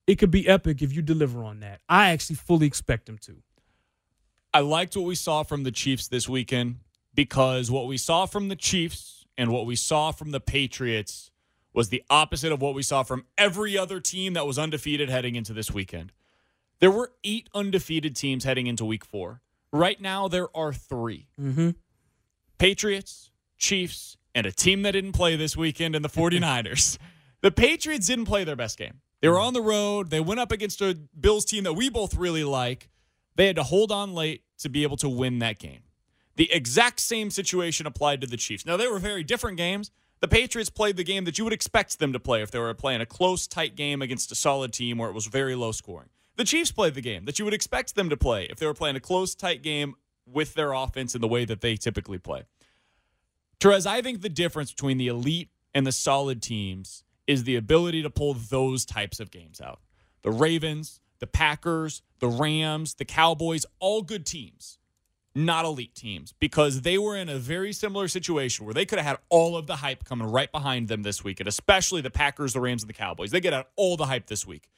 it 0.07 0.17
could 0.17 0.31
be 0.31 0.49
epic 0.49 0.83
if 0.83 0.93
you 0.93 1.03
deliver 1.03 1.45
on 1.45 1.61
that. 1.61 1.81
I 1.89 2.11
actually 2.11 2.37
fully 2.37 2.67
expect 2.67 3.09
him 3.09 3.19
to. 3.19 3.37
I 4.53 4.61
liked 4.61 4.97
what 4.97 5.07
we 5.07 5.15
saw 5.15 5.43
from 5.43 5.65
the 5.65 5.73
Chiefs 5.73 6.09
this 6.09 6.29
weekend 6.29 6.77
because 7.15 7.71
what 7.71 7.87
we 7.87 7.97
saw 7.97 8.27
from 8.27 8.49
the 8.49 8.57
Chiefs 8.57 9.25
and 9.37 9.51
what 9.51 9.67
we 9.67 9.77
saw 9.77 10.13
from 10.13 10.31
the 10.31 10.41
Patriots 10.41 11.31
was 11.73 11.89
the 11.89 12.05
opposite 12.09 12.53
of 12.53 12.63
what 12.63 12.75
we 12.75 12.83
saw 12.83 13.03
from 13.03 13.27
every 13.37 13.77
other 13.77 13.99
team 13.99 14.35
that 14.35 14.47
was 14.47 14.59
undefeated 14.59 15.11
heading 15.11 15.35
into 15.35 15.53
this 15.53 15.73
weekend. 15.73 16.13
There 16.79 16.91
were 16.91 17.13
eight 17.25 17.49
undefeated 17.55 18.15
teams 18.15 18.45
heading 18.45 18.67
into 18.67 18.85
week 18.85 19.05
four. 19.05 19.41
Right 19.73 20.01
now, 20.01 20.29
there 20.29 20.57
are 20.57 20.73
3 20.73 21.27
mm-hmm. 21.41 21.71
Patriots, 22.59 23.33
Chiefs, 23.59 24.17
and 24.35 24.47
a 24.47 24.53
team 24.53 24.83
that 24.83 24.93
didn't 24.93 25.13
play 25.13 25.35
this 25.35 25.57
weekend 25.57 25.97
in 25.97 26.03
the 26.03 26.09
49ers. 26.11 26.99
the 27.41 27.51
Patriots 27.51 28.07
didn't 28.07 28.27
play 28.27 28.45
their 28.45 28.55
best 28.55 28.79
game. 28.79 29.01
They 29.25 29.31
were 29.31 29.41
on 29.41 29.55
the 29.55 29.63
road. 29.63 30.11
They 30.11 30.21
went 30.21 30.39
up 30.39 30.53
against 30.53 30.83
a 30.83 30.99
Bills 31.19 31.47
team 31.47 31.65
that 31.65 31.73
we 31.73 31.89
both 31.89 32.15
really 32.15 32.45
like. 32.45 32.91
They 33.37 33.47
had 33.47 33.57
to 33.57 33.63
hold 33.63 33.91
on 33.91 34.13
late 34.13 34.43
to 34.59 34.69
be 34.69 34.83
able 34.83 34.99
to 34.99 35.09
win 35.09 35.39
that 35.39 35.59
game. 35.59 35.81
The 36.37 36.53
exact 36.53 37.01
same 37.01 37.31
situation 37.31 37.87
applied 37.87 38.21
to 38.21 38.27
the 38.27 38.37
Chiefs. 38.37 38.67
Now, 38.67 38.77
they 38.77 38.87
were 38.87 38.99
very 38.99 39.25
different 39.25 39.57
games. 39.57 39.91
The 40.21 40.29
Patriots 40.29 40.69
played 40.69 40.99
the 40.99 41.05
game 41.05 41.25
that 41.25 41.39
you 41.39 41.45
would 41.45 41.55
expect 41.55 42.01
them 42.01 42.13
to 42.13 42.21
play 42.21 42.43
if 42.43 42.51
they 42.51 42.59
were 42.59 42.75
playing 42.75 43.01
a 43.01 43.07
close, 43.07 43.47
tight 43.47 43.77
game 43.77 44.03
against 44.03 44.31
a 44.31 44.35
solid 44.35 44.75
team 44.75 44.99
where 44.99 45.09
it 45.09 45.15
was 45.15 45.25
very 45.25 45.55
low 45.55 45.73
scoring. 45.73 46.11
The 46.37 46.45
Chiefs 46.45 46.71
played 46.71 46.93
the 46.93 47.01
game 47.01 47.25
that 47.25 47.39
you 47.39 47.47
would 47.47 47.55
expect 47.55 47.95
them 47.95 48.11
to 48.11 48.19
play 48.19 48.47
if 48.51 48.59
they 48.59 48.67
were 48.67 48.75
playing 48.75 48.97
a 48.97 49.01
close, 49.01 49.35
tight 49.35 49.63
game 49.63 49.95
with 50.27 50.53
their 50.53 50.75
offense 50.75 51.15
in 51.15 51.23
the 51.23 51.29
way 51.29 51.47
that 51.47 51.63
they 51.63 51.77
typically 51.77 52.19
play. 52.19 52.43
Terez, 53.59 53.87
I 53.87 54.03
think 54.03 54.21
the 54.21 54.29
difference 54.29 54.71
between 54.71 54.99
the 54.99 55.09
elite 55.09 55.49
and 55.73 55.87
the 55.87 55.93
solid 55.93 56.43
teams 56.43 57.05
is 57.27 57.45
the 57.45 57.57
ability 57.57 58.03
to 58.03 58.11
pull 58.11 58.35
those 58.35 58.85
types 58.85 59.21
of 59.21 59.31
games 59.31 59.61
out. 59.61 59.81
The 60.23 60.31
Ravens, 60.31 61.01
the 61.19 61.27
Packers, 61.27 62.03
the 62.19 62.29
Rams, 62.29 62.95
the 62.95 63.05
Cowboys, 63.05 63.67
all 63.79 64.03
good 64.03 64.27
teams, 64.27 64.79
not 65.35 65.65
elite 65.65 65.95
teams, 65.95 66.33
because 66.39 66.83
they 66.83 66.99
were 66.99 67.17
in 67.17 67.29
a 67.29 67.39
very 67.39 67.73
similar 67.73 68.09
situation 68.09 68.65
where 68.65 68.75
they 68.75 68.87
could 68.87 68.99
have 68.99 69.07
had 69.07 69.19
all 69.29 69.57
of 69.57 69.67
the 69.67 69.77
hype 69.77 70.05
coming 70.05 70.31
right 70.31 70.51
behind 70.53 70.89
them 70.89 71.03
this 71.03 71.25
week, 71.25 71.41
and 71.41 71.49
especially 71.49 72.01
the 72.01 72.11
Packers, 72.11 72.53
the 72.53 72.61
Rams, 72.61 72.83
and 72.83 72.89
the 72.89 72.95
Cowboys. 72.95 73.31
They 73.31 73.41
get 73.41 73.53
out 73.53 73.69
all 73.77 73.97
the 73.97 74.07
hype 74.07 74.27
this 74.27 74.47
week, 74.47 74.69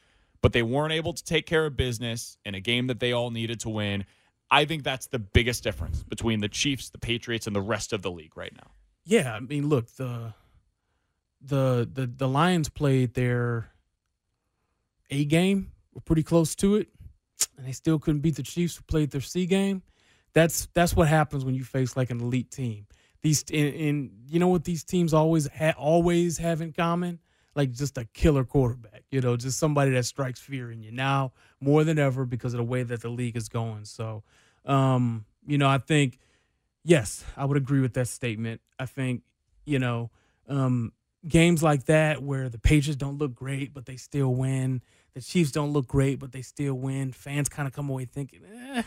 but 0.40 0.52
they 0.52 0.62
weren't 0.62 0.92
able 0.92 1.12
to 1.12 1.24
take 1.24 1.46
care 1.46 1.66
of 1.66 1.76
business 1.76 2.38
in 2.44 2.54
a 2.54 2.61
game 2.61 2.87
that 2.87 3.00
they 3.00 3.12
all 3.12 3.30
needed 3.30 3.61
to 3.61 3.68
win. 3.68 4.04
I 4.50 4.64
think 4.64 4.85
that's 4.85 5.09
the 5.09 5.18
biggest 5.18 5.64
difference 5.64 6.02
between 6.04 6.40
the 6.40 6.48
Chiefs, 6.48 6.90
the 6.90 6.98
Patriots, 6.98 7.46
and 7.46 7.54
the 7.54 7.61
rest 7.61 7.92
of 7.92 8.02
the 8.02 8.11
league 8.11 8.37
right 8.37 8.54
now. 8.54 8.70
Yeah, 9.04 9.35
I 9.35 9.40
mean, 9.40 9.68
look 9.68 9.88
the 9.96 10.35
the 11.40 11.88
the 11.92 12.07
the 12.07 12.29
Lions 12.29 12.68
played 12.68 13.14
their 13.14 13.70
A 15.11 15.25
game, 15.25 15.72
were 15.92 16.01
pretty 16.01 16.22
close 16.22 16.55
to 16.57 16.77
it, 16.77 16.88
and 17.57 17.66
they 17.66 17.72
still 17.72 17.99
couldn't 17.99 18.20
beat 18.20 18.37
the 18.37 18.42
Chiefs 18.42 18.77
who 18.77 18.83
played 18.83 19.11
their 19.11 19.20
C 19.20 19.46
game. 19.46 19.83
That's 20.33 20.68
that's 20.75 20.94
what 20.94 21.09
happens 21.09 21.44
when 21.44 21.55
you 21.55 21.64
face 21.64 21.96
like 21.96 22.11
an 22.11 22.20
elite 22.20 22.51
team. 22.51 22.87
These 23.22 23.44
and, 23.53 23.75
and 23.75 24.11
you 24.29 24.38
know 24.38 24.49
what 24.49 24.64
these 24.64 24.85
teams 24.85 25.14
always 25.14 25.49
ha- 25.49 25.75
always 25.79 26.38
have 26.38 26.61
in 26.61 26.72
common, 26.72 27.20
like 27.55 27.72
just 27.72 27.96
a 27.99 28.05
killer 28.05 28.44
quarterback. 28.44 29.05
You 29.11 29.20
know, 29.20 29.37
just 29.37 29.59
somebody 29.59 29.90
that 29.92 30.05
strikes 30.05 30.40
fear 30.40 30.70
in 30.70 30.83
you 30.83 30.92
now 30.92 31.33
more 31.61 31.85
than 31.85 31.99
ever 31.99 32.25
because 32.25 32.55
of 32.55 32.59
the 32.59 32.64
way 32.64 32.83
that 32.83 33.01
the 33.01 33.09
league 33.09 33.37
is 33.37 33.49
going. 33.49 33.85
So, 33.85 34.22
um, 34.64 35.25
you 35.46 35.59
know, 35.59 35.68
I 35.68 35.79
think 35.79 36.18
yes, 36.85 37.25
I 37.37 37.44
would 37.44 37.57
agree 37.57 37.81
with 37.81 37.94
that 37.94 38.09
statement. 38.09 38.61
I 38.79 38.87
think 38.87 39.22
you 39.64 39.79
know. 39.79 40.11
Um, 40.49 40.92
games 41.28 41.62
like 41.62 41.84
that 41.86 42.22
where 42.22 42.48
the 42.48 42.58
Patriots 42.58 42.96
don't 42.96 43.18
look 43.18 43.34
great 43.34 43.74
but 43.74 43.86
they 43.86 43.96
still 43.96 44.34
win, 44.34 44.82
the 45.14 45.20
Chiefs 45.20 45.50
don't 45.50 45.72
look 45.72 45.86
great 45.86 46.18
but 46.18 46.32
they 46.32 46.42
still 46.42 46.74
win. 46.74 47.12
Fans 47.12 47.48
kind 47.48 47.66
of 47.66 47.74
come 47.74 47.88
away 47.88 48.04
thinking, 48.04 48.40
eh, 48.44 48.82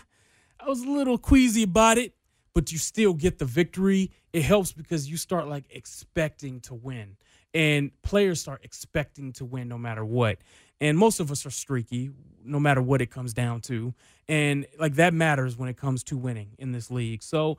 I 0.59 0.67
was 0.67 0.83
a 0.83 0.89
little 0.89 1.17
queasy 1.17 1.63
about 1.63 1.97
it, 1.97 2.13
but 2.53 2.71
you 2.71 2.77
still 2.77 3.13
get 3.13 3.39
the 3.39 3.45
victory. 3.45 4.11
It 4.33 4.43
helps 4.43 4.71
because 4.71 5.09
you 5.09 5.17
start 5.17 5.47
like 5.47 5.65
expecting 5.69 6.59
to 6.61 6.73
win, 6.73 7.15
and 7.53 7.91
players 8.01 8.41
start 8.41 8.61
expecting 8.63 9.31
to 9.33 9.45
win 9.45 9.67
no 9.67 9.77
matter 9.77 10.03
what. 10.03 10.39
And 10.81 10.97
most 10.97 11.19
of 11.19 11.31
us 11.31 11.45
are 11.45 11.51
streaky, 11.51 12.11
no 12.43 12.59
matter 12.59 12.81
what 12.81 13.01
it 13.01 13.11
comes 13.11 13.33
down 13.33 13.61
to, 13.61 13.93
and 14.27 14.65
like 14.77 14.95
that 14.95 15.13
matters 15.13 15.57
when 15.57 15.69
it 15.69 15.77
comes 15.77 16.03
to 16.05 16.17
winning 16.17 16.49
in 16.57 16.71
this 16.71 16.91
league. 16.91 17.23
So, 17.23 17.57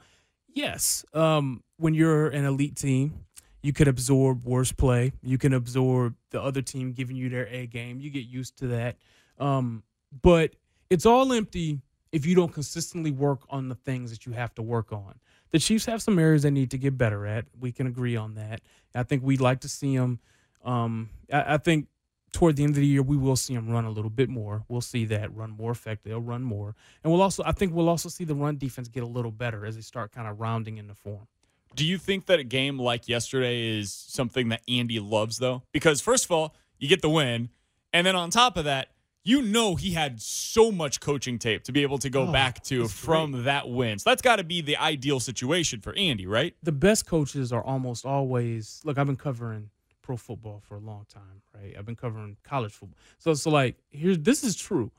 yes, 0.48 1.04
um, 1.14 1.62
when 1.76 1.94
you're 1.94 2.28
an 2.28 2.44
elite 2.44 2.76
team 2.76 3.24
you 3.62 3.72
can 3.72 3.88
absorb 3.88 4.44
worse 4.44 4.72
play. 4.72 5.12
You 5.22 5.38
can 5.38 5.52
absorb 5.52 6.14
the 6.30 6.40
other 6.40 6.62
team 6.62 6.92
giving 6.92 7.16
you 7.16 7.28
their 7.28 7.46
A 7.48 7.66
game. 7.66 8.00
You 8.00 8.10
get 8.10 8.26
used 8.26 8.58
to 8.58 8.68
that. 8.68 8.96
Um, 9.38 9.82
but 10.22 10.54
it's 10.88 11.06
all 11.06 11.32
empty 11.32 11.80
if 12.12 12.26
you 12.26 12.34
don't 12.34 12.52
consistently 12.52 13.10
work 13.10 13.40
on 13.50 13.68
the 13.68 13.74
things 13.74 14.10
that 14.10 14.26
you 14.26 14.32
have 14.32 14.54
to 14.54 14.62
work 14.62 14.92
on. 14.92 15.14
The 15.52 15.58
Chiefs 15.58 15.86
have 15.86 16.02
some 16.02 16.18
areas 16.18 16.42
they 16.42 16.50
need 16.50 16.70
to 16.72 16.78
get 16.78 16.96
better 16.96 17.26
at. 17.26 17.46
We 17.58 17.72
can 17.72 17.86
agree 17.86 18.16
on 18.16 18.34
that. 18.34 18.60
I 18.94 19.02
think 19.02 19.22
we'd 19.22 19.40
like 19.40 19.60
to 19.60 19.68
see 19.68 19.96
them. 19.96 20.20
Um, 20.64 21.10
I, 21.32 21.54
I, 21.54 21.56
think 21.58 21.88
toward 22.32 22.56
the 22.56 22.64
end 22.64 22.70
of 22.70 22.76
the 22.76 22.86
year 22.86 23.02
we 23.02 23.16
will 23.16 23.36
see 23.36 23.54
them 23.54 23.68
run 23.70 23.84
a 23.84 23.90
little 23.90 24.10
bit 24.10 24.28
more. 24.28 24.64
We'll 24.68 24.80
see 24.80 25.04
that 25.06 25.34
run 25.34 25.50
more 25.50 25.70
effective. 25.70 26.10
They'll 26.10 26.20
run 26.20 26.42
more, 26.42 26.74
and 27.02 27.12
we'll 27.12 27.22
also 27.22 27.42
I 27.46 27.52
think 27.52 27.72
we'll 27.72 27.88
also 27.88 28.08
see 28.08 28.24
the 28.24 28.34
run 28.34 28.58
defense 28.58 28.88
get 28.88 29.02
a 29.02 29.06
little 29.06 29.30
better 29.30 29.64
as 29.64 29.76
they 29.76 29.80
start 29.80 30.12
kind 30.12 30.28
of 30.28 30.38
rounding 30.38 30.76
into 30.78 30.94
form. 30.94 31.26
Do 31.74 31.86
you 31.86 31.98
think 31.98 32.26
that 32.26 32.38
a 32.40 32.44
game 32.44 32.78
like 32.78 33.08
yesterday 33.08 33.78
is 33.78 33.92
something 33.92 34.48
that 34.48 34.62
Andy 34.68 35.00
loves, 35.00 35.38
though? 35.38 35.62
Because, 35.72 36.00
first 36.00 36.24
of 36.24 36.32
all, 36.32 36.54
you 36.78 36.88
get 36.88 37.02
the 37.02 37.10
win. 37.10 37.50
And 37.92 38.06
then 38.06 38.16
on 38.16 38.30
top 38.30 38.56
of 38.56 38.64
that, 38.64 38.88
you 39.22 39.42
know 39.42 39.74
he 39.74 39.92
had 39.92 40.20
so 40.20 40.72
much 40.72 41.00
coaching 41.00 41.38
tape 41.38 41.64
to 41.64 41.72
be 41.72 41.82
able 41.82 41.98
to 41.98 42.10
go 42.10 42.28
oh, 42.28 42.32
back 42.32 42.62
to 42.64 42.88
from 42.88 43.32
great. 43.32 43.44
that 43.44 43.68
win. 43.68 43.98
So 43.98 44.10
that's 44.10 44.22
got 44.22 44.36
to 44.36 44.44
be 44.44 44.60
the 44.60 44.76
ideal 44.76 45.20
situation 45.20 45.80
for 45.80 45.94
Andy, 45.94 46.26
right? 46.26 46.54
The 46.62 46.72
best 46.72 47.06
coaches 47.06 47.52
are 47.52 47.62
almost 47.62 48.06
always 48.06 48.80
look. 48.84 48.98
I've 48.98 49.06
been 49.06 49.16
covering 49.16 49.70
pro 50.02 50.16
football 50.16 50.62
for 50.66 50.76
a 50.76 50.80
long 50.80 51.06
time, 51.12 51.42
right? 51.54 51.74
I've 51.78 51.84
been 51.84 51.96
covering 51.96 52.36
college 52.44 52.72
football, 52.72 52.98
so 53.18 53.34
so 53.34 53.50
like 53.50 53.76
here's 53.90 54.18
this 54.18 54.42
is 54.42 54.56
true. 54.56 54.90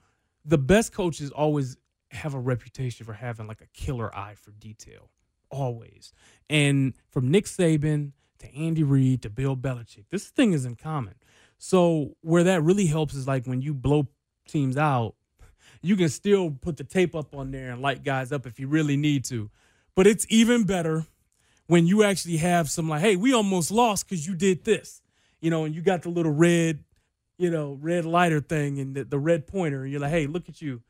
The 0.45 0.57
best 0.57 0.93
coaches 0.93 1.31
always 1.31 1.77
have 2.11 2.33
a 2.33 2.39
reputation 2.39 3.05
for 3.05 3.13
having 3.13 3.47
like 3.47 3.61
a 3.61 3.67
killer 3.73 4.15
eye 4.15 4.35
for 4.35 4.51
detail, 4.51 5.09
always. 5.51 6.13
And 6.49 6.93
from 7.09 7.29
Nick 7.29 7.45
Saban 7.45 8.11
to 8.39 8.55
Andy 8.55 8.83
Reid 8.83 9.21
to 9.23 9.29
Bill 9.29 9.55
Belichick, 9.55 10.05
this 10.09 10.27
thing 10.29 10.53
is 10.53 10.65
in 10.65 10.75
common. 10.75 11.15
So 11.57 12.15
where 12.21 12.43
that 12.43 12.63
really 12.63 12.87
helps 12.87 13.13
is 13.13 13.27
like 13.27 13.45
when 13.45 13.61
you 13.61 13.73
blow 13.73 14.07
teams 14.47 14.77
out, 14.77 15.15
you 15.81 15.95
can 15.95 16.09
still 16.09 16.51
put 16.51 16.77
the 16.77 16.83
tape 16.83 17.15
up 17.15 17.35
on 17.35 17.51
there 17.51 17.71
and 17.71 17.81
light 17.81 18.03
guys 18.03 18.31
up 18.31 18.45
if 18.45 18.59
you 18.59 18.67
really 18.67 18.97
need 18.97 19.25
to. 19.25 19.49
But 19.95 20.07
it's 20.07 20.25
even 20.29 20.63
better 20.63 21.05
when 21.67 21.85
you 21.87 22.03
actually 22.03 22.37
have 22.37 22.69
some 22.69 22.89
like, 22.89 23.01
hey, 23.01 23.15
we 23.15 23.33
almost 23.33 23.71
lost 23.71 24.07
because 24.07 24.25
you 24.25 24.35
did 24.35 24.63
this. 24.63 25.01
You 25.39 25.49
know, 25.49 25.65
and 25.65 25.73
you 25.73 25.81
got 25.81 26.03
the 26.03 26.09
little 26.09 26.31
red, 26.31 26.83
you 27.37 27.49
know, 27.49 27.77
red 27.81 28.05
lighter 28.05 28.41
thing 28.41 28.79
and 28.79 28.95
the, 28.95 29.03
the 29.03 29.17
red 29.17 29.47
pointer. 29.47 29.83
And 29.83 29.91
you're 29.91 30.01
like, 30.01 30.11
hey, 30.11 30.27
look 30.27 30.49
at 30.49 30.61
you 30.61 30.81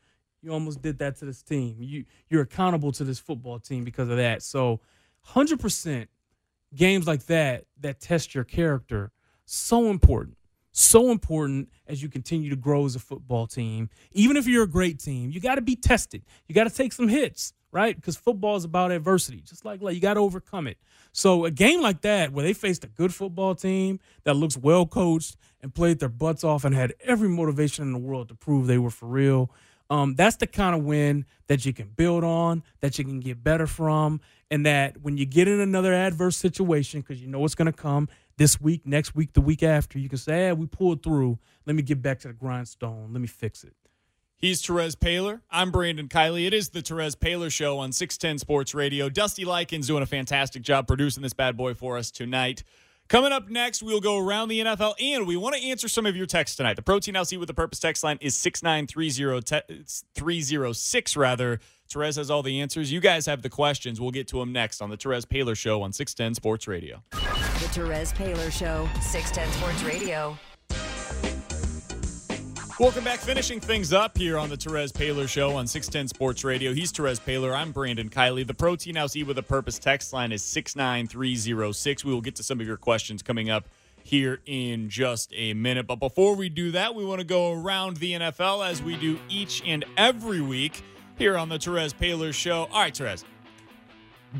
you 0.41 0.51
almost 0.51 0.81
did 0.81 0.99
that 0.99 1.17
to 1.17 1.25
this 1.25 1.41
team. 1.41 1.77
You 1.79 2.05
you're 2.29 2.41
accountable 2.41 2.91
to 2.93 3.03
this 3.03 3.19
football 3.19 3.59
team 3.59 3.83
because 3.83 4.09
of 4.09 4.17
that. 4.17 4.41
So, 4.41 4.79
hundred 5.21 5.59
percent 5.59 6.09
games 6.75 7.05
like 7.07 7.25
that 7.25 7.65
that 7.81 7.99
test 7.99 8.33
your 8.33 8.43
character 8.43 9.11
so 9.45 9.89
important. 9.89 10.37
So 10.73 11.11
important 11.11 11.69
as 11.85 12.01
you 12.01 12.07
continue 12.07 12.49
to 12.49 12.55
grow 12.55 12.85
as 12.85 12.95
a 12.95 12.99
football 12.99 13.45
team. 13.45 13.89
Even 14.13 14.37
if 14.37 14.47
you're 14.47 14.63
a 14.63 14.69
great 14.69 14.99
team, 14.99 15.29
you 15.29 15.41
got 15.41 15.55
to 15.55 15.61
be 15.61 15.75
tested. 15.75 16.23
You 16.47 16.55
got 16.55 16.63
to 16.63 16.69
take 16.69 16.93
some 16.93 17.09
hits, 17.09 17.53
right? 17.73 17.93
Because 17.93 18.15
football 18.15 18.55
is 18.55 18.63
about 18.63 18.91
adversity. 18.91 19.41
Just 19.41 19.65
like, 19.65 19.81
like 19.81 19.95
you 19.95 19.99
got 19.99 20.13
to 20.13 20.21
overcome 20.21 20.67
it. 20.67 20.77
So 21.11 21.43
a 21.43 21.51
game 21.51 21.81
like 21.81 22.01
that, 22.01 22.31
where 22.31 22.45
they 22.45 22.53
faced 22.53 22.85
a 22.85 22.87
good 22.87 23.13
football 23.13 23.53
team 23.53 23.99
that 24.23 24.35
looks 24.35 24.55
well 24.55 24.85
coached 24.85 25.35
and 25.61 25.75
played 25.75 25.99
their 25.99 26.07
butts 26.07 26.45
off 26.45 26.63
and 26.63 26.73
had 26.73 26.93
every 27.03 27.27
motivation 27.27 27.83
in 27.83 27.91
the 27.91 27.99
world 27.99 28.29
to 28.29 28.35
prove 28.35 28.67
they 28.67 28.77
were 28.77 28.89
for 28.89 29.07
real, 29.07 29.51
um, 29.91 30.15
that's 30.15 30.37
the 30.37 30.47
kind 30.47 30.73
of 30.73 30.83
win 30.85 31.25
that 31.47 31.65
you 31.65 31.73
can 31.73 31.89
build 31.89 32.23
on, 32.23 32.63
that 32.79 32.97
you 32.97 33.03
can 33.03 33.19
get 33.19 33.43
better 33.43 33.67
from, 33.67 34.21
and 34.49 34.65
that 34.65 35.01
when 35.01 35.17
you 35.17 35.25
get 35.25 35.49
in 35.49 35.59
another 35.59 35.93
adverse 35.93 36.37
situation, 36.37 37.01
because 37.01 37.21
you 37.21 37.27
know 37.27 37.43
it's 37.43 37.55
going 37.55 37.65
to 37.65 37.73
come 37.73 38.07
this 38.37 38.59
week, 38.61 38.87
next 38.87 39.15
week, 39.15 39.33
the 39.33 39.41
week 39.41 39.63
after, 39.63 39.99
you 39.99 40.07
can 40.07 40.17
say, 40.17 40.45
hey, 40.45 40.53
we 40.53 40.65
pulled 40.65 41.03
through. 41.03 41.37
Let 41.65 41.75
me 41.75 41.81
get 41.81 42.01
back 42.01 42.19
to 42.21 42.29
the 42.29 42.33
grindstone. 42.33 43.09
Let 43.11 43.21
me 43.21 43.27
fix 43.27 43.65
it. 43.65 43.73
He's 44.37 44.63
Terez 44.63 44.95
Paylor. 44.95 45.41
I'm 45.51 45.71
Brandon 45.71 46.07
Kiley. 46.07 46.47
It 46.47 46.53
is 46.53 46.69
the 46.69 46.81
Terez 46.81 47.17
Paylor 47.17 47.51
Show 47.51 47.77
on 47.77 47.91
610 47.91 48.39
Sports 48.39 48.73
Radio. 48.73 49.09
Dusty 49.09 49.43
Likens 49.43 49.87
doing 49.87 50.03
a 50.03 50.07
fantastic 50.07 50.61
job 50.63 50.87
producing 50.87 51.21
this 51.21 51.33
bad 51.33 51.57
boy 51.57 51.73
for 51.73 51.97
us 51.97 52.11
tonight. 52.11 52.63
Coming 53.11 53.31
up 53.33 53.49
next, 53.49 53.83
we'll 53.83 53.99
go 53.99 54.17
around 54.17 54.47
the 54.47 54.61
NFL 54.61 54.93
and 54.97 55.27
we 55.27 55.35
want 55.35 55.53
to 55.53 55.61
answer 55.61 55.89
some 55.89 56.05
of 56.05 56.15
your 56.15 56.25
texts 56.25 56.55
tonight. 56.55 56.77
The 56.77 56.81
Protein 56.81 57.17
Eat 57.17 57.35
with 57.35 57.47
the 57.47 57.53
Purpose 57.53 57.77
text 57.77 58.05
line 58.05 58.17
is 58.21 58.37
6930306 58.37 61.17
rather. 61.17 61.59
Terez 61.89 62.15
has 62.15 62.31
all 62.31 62.41
the 62.41 62.61
answers. 62.61 62.89
You 62.89 63.01
guys 63.01 63.25
have 63.25 63.41
the 63.41 63.49
questions. 63.49 63.99
We'll 63.99 64.11
get 64.11 64.29
to 64.29 64.39
them 64.39 64.53
next 64.53 64.81
on 64.81 64.89
the 64.89 64.95
Terez 64.95 65.25
Paylor 65.25 65.57
Show 65.57 65.81
on 65.81 65.91
610 65.91 66.35
Sports 66.35 66.69
Radio. 66.69 67.03
The 67.11 67.17
Terez 67.73 68.13
Paylor 68.13 68.49
Show, 68.49 68.87
610 69.01 69.51
Sports 69.59 69.83
Radio. 69.83 70.37
Welcome 72.81 73.03
back. 73.03 73.19
Finishing 73.19 73.59
things 73.59 73.93
up 73.93 74.17
here 74.17 74.39
on 74.39 74.49
the 74.49 74.57
Terez 74.57 74.91
Paylor 74.91 75.29
Show 75.29 75.55
on 75.55 75.67
610 75.67 76.07
Sports 76.07 76.43
Radio. 76.43 76.73
He's 76.73 76.91
Terez 76.91 77.21
Paylor. 77.21 77.55
I'm 77.55 77.71
Brandon 77.71 78.09
Kiley. 78.09 78.45
The 78.45 78.55
Protein 78.55 78.95
House 78.95 79.15
Eat 79.15 79.27
with 79.27 79.37
a 79.37 79.43
Purpose 79.43 79.77
text 79.77 80.13
line 80.13 80.31
is 80.31 80.41
69306. 80.41 82.03
We 82.03 82.11
will 82.11 82.21
get 82.21 82.35
to 82.37 82.43
some 82.43 82.59
of 82.59 82.65
your 82.65 82.77
questions 82.77 83.21
coming 83.21 83.51
up 83.51 83.67
here 84.01 84.39
in 84.47 84.89
just 84.89 85.31
a 85.35 85.53
minute. 85.53 85.85
But 85.85 85.97
before 85.97 86.35
we 86.35 86.49
do 86.49 86.71
that, 86.71 86.95
we 86.95 87.05
want 87.05 87.19
to 87.19 87.23
go 87.23 87.51
around 87.51 87.97
the 87.97 88.13
NFL 88.13 88.67
as 88.67 88.81
we 88.81 88.97
do 88.97 89.19
each 89.29 89.61
and 89.63 89.85
every 89.95 90.41
week 90.41 90.81
here 91.19 91.37
on 91.37 91.49
the 91.49 91.59
Terez 91.59 91.93
Paylor 91.93 92.33
Show. 92.33 92.67
All 92.71 92.81
right, 92.81 92.95
Terez. 92.95 93.25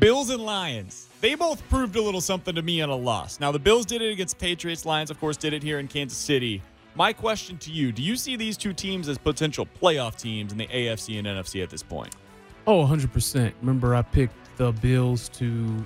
Bills 0.00 0.30
and 0.30 0.42
Lions. 0.42 1.06
They 1.20 1.36
both 1.36 1.62
proved 1.68 1.94
a 1.94 2.02
little 2.02 2.20
something 2.20 2.56
to 2.56 2.62
me 2.62 2.80
on 2.80 2.90
a 2.90 2.96
loss. 2.96 3.38
Now, 3.38 3.52
the 3.52 3.60
Bills 3.60 3.86
did 3.86 4.02
it 4.02 4.10
against 4.10 4.36
Patriots. 4.40 4.84
Lions, 4.84 5.12
of 5.12 5.20
course, 5.20 5.36
did 5.36 5.52
it 5.52 5.62
here 5.62 5.78
in 5.78 5.86
Kansas 5.86 6.18
City. 6.18 6.60
My 6.94 7.12
question 7.12 7.56
to 7.58 7.70
you 7.70 7.90
do 7.90 8.02
you 8.02 8.16
see 8.16 8.36
these 8.36 8.56
two 8.56 8.72
teams 8.74 9.08
as 9.08 9.16
potential 9.16 9.66
playoff 9.80 10.16
teams 10.16 10.52
in 10.52 10.58
the 10.58 10.66
AFC 10.66 11.18
and 11.18 11.26
NFC 11.26 11.62
at 11.62 11.70
this 11.70 11.82
point? 11.82 12.14
Oh, 12.66 12.84
100%. 12.84 13.52
Remember, 13.60 13.94
I 13.94 14.02
picked 14.02 14.34
the 14.56 14.72
Bills 14.72 15.28
to 15.30 15.84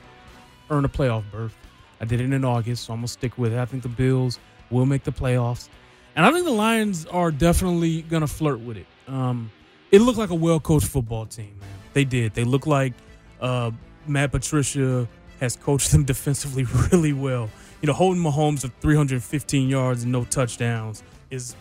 earn 0.69 0.85
a 0.85 0.89
playoff 0.89 1.25
berth. 1.31 1.57
I 2.01 2.05
did 2.05 2.21
it 2.21 2.33
in 2.33 2.45
August, 2.45 2.85
so 2.85 2.93
I'm 2.93 2.99
going 2.99 3.07
to 3.07 3.13
stick 3.13 3.39
with 3.39 3.53
it. 3.53 3.59
I 3.59 3.65
think 3.65 3.83
the 3.83 3.89
Bills 3.89 4.39
will 4.71 4.85
make 4.85 5.05
the 5.05 5.13
playoffs. 5.13 5.69
And 6.17 6.27
I 6.27 6.33
think 6.33 6.45
the 6.45 6.51
Lions 6.51 7.07
are 7.07 7.31
definitely 7.31 8.03
going 8.03 8.23
to 8.23 8.27
flirt 8.27 8.61
with 8.61 8.77
it. 8.77 8.87
Um, 9.07 9.51
it 9.93 10.01
looked 10.01 10.19
like 10.19 10.31
a 10.31 10.35
well 10.35 10.61
coached 10.61 10.89
football 10.89 11.25
team, 11.25 11.55
man. 11.61 11.69
They 11.93 12.05
did. 12.05 12.35
They 12.35 12.45
look 12.45 12.67
like 12.67 12.93
uh, 13.41 13.71
Matt 14.07 14.33
Patricia 14.33 15.09
has 15.41 15.57
coached 15.57 15.93
them 15.93 16.05
defensively 16.05 16.65
really 16.91 17.13
well 17.13 17.49
you 17.81 17.87
know, 17.87 17.93
holding 17.93 18.23
Mahomes 18.23 18.63
to 18.63 18.69
315 18.81 19.69
yards 19.69 20.03
and 20.03 20.13
no 20.13 20.25
touchdowns 20.25 21.03
is 21.31 21.55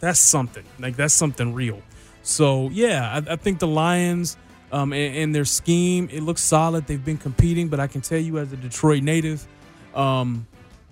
that's 0.00 0.18
something. 0.18 0.64
Like 0.78 0.96
that's 0.96 1.14
something 1.14 1.54
real. 1.54 1.80
So 2.22 2.68
yeah, 2.70 3.22
I, 3.28 3.32
I 3.32 3.36
think 3.36 3.58
the 3.58 3.66
Lions 3.66 4.36
um, 4.72 4.92
and, 4.92 5.16
and, 5.16 5.34
their 5.34 5.44
scheme 5.44 6.08
it 6.10 6.22
looks 6.22 6.42
solid. 6.42 6.86
They've 6.86 7.04
been 7.04 7.18
competing, 7.18 7.68
but 7.68 7.80
I 7.80 7.86
can 7.86 8.00
tell 8.00 8.18
you 8.18 8.38
as 8.38 8.52
a 8.52 8.56
Detroit 8.56 9.02
native, 9.02 9.46
um, 9.94 10.46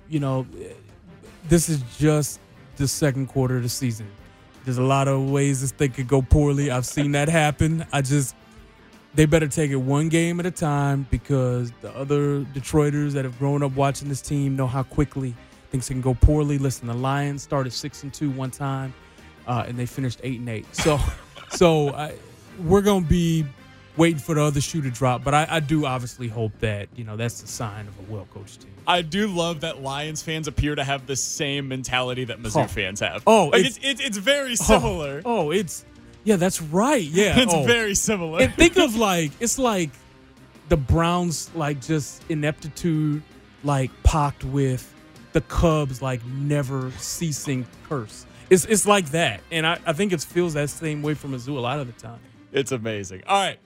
you 0.08 0.20
know, 0.20 0.46
this 1.48 1.68
is 1.68 1.82
just 1.98 2.38
the 2.76 2.86
second 2.86 3.26
quarter 3.26 3.56
of 3.56 3.62
the 3.62 3.68
season. 3.68 4.06
There's 4.64 4.78
a 4.78 4.82
lot 4.82 5.08
of 5.08 5.30
ways 5.30 5.60
this 5.60 5.72
thing 5.72 5.90
could 5.90 6.06
go 6.06 6.22
poorly. 6.22 6.70
I've 6.70 6.86
seen 6.86 7.12
that 7.12 7.28
happen. 7.28 7.84
I 7.92 8.02
just 8.02 8.36
they 9.14 9.26
better 9.26 9.46
take 9.48 9.70
it 9.70 9.76
one 9.76 10.08
game 10.08 10.40
at 10.40 10.46
a 10.46 10.50
time 10.50 11.06
because 11.10 11.70
the 11.82 11.90
other 11.96 12.40
Detroiters 12.40 13.12
that 13.12 13.24
have 13.24 13.38
grown 13.38 13.62
up 13.62 13.72
watching 13.72 14.08
this 14.08 14.22
team 14.22 14.56
know 14.56 14.66
how 14.66 14.82
quickly 14.82 15.34
things 15.70 15.88
can 15.88 16.00
go 16.00 16.14
poorly. 16.14 16.58
Listen, 16.58 16.86
the 16.86 16.94
Lions 16.94 17.42
started 17.42 17.72
six 17.72 18.02
and 18.02 18.12
two 18.12 18.30
one 18.30 18.50
time, 18.50 18.94
uh, 19.46 19.64
and 19.66 19.78
they 19.78 19.86
finished 19.86 20.20
eight 20.22 20.40
and 20.40 20.48
eight. 20.48 20.66
So, 20.74 20.98
so 21.50 21.90
I, 21.90 22.14
we're 22.64 22.80
gonna 22.82 23.04
be 23.06 23.44
waiting 23.98 24.18
for 24.18 24.34
the 24.34 24.42
other 24.42 24.60
shoe 24.62 24.80
to 24.82 24.90
drop. 24.90 25.22
But 25.24 25.34
I, 25.34 25.46
I 25.50 25.60
do 25.60 25.84
obviously 25.84 26.28
hope 26.28 26.52
that 26.60 26.88
you 26.96 27.04
know 27.04 27.16
that's 27.16 27.40
the 27.42 27.48
sign 27.48 27.86
of 27.88 27.98
a 27.98 28.12
well 28.12 28.26
coached 28.32 28.62
team. 28.62 28.70
I 28.86 29.02
do 29.02 29.28
love 29.28 29.60
that 29.60 29.80
Lions 29.82 30.22
fans 30.22 30.48
appear 30.48 30.74
to 30.74 30.82
have 30.82 31.06
the 31.06 31.14
same 31.16 31.68
mentality 31.68 32.24
that 32.24 32.42
Mizzou 32.42 32.64
Oh. 32.64 32.66
fans 32.66 32.98
have. 33.00 33.22
Oh, 33.26 33.46
like 33.46 33.60
it's- 33.60 33.76
it's, 33.76 33.84
it's, 33.84 34.00
it's 34.00 34.16
very 34.16 34.56
similar. 34.56 35.20
Oh, 35.24 35.48
oh, 35.48 35.50
it's 35.52 35.84
yeah, 36.24 36.36
that's 36.36 36.60
right. 36.60 37.02
Yeah, 37.02 37.38
it's 37.40 37.54
oh. 37.54 37.64
very 37.64 37.94
similar. 37.94 38.40
And 38.42 38.54
think 38.54 38.76
of 38.76 38.96
like 38.96 39.32
it's 39.40 39.58
like 39.58 39.90
the 40.68 40.76
Browns 40.76 41.50
like 41.54 41.80
just 41.80 42.22
ineptitude 42.28 43.22
like 43.64 43.90
pocked 44.02 44.44
with 44.44 44.92
the 45.32 45.40
Cubs 45.42 46.02
like 46.02 46.24
never 46.26 46.90
ceasing 46.92 47.66
curse. 47.88 48.26
It's 48.50 48.64
it's 48.66 48.86
like 48.86 49.10
that. 49.10 49.40
And 49.50 49.66
I, 49.66 49.78
I 49.86 49.92
think 49.92 50.12
it 50.12 50.20
feels 50.20 50.54
that 50.54 50.70
same 50.70 51.02
way 51.02 51.14
for 51.14 51.28
Mizzou 51.28 51.56
a 51.56 51.60
lot 51.60 51.80
of 51.80 51.86
the 51.86 52.00
time. 52.00 52.20
It's 52.52 52.72
amazing. 52.72 53.22
All 53.26 53.42
right. 53.42 53.58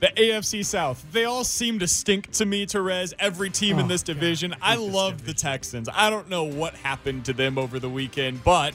The 0.00 0.08
AFC 0.08 0.64
South. 0.64 1.04
They 1.12 1.26
all 1.26 1.44
seem 1.44 1.78
to 1.78 1.86
stink 1.86 2.32
to 2.32 2.44
me, 2.44 2.66
Terez. 2.66 3.14
Every 3.20 3.50
team 3.50 3.78
in 3.78 3.84
Oh, 3.84 3.88
this 3.88 4.02
God, 4.02 4.14
division. 4.14 4.52
I 4.60 4.72
I 4.72 4.76
love 4.76 5.24
the. 5.24 5.32
Texans. 5.32 5.88
I 5.92 6.10
don't 6.10 6.28
know 6.28 6.42
what 6.42 6.74
happened 6.74 7.24
to 7.26 7.32
them 7.32 7.56
over 7.56 7.78
the 7.78 7.88
weekend, 7.88 8.42
but 8.42 8.74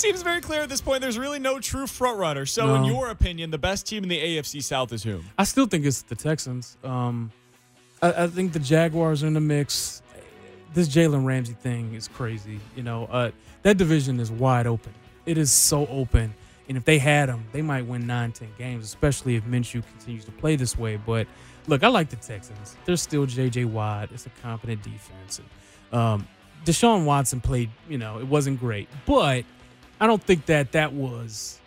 seems 0.00 0.22
very 0.22 0.40
clear 0.40 0.62
at 0.62 0.68
this 0.68 0.80
point 0.80 1.00
there's 1.00 1.18
really 1.18 1.38
no 1.38 1.60
true 1.60 1.86
front 1.86 2.18
runner. 2.18 2.46
So, 2.46 2.74
in 2.74 2.84
your 2.84 3.10
opinion, 3.10 3.50
the 3.50 3.58
best 3.58 3.86
team 3.86 4.02
in 4.02 4.08
the 4.08 4.18
AFC 4.18 4.62
South 4.62 4.92
is 4.92 5.02
whom? 5.02 5.24
I 5.38 5.44
still 5.44 5.66
think 5.66 5.84
it's 5.84 6.02
the 6.02 6.14
Texans. 6.14 6.76
Um, 6.84 7.30
I, 8.02 8.24
I 8.24 8.26
think 8.26 8.52
the 8.52 8.58
Jaguars 8.58 9.22
are 9.22 9.26
in 9.26 9.34
the 9.34 9.40
mix. 9.40 10.02
This 10.74 10.88
Jalen 10.88 11.24
Ramsey 11.24 11.54
thing 11.54 11.94
is 11.94 12.08
crazy. 12.08 12.60
You 12.76 12.82
know, 12.82 13.06
uh, 13.06 13.30
that 13.62 13.78
division 13.78 14.20
is 14.20 14.30
wide 14.30 14.66
open. 14.66 14.92
It 15.26 15.38
is 15.38 15.50
so 15.50 15.86
open. 15.86 16.34
And 16.68 16.76
if 16.76 16.84
they 16.84 16.98
had 16.98 17.28
him, 17.28 17.44
they 17.52 17.62
might 17.62 17.86
win 17.86 18.06
nine, 18.06 18.32
ten 18.32 18.48
games, 18.58 18.84
especially 18.84 19.36
if 19.36 19.44
Minshew 19.44 19.82
continues 19.86 20.24
to 20.26 20.32
play 20.32 20.56
this 20.56 20.76
way. 20.76 20.96
But 20.96 21.26
look, 21.66 21.82
I 21.82 21.88
like 21.88 22.10
the 22.10 22.16
Texans. 22.16 22.76
They're 22.84 22.96
still 22.96 23.24
J.J. 23.24 23.64
Watt. 23.64 24.10
It's 24.12 24.26
a 24.26 24.30
competent 24.42 24.82
defense. 24.82 25.40
And, 25.90 25.98
um, 25.98 26.28
Deshaun 26.64 27.04
Watson 27.04 27.40
played, 27.40 27.70
you 27.88 27.96
know, 27.96 28.18
it 28.18 28.26
wasn't 28.26 28.60
great. 28.60 28.88
But 29.06 29.44
I 30.00 30.06
don't 30.06 30.22
think 30.22 30.46
that 30.46 30.72
that 30.72 30.92
was 30.92 31.58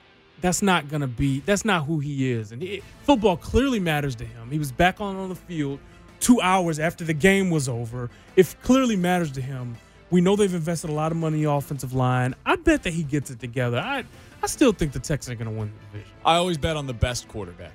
that's 0.42 0.62
not 0.62 0.90
gonna 0.90 1.08
be 1.08 1.42
that's 1.42 1.66
not 1.66 1.86
who 1.86 2.00
he 2.00 2.32
is. 2.32 2.52
And 2.52 2.64
it, 2.64 2.84
football 3.04 3.38
clearly 3.38 3.80
matters 3.80 4.16
to 4.16 4.26
him. 4.26 4.50
He 4.52 4.60
was 4.60 4.72
back 4.72 5.00
on 5.00 5.16
on 5.16 5.30
the 5.30 5.36
field 5.36 5.80
two 6.20 6.40
hours 6.42 6.80
after 6.80 7.04
the 7.04 7.14
game 7.14 7.50
was 7.50 7.68
over. 7.68 8.10
It 8.36 8.54
clearly 8.62 8.96
matters 8.96 9.32
to 9.34 9.42
him. 9.42 9.76
We 10.10 10.22
know 10.22 10.36
they've 10.36 10.54
invested 10.54 10.90
a 10.90 10.94
lot 10.94 11.12
of 11.12 11.18
money 11.18 11.38
in 11.38 11.44
the 11.44 11.52
offensive 11.52 11.94
line. 11.94 12.36
I 12.46 12.58
bet 12.58 12.84
that 12.84 12.94
he 12.94 13.04
gets 13.04 13.30
it 13.32 13.40
together. 13.40 13.78
I 13.78 14.04
i 14.44 14.48
still 14.48 14.72
think 14.72 14.92
the 14.92 15.00
texans 15.00 15.34
are 15.34 15.44
gonna 15.44 15.58
win 15.58 15.72
the 15.72 15.98
division. 15.98 16.14
I 16.26 16.36
always 16.36 16.58
bet 16.58 16.76
on 16.76 16.88
the 16.88 16.94
best 16.94 17.28
quarterback. 17.28 17.74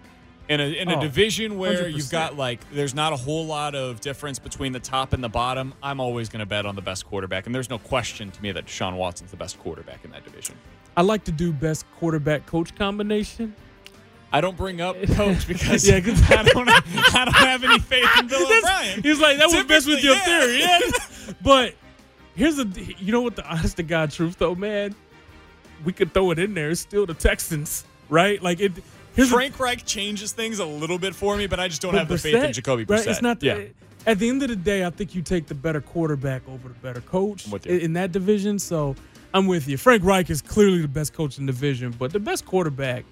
In 0.49 0.61
a, 0.61 0.65
in 0.65 0.89
a 0.89 0.97
Oh, 0.97 1.01
division 1.01 1.59
where 1.59 1.89
you've 1.89 2.11
got 2.11 2.37
like, 2.37 2.61
there's 2.71 2.95
not 2.95 3.13
a 3.13 3.17
whole 3.17 3.47
lot 3.47 3.75
of 3.75 4.01
difference 4.01 4.39
between 4.39 4.71
the 4.73 4.79
top 4.79 5.13
and 5.13 5.23
the 5.23 5.29
bottom, 5.29 5.75
I'm 5.83 5.99
always 5.99 6.29
going 6.29 6.39
to 6.41 6.47
bet 6.47 6.65
on 6.67 6.77
the 6.77 6.83
best 6.83 7.05
quarterback. 7.05 7.47
And 7.47 7.55
there's 7.55 7.69
no 7.69 7.79
question 7.79 8.31
to 8.31 8.43
me 8.43 8.53
that 8.53 8.67
Deshaun 8.67 8.97
Watson's 8.97 9.33
the 9.33 9.37
best 9.37 9.59
quarterback 9.59 10.05
in 10.05 10.13
that 10.13 10.23
division. 10.25 10.55
i 10.97 11.03
like 11.03 11.25
to 11.25 11.33
do 11.33 11.53
best 11.53 11.85
quarterback 11.99 12.47
coach 12.47 12.75
combination 12.77 13.55
I 14.33 14.41
don't 14.41 14.57
bring 14.57 14.81
up 14.81 14.97
coach 15.15 15.47
because 15.49 15.87
Yeah, 15.89 16.01
'cause- 16.01 16.23
I 16.31 16.43
don't 16.45 16.69
I 17.15 17.25
don't 17.25 17.35
have 17.35 17.65
any 17.65 17.79
faith 17.79 18.09
in 18.19 18.27
Bill 18.29 18.43
O'Brien. 18.45 19.03
He's 19.03 19.19
like, 19.21 19.39
that 19.39 19.49
would 19.49 19.69
mess 19.69 19.87
with 19.87 20.03
your 20.05 20.15
yeah. 20.15 20.25
theory. 20.25 20.59
Yeah. 20.61 20.81
but 21.43 21.75
here's 22.37 22.57
the, 22.57 22.95
you 22.99 23.11
know 23.13 23.21
what 23.23 23.35
the 23.35 23.49
honest 23.49 23.77
to 23.79 23.83
God 23.83 24.11
truth 24.13 24.37
though, 24.39 24.55
man? 24.55 24.95
We 25.85 25.93
could 25.93 26.13
throw 26.15 26.31
it 26.31 26.39
in 26.39 26.55
there. 26.55 26.71
It's 26.71 26.81
still 26.81 27.05
the 27.07 27.15
Texans, 27.15 27.85
right? 28.09 28.41
Like 28.43 28.61
it. 28.61 28.73
Here's 29.17 29.31
Frank 29.31 29.59
Reich 29.59 29.85
changes 29.87 30.33
things 30.33 30.59
a 30.59 30.65
little 30.65 30.99
bit 30.99 31.15
for 31.15 31.37
me, 31.37 31.47
but 31.47 31.59
I 31.59 31.69
just 31.69 31.81
don't 31.81 31.95
have 31.95 32.07
the 32.07 32.19
faith 32.19 32.35
in 32.35 32.43
Brissett, 32.43 32.53
Jacoby 32.53 32.85
right? 32.85 33.01
Brissett. 33.01 33.11
It's 33.11 33.23
not. 33.23 33.41
The, 33.41 33.47
yeah. 33.47 33.65
At 34.07 34.19
the 34.19 34.29
end 34.29 34.43
of 34.43 34.51
the 34.51 34.57
day, 34.57 34.85
I 34.85 34.91
think 34.91 35.15
you 35.15 35.23
take 35.23 35.47
the 35.47 35.55
better 35.55 35.81
quarterback 35.81 36.47
over 36.49 36.69
the 36.69 36.75
better 36.75 37.01
coach 37.01 37.47
I'm 37.47 37.53
with 37.53 37.67
you. 37.67 37.79
in, 37.79 37.95
that 37.95 38.13
division. 38.13 38.59
So 38.59 38.95
I'm 39.35 39.47
with 39.47 39.67
you. 39.67 39.79
Frank 39.79 40.05
Reich 40.05 40.31
is 40.31 40.43
clearly 40.43 40.83
the 40.83 40.89
best 40.89 41.13
coach 41.15 41.39
in 41.39 41.47
the 41.47 41.53
division, 41.53 41.95
but 41.99 42.13
the 42.13 42.21
best 42.21 42.45
quarterback, 42.45 43.05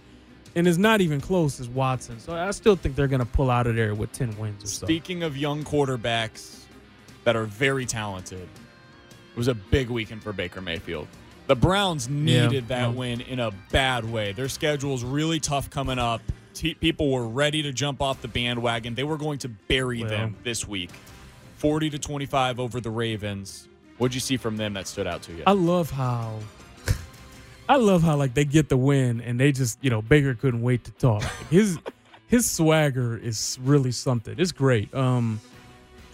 and 0.54 0.68
it's 0.68 0.78
not 0.78 1.00
even 1.00 1.20
close, 1.20 1.58
is 1.58 1.68
Watson. 1.68 2.20
So 2.20 2.34
I 2.34 2.50
still 2.50 2.76
think 2.76 2.96
they're 2.96 3.08
going 3.08 3.20
to 3.20 3.26
pull 3.26 3.50
out 3.50 3.66
of 3.66 3.74
there 3.74 3.94
with 3.94 4.12
ten 4.12 4.36
wins 4.36 4.62
or 4.62 4.68
so. 4.68 4.86
Speaking 4.86 5.22
of 5.22 5.36
young 5.36 5.64
quarterbacks 5.64 6.60
that 7.24 7.34
are 7.34 7.44
very 7.44 7.86
talented, 7.86 8.42
it 8.42 9.36
was 9.36 9.48
a 9.48 9.54
big 9.54 9.88
weekend 9.88 10.22
for 10.22 10.32
Baker 10.34 10.60
Mayfield. 10.60 11.08
The 11.46 11.56
Browns 11.56 12.08
Yeah, 12.08 12.46
needed 12.46 12.68
that 12.68 12.80
yeah. 12.80 12.88
win 12.88 13.20
in 13.20 13.38
a 13.40 13.50
bad 13.70 14.04
way. 14.10 14.32
Their 14.32 14.48
schedule 14.48 14.94
is 14.94 15.04
really 15.04 15.40
tough 15.40 15.68
coming 15.70 15.98
up. 15.98 16.22
T- 16.54 16.74
people 16.74 17.10
were 17.10 17.26
ready 17.26 17.62
to 17.62 17.72
jump 17.72 18.00
off 18.00 18.22
the 18.22 18.28
bandwagon. 18.28 18.94
They 18.94 19.04
were 19.04 19.18
going 19.18 19.38
to 19.40 19.48
bury 19.48 20.00
Well. 20.00 20.08
them 20.10 20.36
this 20.42 20.66
week. 20.66 20.90
40 21.58 21.90
to 21.90 21.98
25 21.98 22.60
over 22.60 22.80
the 22.80 22.90
Ravens. 22.90 23.68
What'd 23.98 24.14
you 24.14 24.20
see 24.20 24.36
from 24.36 24.56
them 24.56 24.74
that 24.74 24.86
stood 24.86 25.06
out 25.06 25.22
to 25.22 25.32
you? 25.32 25.42
I 25.46 25.52
love 25.52 25.90
how 25.90 26.38
I 27.68 27.76
love 27.76 28.02
how 28.02 28.16
like 28.16 28.34
they 28.34 28.44
get 28.44 28.68
the 28.68 28.76
win 28.76 29.20
and 29.22 29.38
they 29.40 29.50
just 29.52 29.78
you 29.80 29.88
know 29.90 30.02
Baker 30.02 30.34
couldn't 30.34 30.62
wait 30.62 30.84
to 30.84 30.90
talk. 30.92 31.22
His 31.50 31.78
his 32.26 32.50
swagger 32.50 33.16
is 33.16 33.58
really 33.62 33.92
something. 33.92 34.34
It's 34.38 34.52
great. 34.52 34.92
Um, 34.94 35.40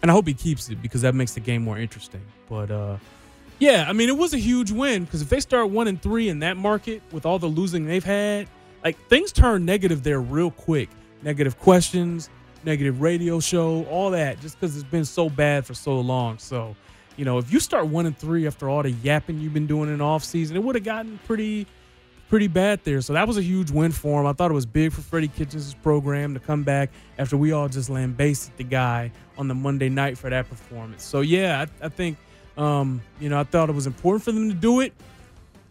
and 0.03 0.11
I 0.11 0.15
hope 0.15 0.27
he 0.27 0.35
keeps 0.35 0.69
it 0.71 0.81
because 0.83 1.03
that 1.03 1.15
makes 1.15 1.33
the 1.35 1.41
game 1.41 1.63
more 1.63 1.79
interesting. 1.79 2.21
But 2.49 2.71
uh, 2.71 2.97
yeah, 3.61 3.85
I 3.87 3.93
mean 3.93 4.09
it 4.09 4.17
was 4.17 4.35
a 4.35 4.39
huge 4.39 4.73
win 4.73 5.05
because 5.05 5.23
if 5.23 5.29
they 5.29 5.39
start 5.39 5.71
one 5.71 5.87
and 5.87 6.01
three 6.01 6.29
in 6.29 6.41
that 6.41 6.57
market 6.57 7.03
with 7.13 7.27
all 7.27 7.39
the 7.39 7.47
losing 7.47 7.85
they've 7.85 8.03
had, 8.03 8.49
like 8.83 8.99
things 9.09 9.31
turn 9.31 9.65
negative 9.65 10.03
there 10.03 10.21
real 10.21 10.51
quick. 10.51 10.89
Negative 11.23 11.57
questions, 11.59 12.31
negative 12.65 13.03
radio 13.03 13.39
show, 13.41 13.85
all 13.85 14.11
that, 14.11 14.41
just 14.41 14.59
because 14.59 14.75
it's 14.75 14.89
been 14.89 15.05
so 15.05 15.29
bad 15.29 15.67
for 15.67 15.75
so 15.75 16.01
long. 16.01 16.39
So, 16.39 16.75
you 17.17 17.27
know, 17.27 17.37
if 17.37 17.53
you 17.53 17.61
start 17.61 17.87
one 17.89 18.07
and 18.07 18.17
three 18.17 18.47
after 18.47 18.71
all 18.71 18.83
the 18.83 18.91
yapping 18.91 19.39
you've 19.39 19.53
been 19.53 19.67
doing 19.67 19.93
in 19.93 20.01
off 20.01 20.25
season, 20.25 20.57
it 20.57 20.63
would 20.63 20.75
have 20.75 20.85
gotten 20.85 21.19
pretty 21.27 21.67
pretty 22.31 22.47
bad 22.47 22.81
there. 22.85 23.01
So 23.01 23.13
that 23.13 23.27
was 23.27 23.37
a 23.37 23.43
huge 23.43 23.73
win 23.73 23.91
for 23.91 24.21
him. 24.21 24.27
I 24.27 24.33
thought 24.33 24.53
it 24.53 24.55
was 24.55 24.65
big 24.65 24.93
for 24.93 25.03
Freddie 25.03 25.29
Kitchens' 25.29 25.75
program 25.75 26.33
to 26.33 26.41
come 26.41 26.63
back 26.63 26.91
after 27.19 27.37
we 27.37 27.51
all 27.51 27.69
just 27.69 27.91
lambasted 27.91 28.57
the 28.57 28.63
guy 28.63 29.11
on 29.37 29.49
the 29.49 29.55
Monday 29.55 29.89
night 29.89 30.17
for 30.17 30.31
that 30.31 30.49
performance. 30.49 31.03
So 31.03 31.21
yeah, 31.23 31.67
I, 31.83 31.87
I 31.87 31.89
think 31.89 32.17
um, 32.61 33.01
you 33.19 33.29
know 33.29 33.41
I 33.41 33.45
thought 33.45 33.69
it 33.69 33.75
was 33.75 33.87
important 33.87 34.23
for 34.23 34.33
them 34.33 34.49
to 34.49 34.55
do 34.55 34.81
it. 34.81 34.93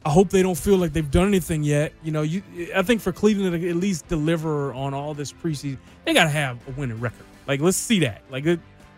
I 0.06 0.10
hope 0.10 0.30
they 0.30 0.42
don't 0.42 0.58
feel 0.58 0.78
like 0.78 0.94
they've 0.94 1.12
done 1.12 1.28
anything 1.28 1.62
yet. 1.62 1.94
You 2.04 2.12
know, 2.12 2.22
you 2.24 2.42
I 2.76 2.82
think 2.82 3.02
for 3.02 3.12
Cleveland 3.12 3.62
to 3.62 3.70
at 3.70 3.76
least 3.76 4.08
deliver 4.08 4.74
on 4.74 4.94
all 4.94 5.14
this 5.14 5.32
preseason, 5.32 5.78
they 6.06 6.14
got 6.14 6.24
to 6.24 6.30
have 6.30 6.58
a 6.68 6.72
winning 6.72 7.00
record. 7.00 7.26
Like 7.48 7.62
let's 7.62 7.78
see 7.78 8.00
that. 8.00 8.24
Like 8.30 8.46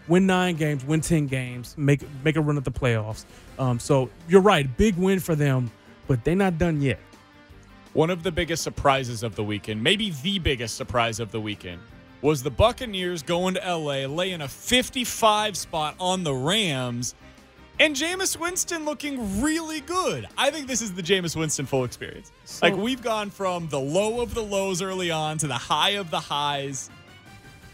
win 0.07 0.25
nine 0.25 0.55
games, 0.55 0.85
win 0.85 1.01
ten 1.01 1.27
games, 1.27 1.75
make 1.77 2.01
make 2.23 2.35
a 2.37 2.41
run 2.41 2.57
at 2.57 2.63
the 2.63 2.71
playoffs. 2.71 3.25
Um, 3.59 3.79
so 3.79 4.09
you're 4.29 4.41
right, 4.41 4.65
big 4.77 4.95
win 4.95 5.19
for 5.19 5.35
them, 5.35 5.69
but 6.07 6.23
they're 6.23 6.35
not 6.35 6.57
done 6.57 6.81
yet. 6.81 6.99
One 7.93 8.09
of 8.09 8.23
the 8.23 8.31
biggest 8.31 8.63
surprises 8.63 9.21
of 9.21 9.35
the 9.35 9.43
weekend, 9.43 9.83
maybe 9.83 10.11
the 10.23 10.39
biggest 10.39 10.77
surprise 10.77 11.19
of 11.19 11.31
the 11.31 11.41
weekend, 11.41 11.81
was 12.21 12.41
the 12.41 12.49
Buccaneers 12.49 13.21
going 13.21 13.55
to 13.55 13.59
LA, 13.59 14.05
laying 14.05 14.41
a 14.41 14.47
55 14.47 15.57
spot 15.57 15.95
on 15.99 16.23
the 16.23 16.33
Rams, 16.33 17.15
and 17.81 17.95
Jameis 17.95 18.37
Winston 18.39 18.85
looking 18.85 19.41
really 19.41 19.81
good. 19.81 20.27
I 20.37 20.51
think 20.51 20.67
this 20.67 20.81
is 20.81 20.93
the 20.93 21.01
Jameis 21.01 21.35
Winston 21.35 21.65
full 21.65 21.83
experience. 21.83 22.31
So- 22.45 22.67
like 22.67 22.77
we've 22.77 23.01
gone 23.01 23.29
from 23.29 23.67
the 23.69 23.79
low 23.79 24.21
of 24.21 24.33
the 24.33 24.43
lows 24.43 24.81
early 24.81 25.09
on 25.11 25.37
to 25.39 25.47
the 25.47 25.55
high 25.55 25.91
of 25.91 26.11
the 26.11 26.19
highs. 26.19 26.89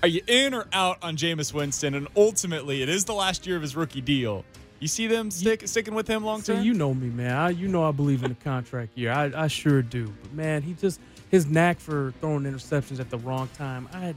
Are 0.01 0.07
you 0.07 0.21
in 0.27 0.53
or 0.53 0.67
out 0.73 0.97
on 1.01 1.17
Jameis 1.17 1.53
Winston? 1.53 1.93
And 1.95 2.07
ultimately, 2.15 2.81
it 2.81 2.89
is 2.89 3.03
the 3.05 3.13
last 3.13 3.45
year 3.45 3.55
of 3.57 3.61
his 3.61 3.75
rookie 3.75 3.99
deal. 4.01 4.45
You 4.79 4.87
see 4.87 5.07
them 5.07 5.31
stick, 5.31 5.67
sticking 5.67 5.95
with 5.95 6.07
him 6.07 6.23
long 6.23 6.41
So 6.41 6.53
term? 6.53 6.63
you 6.63 6.73
know 6.73 6.93
me, 6.93 7.09
man. 7.09 7.35
I, 7.35 7.49
you 7.49 7.67
know 7.67 7.83
I 7.83 7.91
believe 7.91 8.23
in 8.23 8.29
the 8.29 8.43
contract 8.43 8.95
year. 8.95 9.11
I, 9.11 9.31
I 9.35 9.47
sure 9.47 9.81
do. 9.81 10.13
But 10.21 10.33
man, 10.33 10.61
he 10.61 10.73
just 10.73 10.99
his 11.29 11.47
knack 11.47 11.79
for 11.79 12.13
throwing 12.21 12.43
interceptions 12.43 12.99
at 12.99 13.09
the 13.09 13.17
wrong 13.17 13.49
time. 13.57 13.89
I 13.91 14.13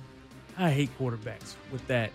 I 0.58 0.70
hate 0.70 0.90
quarterbacks 0.98 1.54
with 1.72 1.84
that 1.88 2.10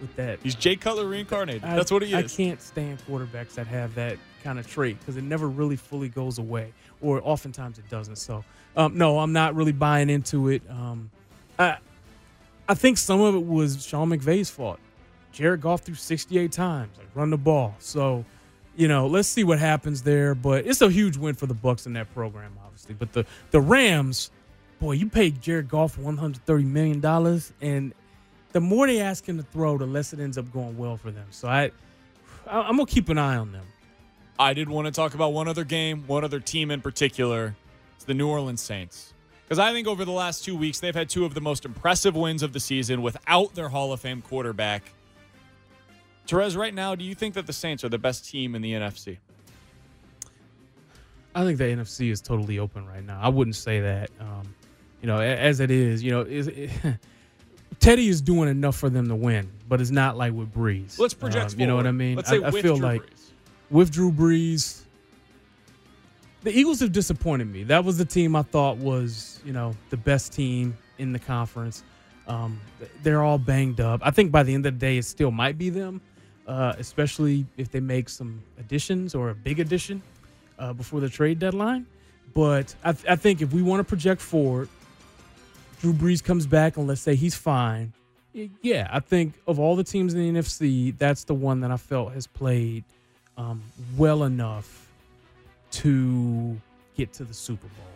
with 0.00 0.14
that. 0.16 0.38
He's 0.42 0.54
Jay 0.54 0.76
Cutler 0.76 1.06
reincarnated. 1.06 1.64
I- 1.64 1.76
That's 1.76 1.90
what 1.90 2.02
he 2.02 2.12
is. 2.14 2.32
I 2.32 2.36
can't 2.36 2.60
stand 2.60 2.98
quarterbacks 3.08 3.54
that 3.54 3.66
have 3.66 3.94
that 3.94 4.18
kind 4.42 4.58
of 4.58 4.66
trait 4.66 4.98
because 5.00 5.16
it 5.16 5.24
never 5.24 5.48
really 5.48 5.76
fully 5.76 6.08
goes 6.08 6.38
away, 6.38 6.72
or 7.00 7.20
oftentimes 7.24 7.78
it 7.78 7.88
doesn't. 7.88 8.16
So, 8.16 8.44
um, 8.76 8.96
no, 8.98 9.18
I'm 9.18 9.32
not 9.32 9.54
really 9.54 9.72
buying 9.72 10.10
into 10.10 10.48
it. 10.48 10.62
Um, 10.68 11.10
I, 11.58 11.78
I 12.68 12.74
think 12.74 12.98
some 12.98 13.20
of 13.20 13.34
it 13.34 13.44
was 13.46 13.84
Sean 13.86 14.10
McVay's 14.10 14.50
fault. 14.50 14.78
Jared 15.32 15.60
Goff 15.60 15.80
threw 15.82 15.94
68 15.94 16.52
times, 16.52 16.96
like 16.98 17.08
run 17.14 17.30
the 17.30 17.36
ball. 17.38 17.74
So, 17.78 18.24
you 18.76 18.86
know, 18.88 19.06
let's 19.06 19.28
see 19.28 19.44
what 19.44 19.58
happens 19.58 20.02
there. 20.02 20.34
But 20.34 20.66
it's 20.66 20.80
a 20.80 20.90
huge 20.90 21.16
win 21.16 21.34
for 21.34 21.46
the 21.46 21.54
Bucks 21.54 21.86
in 21.86 21.92
that 21.94 22.12
program, 22.14 22.52
obviously. 22.64 22.94
But 22.94 23.12
the 23.12 23.24
the 23.50 23.60
Rams, 23.60 24.30
boy, 24.78 24.92
you 24.92 25.08
paid 25.08 25.40
Jared 25.40 25.68
Goff 25.68 25.98
130 25.98 26.64
million 26.64 27.00
dollars, 27.00 27.52
and 27.60 27.92
the 28.54 28.60
more 28.60 28.86
they 28.86 29.00
ask 29.00 29.28
him 29.28 29.36
to 29.36 29.42
throw, 29.42 29.76
the 29.76 29.84
less 29.84 30.12
it 30.12 30.20
ends 30.20 30.38
up 30.38 30.50
going 30.52 30.78
well 30.78 30.96
for 30.96 31.10
them. 31.10 31.26
So 31.30 31.48
I, 31.48 31.72
I'm 32.46 32.76
gonna 32.76 32.86
keep 32.86 33.08
an 33.08 33.18
eye 33.18 33.36
on 33.36 33.50
them. 33.50 33.66
I 34.38 34.54
did 34.54 34.68
want 34.68 34.86
to 34.86 34.92
talk 34.92 35.14
about 35.14 35.32
one 35.32 35.48
other 35.48 35.64
game, 35.64 36.04
one 36.06 36.22
other 36.22 36.38
team 36.38 36.70
in 36.70 36.80
particular. 36.80 37.54
It's 37.96 38.04
the 38.04 38.14
New 38.14 38.28
Orleans 38.28 38.60
Saints. 38.60 39.12
Because 39.42 39.58
I 39.58 39.72
think 39.72 39.88
over 39.88 40.04
the 40.04 40.12
last 40.12 40.44
two 40.44 40.56
weeks, 40.56 40.78
they've 40.78 40.94
had 40.94 41.08
two 41.10 41.24
of 41.24 41.34
the 41.34 41.40
most 41.40 41.64
impressive 41.64 42.14
wins 42.14 42.44
of 42.44 42.52
the 42.52 42.60
season 42.60 43.02
without 43.02 43.54
their 43.56 43.68
Hall 43.68 43.92
of 43.92 44.00
Fame 44.00 44.22
quarterback. 44.22 44.84
Terez, 46.28 46.56
right 46.56 46.72
now, 46.72 46.94
do 46.94 47.04
you 47.04 47.14
think 47.14 47.34
that 47.34 47.46
the 47.46 47.52
Saints 47.52 47.82
are 47.82 47.88
the 47.88 47.98
best 47.98 48.24
team 48.24 48.54
in 48.54 48.62
the 48.62 48.72
NFC? 48.72 49.18
I 51.34 51.44
think 51.44 51.58
the 51.58 51.64
NFC 51.64 52.12
is 52.12 52.20
totally 52.20 52.60
open 52.60 52.86
right 52.86 53.04
now. 53.04 53.18
I 53.20 53.28
wouldn't 53.28 53.56
say 53.56 53.80
that. 53.80 54.10
Um, 54.20 54.54
you 55.02 55.08
know, 55.08 55.18
as 55.18 55.58
it 55.58 55.72
is, 55.72 56.04
you 56.04 56.12
know, 56.12 56.22
is 56.22 56.48
Teddy 57.84 58.08
is 58.08 58.22
doing 58.22 58.48
enough 58.48 58.76
for 58.76 58.88
them 58.88 59.08
to 59.08 59.14
win, 59.14 59.50
but 59.68 59.78
it's 59.78 59.90
not 59.90 60.16
like 60.16 60.32
with 60.32 60.54
Brees. 60.54 60.98
Let's 60.98 61.12
project. 61.12 61.52
Um, 61.52 61.60
you 61.60 61.66
know 61.66 61.76
what 61.76 61.86
I 61.86 61.92
mean? 61.92 62.16
Let's 62.16 62.32
I, 62.32 62.36
I 62.36 62.50
feel 62.50 62.76
Drew 62.76 62.86
like 62.86 63.02
Brees. 63.02 63.30
with 63.68 63.90
Drew 63.90 64.10
Brees, 64.10 64.80
the 66.44 66.50
Eagles 66.50 66.80
have 66.80 66.92
disappointed 66.92 67.46
me. 67.46 67.62
That 67.64 67.84
was 67.84 67.98
the 67.98 68.06
team 68.06 68.36
I 68.36 68.42
thought 68.42 68.78
was, 68.78 69.38
you 69.44 69.52
know, 69.52 69.76
the 69.90 69.98
best 69.98 70.32
team 70.32 70.74
in 70.96 71.12
the 71.12 71.18
conference. 71.18 71.84
Um, 72.26 72.58
they're 73.02 73.22
all 73.22 73.36
banged 73.36 73.82
up. 73.82 74.00
I 74.02 74.10
think 74.12 74.32
by 74.32 74.44
the 74.44 74.54
end 74.54 74.64
of 74.64 74.72
the 74.72 74.78
day, 74.78 74.96
it 74.96 75.04
still 75.04 75.30
might 75.30 75.58
be 75.58 75.68
them, 75.68 76.00
uh, 76.46 76.72
especially 76.78 77.44
if 77.58 77.70
they 77.70 77.80
make 77.80 78.08
some 78.08 78.42
additions 78.58 79.14
or 79.14 79.28
a 79.28 79.34
big 79.34 79.60
addition 79.60 80.02
uh, 80.58 80.72
before 80.72 81.00
the 81.00 81.10
trade 81.10 81.38
deadline. 81.38 81.84
But 82.32 82.74
I, 82.82 82.92
th- 82.92 83.04
I 83.06 83.16
think 83.16 83.42
if 83.42 83.52
we 83.52 83.60
want 83.60 83.80
to 83.80 83.84
project 83.84 84.22
forward, 84.22 84.70
Drew 85.84 85.92
Brees 85.92 86.24
comes 86.24 86.46
back 86.46 86.78
and 86.78 86.86
let's 86.86 87.02
say 87.02 87.14
he's 87.14 87.34
fine. 87.34 87.92
Yeah, 88.62 88.88
I 88.90 89.00
think 89.00 89.34
of 89.46 89.60
all 89.60 89.76
the 89.76 89.84
teams 89.84 90.14
in 90.14 90.34
the 90.34 90.40
NFC, 90.40 90.96
that's 90.96 91.24
the 91.24 91.34
one 91.34 91.60
that 91.60 91.70
I 91.70 91.76
felt 91.76 92.14
has 92.14 92.26
played 92.26 92.84
um, 93.36 93.62
well 93.98 94.24
enough 94.24 94.90
to 95.72 96.58
get 96.96 97.12
to 97.12 97.24
the 97.24 97.34
Super 97.34 97.66
Bowl. 97.66 97.86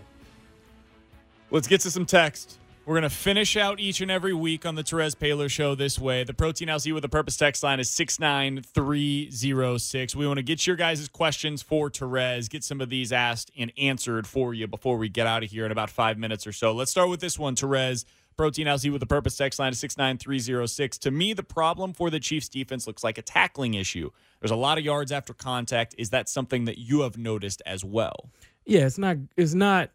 Let's 1.50 1.66
get 1.66 1.80
to 1.80 1.90
some 1.90 2.04
text. 2.04 2.58
We're 2.88 2.94
going 2.94 3.02
to 3.02 3.10
finish 3.10 3.54
out 3.54 3.80
each 3.80 4.00
and 4.00 4.10
every 4.10 4.32
week 4.32 4.64
on 4.64 4.74
the 4.74 4.82
Terez 4.82 5.14
Paylor 5.14 5.50
Show 5.50 5.74
this 5.74 5.98
way. 5.98 6.24
The 6.24 6.32
Protein 6.32 6.68
LC 6.68 6.94
with 6.94 7.04
a 7.04 7.08
Purpose 7.10 7.36
text 7.36 7.62
line 7.62 7.80
is 7.80 7.90
69306. 7.90 10.16
We 10.16 10.26
want 10.26 10.38
to 10.38 10.42
get 10.42 10.66
your 10.66 10.74
guys' 10.74 11.06
questions 11.06 11.60
for 11.60 11.90
Terez, 11.90 12.48
get 12.48 12.64
some 12.64 12.80
of 12.80 12.88
these 12.88 13.12
asked 13.12 13.50
and 13.58 13.70
answered 13.76 14.26
for 14.26 14.54
you 14.54 14.66
before 14.66 14.96
we 14.96 15.10
get 15.10 15.26
out 15.26 15.42
of 15.42 15.50
here 15.50 15.66
in 15.66 15.70
about 15.70 15.90
five 15.90 16.16
minutes 16.16 16.46
or 16.46 16.52
so. 16.52 16.72
Let's 16.72 16.90
start 16.90 17.10
with 17.10 17.20
this 17.20 17.38
one, 17.38 17.54
Terez. 17.54 18.06
Protein 18.38 18.66
LC 18.66 18.90
with 18.90 19.02
a 19.02 19.06
Purpose 19.06 19.36
text 19.36 19.58
line 19.58 19.72
is 19.72 19.78
69306. 19.80 20.96
To 20.96 21.10
me, 21.10 21.34
the 21.34 21.42
problem 21.42 21.92
for 21.92 22.08
the 22.08 22.20
Chiefs 22.20 22.48
defense 22.48 22.86
looks 22.86 23.04
like 23.04 23.18
a 23.18 23.22
tackling 23.22 23.74
issue. 23.74 24.12
There's 24.40 24.50
a 24.50 24.56
lot 24.56 24.78
of 24.78 24.84
yards 24.84 25.12
after 25.12 25.34
contact. 25.34 25.94
Is 25.98 26.08
that 26.08 26.26
something 26.26 26.64
that 26.64 26.78
you 26.78 27.02
have 27.02 27.18
noticed 27.18 27.60
as 27.66 27.84
well? 27.84 28.30
Yeah, 28.64 28.86
it's 28.86 28.96
not 28.96 29.18
it's 29.36 29.52
not 29.52 29.90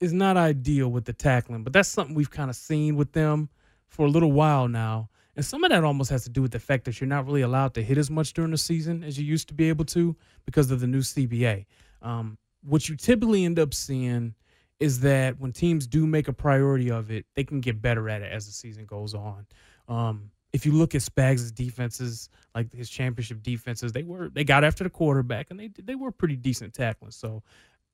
it's 0.00 0.12
not 0.12 0.36
ideal 0.36 0.88
with 0.88 1.04
the 1.04 1.12
tackling, 1.12 1.64
but 1.64 1.72
that's 1.72 1.88
something 1.88 2.14
we've 2.14 2.30
kind 2.30 2.50
of 2.50 2.56
seen 2.56 2.96
with 2.96 3.12
them 3.12 3.48
for 3.88 4.06
a 4.06 4.10
little 4.10 4.32
while 4.32 4.68
now. 4.68 5.08
And 5.36 5.44
some 5.44 5.62
of 5.64 5.70
that 5.70 5.84
almost 5.84 6.10
has 6.10 6.24
to 6.24 6.30
do 6.30 6.42
with 6.42 6.50
the 6.50 6.58
fact 6.58 6.84
that 6.84 7.00
you're 7.00 7.08
not 7.08 7.26
really 7.26 7.42
allowed 7.42 7.74
to 7.74 7.82
hit 7.82 7.96
as 7.96 8.10
much 8.10 8.32
during 8.32 8.50
the 8.50 8.58
season 8.58 9.04
as 9.04 9.18
you 9.18 9.24
used 9.24 9.48
to 9.48 9.54
be 9.54 9.68
able 9.68 9.84
to 9.86 10.16
because 10.44 10.70
of 10.70 10.80
the 10.80 10.86
new 10.86 11.00
CBA. 11.00 11.66
Um, 12.02 12.38
what 12.62 12.88
you 12.88 12.96
typically 12.96 13.44
end 13.44 13.58
up 13.58 13.72
seeing 13.72 14.34
is 14.80 15.00
that 15.00 15.38
when 15.40 15.52
teams 15.52 15.86
do 15.86 16.06
make 16.06 16.28
a 16.28 16.32
priority 16.32 16.90
of 16.90 17.10
it, 17.10 17.26
they 17.34 17.44
can 17.44 17.60
get 17.60 17.80
better 17.80 18.08
at 18.08 18.22
it 18.22 18.32
as 18.32 18.46
the 18.46 18.52
season 18.52 18.84
goes 18.84 19.14
on. 19.14 19.46
Um, 19.88 20.30
if 20.52 20.64
you 20.64 20.72
look 20.72 20.94
at 20.94 21.02
Spags' 21.02 21.54
defenses, 21.54 22.30
like 22.54 22.72
his 22.72 22.88
championship 22.88 23.42
defenses, 23.42 23.92
they 23.92 24.02
were 24.02 24.30
they 24.30 24.44
got 24.44 24.64
after 24.64 24.82
the 24.84 24.90
quarterback 24.90 25.50
and 25.50 25.60
they 25.60 25.70
they 25.82 25.94
were 25.94 26.10
pretty 26.10 26.36
decent 26.36 26.74
tackling. 26.74 27.10
So 27.10 27.42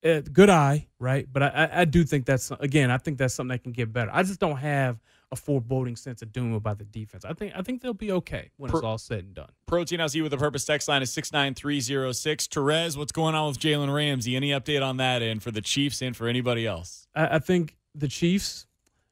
uh, 0.05 0.21
good 0.33 0.51
eye, 0.51 0.87
right? 0.99 1.27
But 1.31 1.43
I, 1.43 1.49
I, 1.49 1.81
I 1.81 1.85
do 1.85 2.05
think 2.05 2.27
that's 2.27 2.51
again, 2.61 2.91
I 2.91 2.99
think 2.99 3.19
that's 3.19 3.35
something 3.35 3.55
that 3.55 3.63
can 3.63 3.73
get 3.73 3.93
better. 3.93 4.11
I 4.13 4.23
just 4.23 4.41
don't 4.41 4.57
have 4.57 4.99
a 5.33 5.37
foreboding 5.37 5.97
sense 5.97 6.23
of 6.23 6.33
doom 6.33 6.53
about 6.53 6.79
the 6.79 6.85
defense. 6.85 7.25
I 7.25 7.33
think 7.33 7.53
I 7.57 7.63
think 7.63 7.83
they'll 7.83 7.95
be 7.95 8.13
okay 8.13 8.51
when 8.57 8.71
it's 8.71 8.81
all 8.81 8.99
said 8.99 9.25
and 9.25 9.35
done. 9.35 9.51
Protein 9.67 10.01
LC 10.01 10.23
with 10.23 10.33
a 10.33 10.37
purpose 10.37 10.65
text 10.65 10.89
line 10.89 11.03
is 11.03 11.13
69306. 11.13 12.47
Terez, 12.49 12.97
what's 12.97 13.13
going 13.13 13.35
on 13.35 13.49
with 13.49 13.59
Jalen 13.59 13.93
Ramsey? 13.93 14.37
Any 14.37 14.51
update 14.51 14.83
on 14.83 14.99
that 14.99 15.23
end 15.23 15.43
for 15.43 15.51
the 15.51 15.63
Chiefs 15.63 16.03
and 16.03 16.17
for 16.17 16.29
anybody 16.29 16.67
else? 16.67 17.07
I, 17.15 17.37
I 17.37 17.39
think 17.39 17.77
the 17.95 18.09
Chiefs, 18.09 18.67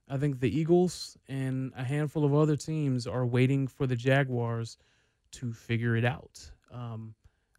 I 0.08 0.18
think 0.18 0.40
the 0.40 0.56
Eagles, 0.56 1.16
and 1.28 1.72
a 1.76 1.84
handful 1.84 2.24
of 2.24 2.34
other 2.34 2.56
teams 2.56 3.06
are 3.06 3.26
waiting 3.26 3.66
for 3.66 3.86
the 3.86 3.96
Jaguars 3.96 4.76
to 5.32 5.52
figure 5.52 5.96
it 5.96 6.04
out. 6.04 6.50
Um, 6.70 7.14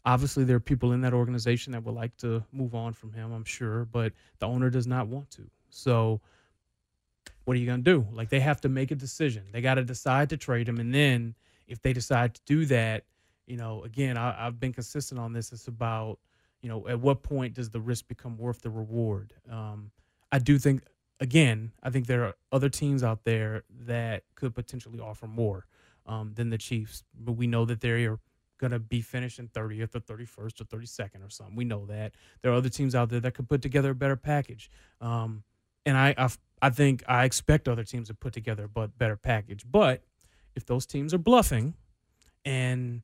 obviously, 0.06 0.44
there 0.44 0.58
are 0.58 0.62
people 0.62 0.92
in 0.92 1.02
that 1.02 1.14
organization 1.14 1.74
that 1.74 1.84
would 1.84 1.96
like 1.96 2.16
to 2.18 2.44
move 2.52 2.76
on 2.76 2.94
from 2.94 3.14
him, 3.14 3.32
I'm 3.32 3.46
sure, 3.46 3.86
but 3.86 4.14
the 4.40 4.48
owner 4.48 4.70
does 4.70 4.88
not 4.88 5.08
want 5.08 5.30
to. 5.32 5.50
So, 5.70 6.22
what 7.46 7.56
are 7.56 7.60
you 7.60 7.66
going 7.66 7.84
to 7.84 7.92
do? 7.92 8.08
Like, 8.12 8.30
they 8.30 8.40
have 8.40 8.62
to 8.62 8.70
make 8.70 8.92
a 8.92 8.96
decision. 8.96 9.44
They 9.52 9.62
got 9.62 9.76
to 9.76 9.84
decide 9.84 10.30
to 10.30 10.38
trade 10.38 10.68
him. 10.68 10.80
And 10.80 10.94
then, 10.94 11.36
if 11.68 11.82
they 11.82 11.94
decide 11.94 12.36
to 12.36 12.42
do 12.46 12.66
that, 12.66 13.06
you 13.48 13.58
know, 13.58 13.84
again, 13.84 14.18
I, 14.18 14.48
I've 14.48 14.60
been 14.60 14.74
consistent 14.74 15.20
on 15.20 15.34
this. 15.34 15.52
It's 15.52 15.68
about, 15.68 16.20
you 16.62 16.70
know, 16.70 16.88
at 16.88 17.00
what 17.00 17.24
point 17.24 17.54
does 17.56 17.70
the 17.70 17.82
risk 17.82 18.08
become 18.08 18.38
worth 18.38 18.62
the 18.62 18.70
reward? 18.70 19.34
Um, 19.50 19.92
I 20.32 20.40
do 20.40 20.58
think, 20.58 20.84
again, 21.20 21.72
I 21.82 21.90
think 21.90 22.08
there 22.08 22.24
are 22.24 22.36
other 22.52 22.70
teams 22.70 23.04
out 23.04 23.24
there 23.24 23.64
that 23.86 24.24
could 24.36 24.56
potentially 24.56 25.00
offer 25.00 25.28
more 25.28 25.66
um, 26.06 26.34
than 26.34 26.50
the 26.50 26.58
Chiefs, 26.58 27.04
but 27.20 27.34
we 27.34 27.48
know 27.48 27.66
that 27.66 27.82
they're 27.82 27.98
going 27.98 28.20
to 28.72 28.80
be 28.80 29.02
finishing 29.02 29.48
30th 29.48 29.96
or 29.96 30.00
31st 30.00 30.62
or 30.62 30.66
32nd 30.66 31.26
or 31.26 31.30
something. 31.30 31.56
We 31.56 31.66
know 31.66 31.86
that 31.88 32.14
there 32.42 32.52
are 32.52 32.56
other 32.56 32.70
teams 32.70 32.96
out 32.96 33.10
there 33.10 33.20
that 33.20 33.34
could 33.34 33.50
put 33.50 33.62
together 33.62 33.92
a 33.92 33.96
better 33.96 34.16
package. 34.16 34.70
Um, 35.02 35.44
and 35.86 35.98
I, 35.98 36.14
I, 36.18 36.30
I 36.62 36.70
think 36.70 37.04
I 37.08 37.26
expect 37.26 37.68
other 37.68 37.84
teams 37.84 38.08
to 38.08 38.14
put 38.14 38.34
together 38.34 38.70
a 38.76 38.88
better 38.88 39.18
package. 39.18 39.66
But 39.70 40.04
if 40.56 40.66
those 40.66 40.86
teams 40.86 41.14
are 41.14 41.20
bluffing 41.20 41.74
and 42.46 43.02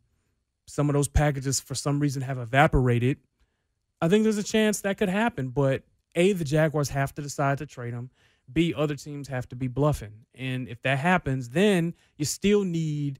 some 0.66 0.90
of 0.90 0.94
those 0.94 1.08
packages 1.08 1.60
for 1.60 1.76
some 1.76 2.00
reason 2.00 2.22
have 2.22 2.38
evaporated, 2.38 3.18
I 4.02 4.08
think 4.08 4.24
there's 4.24 4.38
a 4.38 4.44
chance 4.44 4.82
that 4.82 4.98
could 4.98 5.10
happen. 5.10 5.50
But 5.50 5.84
A, 6.16 6.34
the 6.34 6.46
Jaguars 6.46 6.90
have 6.90 7.14
to 7.16 7.22
decide 7.22 7.58
to 7.58 7.66
trade 7.66 7.94
them. 7.94 8.12
B, 8.52 8.74
other 8.76 8.96
teams 8.96 9.28
have 9.28 9.48
to 9.50 9.56
be 9.56 9.68
bluffing. 9.68 10.26
And 10.34 10.68
if 10.68 10.82
that 10.84 11.00
happens, 11.00 11.50
then 11.50 11.94
you 12.18 12.26
still 12.26 12.64
need 12.64 13.20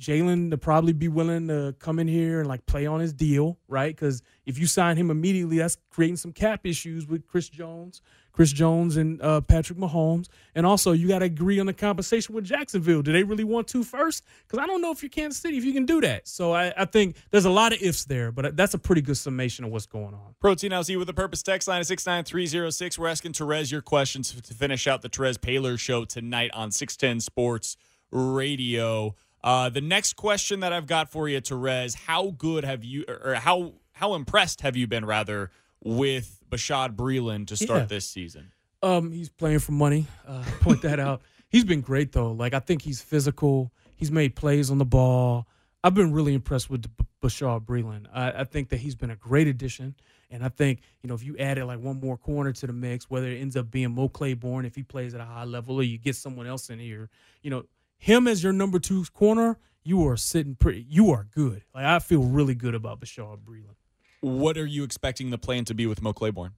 Jalen 0.00 0.50
to 0.50 0.58
probably 0.58 0.92
be 0.92 1.08
willing 1.08 1.48
to 1.48 1.74
come 1.78 1.98
in 1.98 2.08
here 2.08 2.40
and 2.40 2.48
like 2.48 2.64
play 2.66 2.86
on 2.86 3.00
his 3.00 3.12
deal, 3.12 3.58
right? 3.68 3.94
Because 3.94 4.22
if 4.46 4.58
you 4.58 4.66
sign 4.66 4.96
him 4.96 5.10
immediately, 5.10 5.58
that's 5.58 5.76
creating 5.90 6.16
some 6.16 6.32
cap 6.32 6.66
issues 6.66 7.06
with 7.06 7.26
Chris 7.26 7.48
Jones, 7.48 8.00
Chris 8.32 8.50
Jones 8.52 8.96
and 8.96 9.20
uh, 9.20 9.42
Patrick 9.42 9.78
Mahomes. 9.78 10.28
And 10.54 10.64
also, 10.64 10.92
you 10.92 11.08
got 11.08 11.18
to 11.18 11.26
agree 11.26 11.60
on 11.60 11.66
the 11.66 11.74
compensation 11.74 12.34
with 12.34 12.44
Jacksonville. 12.44 13.02
Do 13.02 13.12
they 13.12 13.22
really 13.22 13.44
want 13.44 13.68
to 13.68 13.84
first? 13.84 14.24
Because 14.46 14.58
I 14.58 14.66
don't 14.66 14.80
know 14.80 14.90
if 14.90 15.02
you're 15.02 15.10
Kansas 15.10 15.40
City 15.40 15.58
if 15.58 15.64
you 15.64 15.72
can 15.72 15.84
do 15.84 16.00
that. 16.00 16.26
So 16.26 16.52
I, 16.52 16.72
I 16.76 16.86
think 16.86 17.16
there's 17.30 17.44
a 17.44 17.50
lot 17.50 17.72
of 17.72 17.82
ifs 17.82 18.06
there, 18.06 18.32
but 18.32 18.56
that's 18.56 18.72
a 18.72 18.78
pretty 18.78 19.02
good 19.02 19.18
summation 19.18 19.66
of 19.66 19.70
what's 19.70 19.86
going 19.86 20.14
on. 20.14 20.34
Protein 20.40 20.72
LC 20.72 20.98
with 20.98 21.08
a 21.10 21.14
purpose 21.14 21.42
text 21.42 21.68
line 21.68 21.82
is 21.82 21.88
69306. 21.88 22.98
We're 22.98 23.08
asking 23.08 23.32
Terez 23.32 23.70
your 23.70 23.82
questions 23.82 24.32
to 24.32 24.54
finish 24.54 24.86
out 24.86 25.02
the 25.02 25.10
Terez 25.10 25.36
Paylor 25.36 25.78
show 25.78 26.04
tonight 26.06 26.50
on 26.54 26.70
610 26.70 27.20
Sports 27.20 27.76
Radio. 28.10 29.14
Uh, 29.42 29.68
the 29.70 29.80
next 29.80 30.14
question 30.16 30.60
that 30.60 30.72
I've 30.72 30.86
got 30.86 31.10
for 31.10 31.28
you, 31.28 31.40
Terez, 31.40 31.94
how 31.94 32.30
good 32.36 32.64
have 32.64 32.84
you, 32.84 33.04
or 33.08 33.34
how 33.34 33.74
how 33.92 34.14
impressed 34.14 34.60
have 34.62 34.76
you 34.76 34.86
been, 34.86 35.04
rather, 35.04 35.50
with 35.82 36.40
Bashaud 36.50 36.94
Breeland 36.96 37.46
to 37.48 37.56
start 37.56 37.80
Yeah. 37.80 37.86
this 37.86 38.06
season? 38.06 38.52
Um, 38.82 39.12
he's 39.12 39.28
playing 39.28 39.58
for 39.60 39.72
money. 39.72 40.06
Uh, 40.26 40.42
point 40.60 40.82
that 40.82 40.98
out. 41.00 41.22
He's 41.48 41.64
been 41.64 41.80
great 41.80 42.12
though. 42.12 42.32
Like 42.32 42.54
I 42.54 42.60
think 42.60 42.82
he's 42.82 43.00
physical. 43.00 43.72
He's 43.96 44.10
made 44.10 44.34
plays 44.36 44.70
on 44.70 44.78
the 44.78 44.84
ball. 44.84 45.46
I've 45.82 45.94
been 45.94 46.12
really 46.12 46.34
impressed 46.34 46.68
with 46.70 46.82
B- 46.96 47.04
Bashaud 47.22 47.64
Breeland. 47.64 48.06
I, 48.12 48.30
I 48.40 48.44
think 48.44 48.68
that 48.70 48.78
he's 48.78 48.94
been 48.94 49.10
a 49.10 49.16
great 49.16 49.46
addition. 49.48 49.94
And 50.30 50.44
I 50.44 50.48
think, 50.48 50.80
you 51.02 51.08
know, 51.08 51.14
if 51.14 51.24
you 51.24 51.36
added 51.38 51.64
like 51.64 51.80
one 51.80 51.98
more 52.00 52.16
corner 52.16 52.52
to 52.52 52.66
the 52.66 52.72
mix, 52.72 53.10
whether 53.10 53.26
it 53.28 53.40
ends 53.40 53.56
up 53.56 53.70
being 53.70 53.94
Mo 53.94 54.08
Claiborne 54.08 54.64
if 54.64 54.74
he 54.76 54.82
plays 54.82 55.14
at 55.14 55.20
a 55.20 55.24
high 55.24 55.44
level 55.44 55.76
or 55.76 55.82
you 55.82 55.98
get 55.98 56.14
someone 56.16 56.46
else 56.46 56.70
in 56.70 56.78
here, 56.78 57.08
you 57.42 57.50
know, 57.50 57.64
him 58.00 58.26
as 58.26 58.42
your 58.42 58.52
number 58.52 58.80
two 58.80 59.04
corner, 59.14 59.58
you 59.84 60.04
are 60.08 60.16
sitting 60.16 60.56
pretty 60.56 60.84
you 60.88 61.12
are 61.12 61.28
good. 61.32 61.62
Like 61.72 61.84
I 61.84 62.00
feel 62.00 62.24
really 62.24 62.56
good 62.56 62.74
about 62.74 63.00
Bashaud 63.00 63.44
Breeland. 63.44 63.76
What 64.20 64.58
are 64.58 64.66
you 64.66 64.82
expecting 64.82 65.30
the 65.30 65.38
plan 65.38 65.64
to 65.66 65.74
be 65.74 65.86
with 65.86 66.02
Mo 66.02 66.12
Claiborne? 66.12 66.54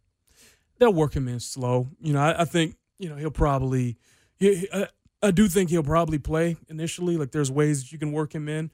they'll 0.83 0.93
work 0.93 1.15
him 1.15 1.29
in 1.29 1.39
slow. 1.39 1.89
You 2.01 2.13
know, 2.13 2.21
I, 2.21 2.43
I 2.43 2.45
think 2.45 2.77
you 2.99 3.09
know 3.09 3.17
he'll 3.17 3.31
probably. 3.31 3.97
He, 4.39 4.69
I, 4.73 4.89
I 5.23 5.31
do 5.31 5.49
think 5.49 5.71
he'll 5.71 5.85
probably 5.85 6.19
play 6.19 6.57
initially. 6.69 7.17
Like 7.17 7.31
there's 7.31 7.51
ways 7.51 7.83
that 7.83 7.93
you 7.93 7.99
can 7.99 8.13
work 8.13 8.35
him 8.35 8.49
in, 8.49 8.71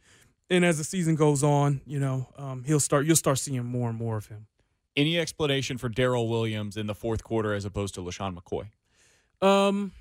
and 0.49 0.65
as 0.65 0.79
the 0.79 0.85
season 0.85 1.15
goes 1.15 1.45
on, 1.45 1.83
you 1.87 2.01
know, 2.01 2.29
um, 2.39 2.65
he'll 2.65 2.81
start. 2.81 3.07
You'll 3.07 3.17
start 3.17 3.39
seeing 3.39 3.65
more 3.65 3.91
and 3.91 3.99
more 3.99 4.17
of 4.17 4.27
him. 4.27 4.47
Any 4.97 5.19
explanation 5.19 5.79
for 5.79 5.89
Darrel 5.89 6.29
Williams 6.29 6.77
in 6.77 6.87
the 6.87 6.95
fourth 6.95 7.23
quarter 7.23 7.53
as 7.53 7.65
opposed 7.65 7.95
to 7.95 8.01
LeSean 8.01 8.37
McCoy? 8.37 8.67
Um, 9.47 9.93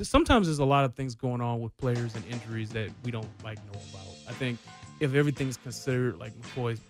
sometimes 0.00 0.46
there's 0.46 0.58
a 0.58 0.64
lot 0.64 0.84
of 0.84 0.94
things 0.94 1.14
going 1.14 1.40
on 1.40 1.60
with 1.60 1.76
players 1.76 2.14
and 2.14 2.24
injuries 2.26 2.70
that 2.70 2.90
we 3.04 3.10
don't 3.10 3.28
like 3.44 3.58
know 3.58 3.80
about. 3.90 4.06
I 4.28 4.32
think 4.32 4.58
if 5.00 5.14
everything's 5.14 5.56
considered, 5.56 6.18
like 6.18 6.32
McCoy's 6.34 6.80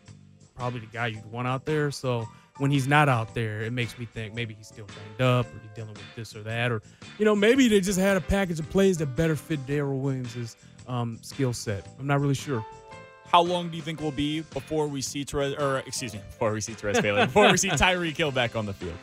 probably 0.55 0.81
the 0.81 0.87
guy 0.87 1.09
you'd 1.09 1.27
want 1.31 1.49
out 1.49 1.65
there. 1.65 1.91
So 1.91 2.29
when 2.59 2.71
he's 2.71 2.87
not 2.87 3.09
out 3.09 3.35
there, 3.35 3.63
it 3.63 3.73
makes 3.73 3.99
me 3.99 4.05
think 4.05 4.35
maybe 4.35 4.55
he's 4.55 4.69
still 4.69 4.87
banged 4.87 5.21
up 5.21 5.47
or 5.47 5.59
he's 5.61 5.73
dealing 5.75 5.95
with 5.95 6.15
this 6.15 6.37
or 6.37 6.43
that, 6.43 6.71
or 6.71 6.83
you 7.19 7.25
know 7.25 7.35
maybe 7.35 7.69
they 7.69 7.81
just 7.81 7.99
had 7.99 8.17
a 8.17 8.21
package 8.21 8.61
of 8.61 8.69
plays 8.71 8.99
that 8.99 9.17
better 9.17 9.35
fit 9.35 9.65
Darrel 9.67 9.99
Williams' 9.99 10.57
um, 10.87 11.19
skill 11.23 11.53
set. 11.53 11.87
I'm 11.99 12.07
not 12.07 12.21
really 12.21 12.35
sure. 12.35 12.65
How 13.27 13.41
long 13.41 13.71
do 13.71 13.77
you 13.77 13.83
think 13.83 14.03
will 14.03 14.11
be 14.11 14.43
before 14.43 14.87
we 14.87 15.01
see 15.01 15.25
Terez, 15.25 15.59
or 15.59 15.79
excuse 15.79 16.13
me, 16.13 16.21
before 16.29 16.53
we 16.53 16.61
see 16.61 16.75
Terez 16.75 16.97
Paylor, 16.97 17.27
before 17.27 17.51
we 17.51 17.57
see 17.57 17.69
Tyreek 17.71 18.17
Hill 18.17 18.31
back 18.31 18.55
on 18.55 18.67
the 18.67 18.75
field? 18.75 18.97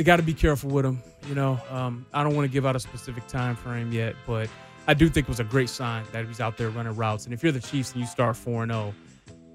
They 0.00 0.04
got 0.04 0.16
to 0.16 0.22
be 0.22 0.32
careful 0.32 0.70
with 0.70 0.86
him. 0.86 1.02
You 1.28 1.34
know, 1.34 1.60
um, 1.68 2.06
I 2.14 2.22
don't 2.22 2.34
want 2.34 2.48
to 2.48 2.50
give 2.50 2.64
out 2.64 2.74
a 2.74 2.80
specific 2.80 3.26
time 3.26 3.54
frame 3.54 3.92
yet, 3.92 4.16
but 4.26 4.48
I 4.88 4.94
do 4.94 5.10
think 5.10 5.26
it 5.26 5.28
was 5.28 5.40
a 5.40 5.44
great 5.44 5.68
sign 5.68 6.06
that 6.12 6.24
he's 6.24 6.40
out 6.40 6.56
there 6.56 6.70
running 6.70 6.96
routes. 6.96 7.26
And 7.26 7.34
if 7.34 7.42
you're 7.42 7.52
the 7.52 7.60
Chiefs 7.60 7.92
and 7.92 8.00
you 8.00 8.06
start 8.06 8.34
four 8.34 8.62
and 8.62 8.72
zero, 8.72 8.94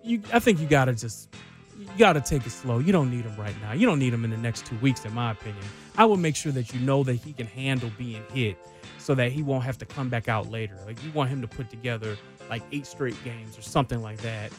you 0.03 0.21
I 0.31 0.37
think 0.37 0.59
you 0.59 0.67
got 0.67 0.85
to 0.85 0.93
just 0.93 1.33
you 1.79 1.87
got 1.97 2.13
to 2.13 2.21
take 2.21 2.45
it 2.45 2.51
slow. 2.51 2.77
You 2.77 2.91
don't 2.91 3.09
need 3.09 3.25
him 3.25 3.35
right 3.37 3.59
now. 3.59 3.73
You 3.73 3.87
don't 3.87 3.97
need 3.97 4.13
him 4.13 4.23
in 4.23 4.29
the 4.29 4.37
next 4.37 4.67
two 4.67 4.77
weeks, 4.83 5.03
in 5.03 5.15
my 5.15 5.31
opinion. 5.31 5.65
I 5.97 6.05
would 6.05 6.19
make 6.19 6.35
sure 6.35 6.51
that 6.51 6.71
you 6.75 6.79
know 6.81 7.03
that 7.05 7.15
he 7.15 7.33
can 7.33 7.47
handle 7.47 7.89
being 7.97 8.21
hit, 8.31 8.55
so 8.99 9.15
that 9.15 9.31
he 9.31 9.41
won't 9.41 9.63
have 9.63 9.79
to 9.79 9.85
come 9.87 10.09
back 10.09 10.29
out 10.29 10.51
later. 10.51 10.77
Like 10.85 11.03
you 11.03 11.11
want 11.11 11.31
him 11.31 11.41
to 11.41 11.47
put 11.47 11.71
together 11.71 12.19
like 12.51 12.61
eight 12.71 12.85
straight 12.85 13.17
games 13.23 13.57
or 13.57 13.63
something 13.63 14.03
like 14.03 14.17
that, 14.17 14.51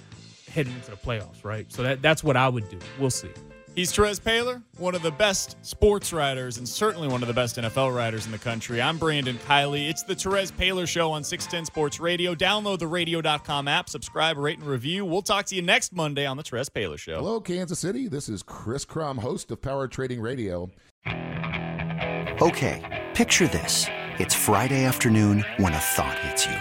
heading 0.51 0.75
into 0.75 0.91
the 0.91 0.97
playoffs, 0.97 1.45
right? 1.45 1.73
So 1.73 1.85
that 1.85 2.03
that's 2.03 2.25
what 2.25 2.37
I 2.37 2.49
would 2.49 2.69
do. 2.71 2.81
We'll 2.99 3.11
see. 3.11 3.31
He's 3.77 3.93
Terez 3.93 4.19
Paylor, 4.19 4.63
one 4.79 4.95
of 4.95 5.03
the 5.03 5.11
best 5.11 5.59
sports 5.61 6.11
writers 6.11 6.57
and 6.57 6.67
certainly 6.67 7.09
one 7.09 7.21
of 7.21 7.29
the 7.29 7.35
best 7.35 7.59
NFL 7.59 7.95
writers 7.95 8.25
in 8.25 8.33
the 8.33 8.39
country. 8.39 8.81
I'm 8.81 8.97
Brandon 8.97 9.39
Kiley. 9.47 9.91
It's 9.91 10.03
the 10.03 10.15
Terez 10.15 10.51
Paylor 10.51 10.89
Show 10.89 11.13
on 11.13 11.23
610 11.23 11.67
Sports 11.67 12.01
Radio. 12.01 12.35
Download 12.35 12.79
the 12.79 12.87
radio.com 12.87 13.69
app, 13.69 13.91
subscribe, 13.91 14.39
rate, 14.39 14.59
and 14.59 14.67
review. 14.67 15.05
We'll 15.05 15.21
talk 15.21 15.45
to 15.47 15.55
you 15.55 15.61
next 15.61 15.93
Monday 15.93 16.25
on 16.25 16.39
the 16.39 16.43
Terez 16.43 16.71
Paylor 16.71 16.99
Show. 16.99 17.17
Hello, 17.17 17.39
Kansas 17.39 17.79
City. 17.79 18.09
This 18.09 18.31
is 18.31 18.43
Chris 18.43 18.87
Crum, 18.87 19.19
host 19.19 19.51
of 19.51 19.61
Power 19.61 19.89
Trading 19.89 20.23
Radio. 20.23 20.71
Okay, 21.07 23.05
picture 23.13 23.47
this. 23.47 23.85
It's 24.19 24.35
Friday 24.35 24.87
afternoon 24.87 25.45
when 25.59 25.75
a 25.75 25.79
thought 25.79 26.19
hits 26.21 26.47
you. 26.47 26.57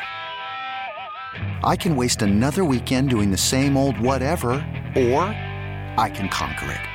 I 1.64 1.78
can 1.78 1.96
waste 1.96 2.22
another 2.22 2.66
weekend 2.66 3.10
doing 3.10 3.32
the 3.32 3.38
same 3.38 3.78
old 3.78 3.98
whatever, 4.02 4.50
or 4.98 5.22
I 5.98 6.12
can 6.14 6.28
conquer 6.28 6.74
it. 6.74 6.95